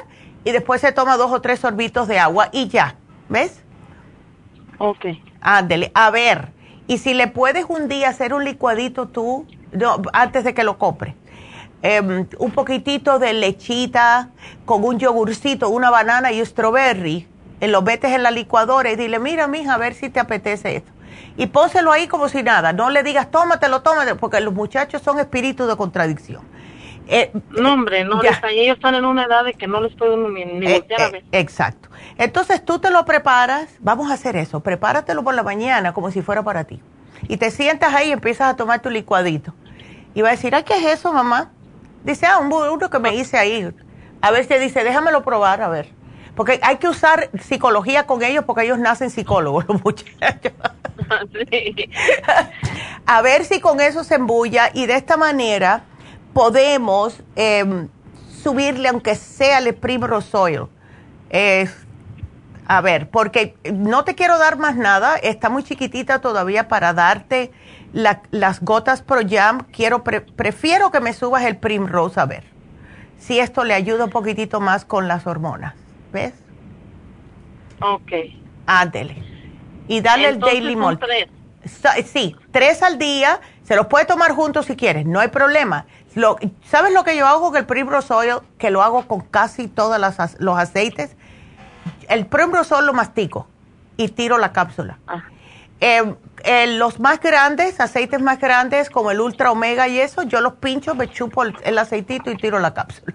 [0.49, 2.97] y después se toma dos o tres sorbitos de agua y ya,
[3.29, 3.62] ¿ves?
[4.79, 5.07] Ok.
[5.41, 6.49] Ándele, a ver,
[6.87, 9.47] y si le puedes un día hacer un licuadito tú,
[10.12, 11.15] antes de que lo compre
[11.81, 14.31] Em, un poquitito de lechita
[14.65, 17.29] con un yogurcito, una banana y un strawberry,
[17.61, 20.91] lo metes en la licuadora y dile, mira, mija, a ver si te apetece esto.
[21.37, 25.20] Y pónselo ahí como si nada, no le digas, tómatelo, tómatelo, porque los muchachos son
[25.20, 26.43] espíritus de contradicción.
[27.11, 30.43] Eh, no, hombre, no, ellos están en una edad de que no les puedo ni,
[30.43, 31.25] eh, a eh, ver.
[31.33, 31.89] Exacto.
[32.19, 36.21] Entonces tú te lo preparas, vamos a hacer eso, prepáratelo por la mañana como si
[36.21, 36.83] fuera para ti.
[37.27, 39.55] Y te sientas ahí y empiezas a tomar tu licuadito.
[40.15, 41.51] Y va a decir, ay, ¿qué es eso, mamá?
[42.05, 43.73] Dice, ah, un uno que me hice ahí.
[44.21, 45.89] A ver si dice, déjamelo probar, a ver.
[46.35, 50.53] Porque hay que usar psicología con ellos porque ellos nacen psicólogos, los muchachos.
[53.07, 55.85] a ver si con eso se embulla y de esta manera
[56.39, 57.89] podemos em,
[58.44, 60.66] subirle, aunque sea el Primrose Oil.
[62.69, 67.51] a ver, porque no te quiero dar más nada, está muy chiquitita todavía para darte
[67.93, 72.44] las gotas Pro Jam, quiero prefiero que me subas el Primrose a ver
[73.19, 75.74] si esto le ayuda un poquitito más con las hormonas.
[76.12, 76.35] ¿Ves?
[77.81, 78.12] Ok.
[78.65, 79.24] Ándele.
[79.89, 81.02] Y dale el Daily Malt.
[82.05, 83.40] Sí, tres al día.
[83.65, 85.85] Se los puede tomar juntos si quieres, no hay problema.
[86.19, 86.36] Lo,
[86.69, 88.40] ¿Sabes lo que yo hago con el Primrose Oil?
[88.59, 90.01] Que lo hago con casi todos
[90.40, 91.15] los aceites.
[92.09, 93.47] El Primrose Oil lo mastico
[93.97, 94.99] y tiro la cápsula.
[95.07, 95.23] Ah.
[95.81, 100.40] Eh, eh, los más grandes, aceites más grandes, como el Ultra Omega y eso, yo
[100.40, 103.15] los pincho, me chupo el, aceitito y tiro la cápsula.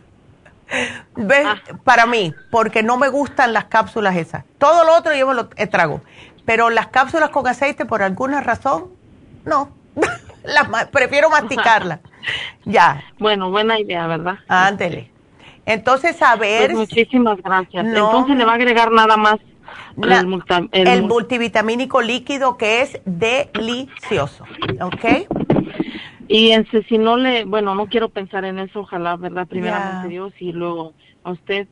[1.17, 1.45] ¿Ves?
[1.45, 1.57] Ah.
[1.84, 4.45] Para mí, porque no me gustan las cápsulas esas.
[4.57, 6.01] Todo lo otro yo me lo trago.
[6.45, 8.91] Pero las cápsulas con aceite, por alguna razón,
[9.43, 9.73] no.
[10.45, 11.99] las, prefiero masticarlas.
[12.65, 13.03] ya.
[13.19, 14.39] Bueno, buena idea, ¿verdad?
[14.47, 15.11] Ándele.
[15.65, 16.71] Entonces, a ver.
[16.71, 17.85] Pues muchísimas gracias.
[17.85, 19.39] Entonces, ¿le va a agregar nada más
[20.71, 24.45] el, multivitamínico líquido que es delicioso,
[24.81, 25.27] ¿ok?
[26.27, 29.47] Y en, si no le, bueno, no quiero pensar en eso, ojalá, ¿verdad?
[29.47, 30.93] Primeramente Dios y luego
[31.23, 31.67] a usted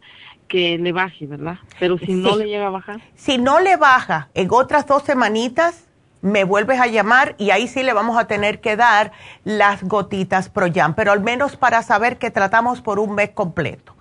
[0.48, 1.58] que le baje, ¿verdad?
[1.80, 3.02] Pero si no le llega a bajar.
[3.16, 5.90] Si no le baja en otras dos semanitas,
[6.22, 9.12] me vuelves a llamar y ahí sí le vamos a tener que dar
[9.44, 13.96] las gotitas ProYam, pero al menos para saber que tratamos por un mes completo.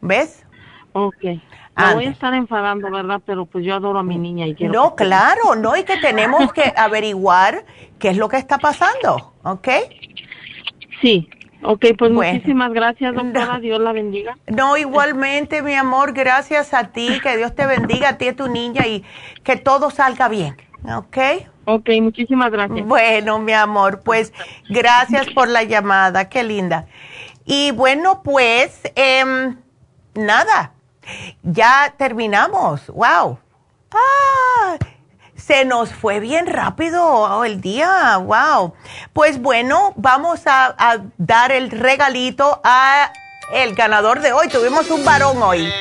[0.00, 0.46] ¿Ves?
[0.92, 1.24] Ok.
[1.76, 3.20] Me voy a estar enfadando, ¿verdad?
[3.26, 4.72] Pero pues yo adoro a mi niña y quiero...
[4.72, 7.66] No, claro, no, y que tenemos que averiguar
[7.98, 9.68] qué es lo que está pasando, ¿ok?
[11.02, 11.28] Sí,
[11.62, 14.38] ok, pues muchísimas gracias, doctora, Dios la bendiga.
[14.46, 18.36] No, igualmente, mi amor, gracias a ti, que Dios te bendiga a ti y a
[18.36, 19.04] tu niña y
[19.44, 21.18] que todo salga bien, ¿ok?
[21.66, 22.86] Ok, muchísimas gracias.
[22.86, 24.32] Bueno, mi amor, pues
[24.68, 26.86] gracias por la llamada, qué linda.
[27.44, 29.54] Y bueno, pues, eh,
[30.14, 30.72] nada
[31.42, 32.86] ya terminamos.
[32.88, 33.38] ¡Wow!
[33.92, 34.76] ¡Ah!
[35.34, 38.16] Se nos fue bien rápido el día.
[38.18, 38.74] ¡Wow!
[39.12, 40.74] Pues bueno, vamos a,
[41.18, 43.12] dar el regalito a
[43.52, 44.48] el ganador de hoy.
[44.48, 45.72] Tuvimos un varón hoy.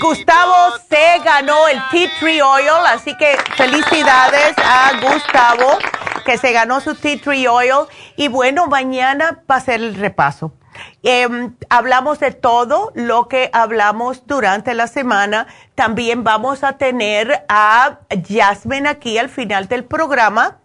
[0.00, 5.78] Gustavo se ganó el Tea Tree Oil, así que felicidades a Gustavo
[6.24, 7.86] que se ganó su Tea Tree Oil.
[8.16, 10.52] Y bueno, mañana va a ser el repaso.
[11.02, 15.46] Em, hablamos de todo lo que hablamos durante la semana.
[15.74, 20.58] También vamos a tener a Jasmine aquí al final del programa.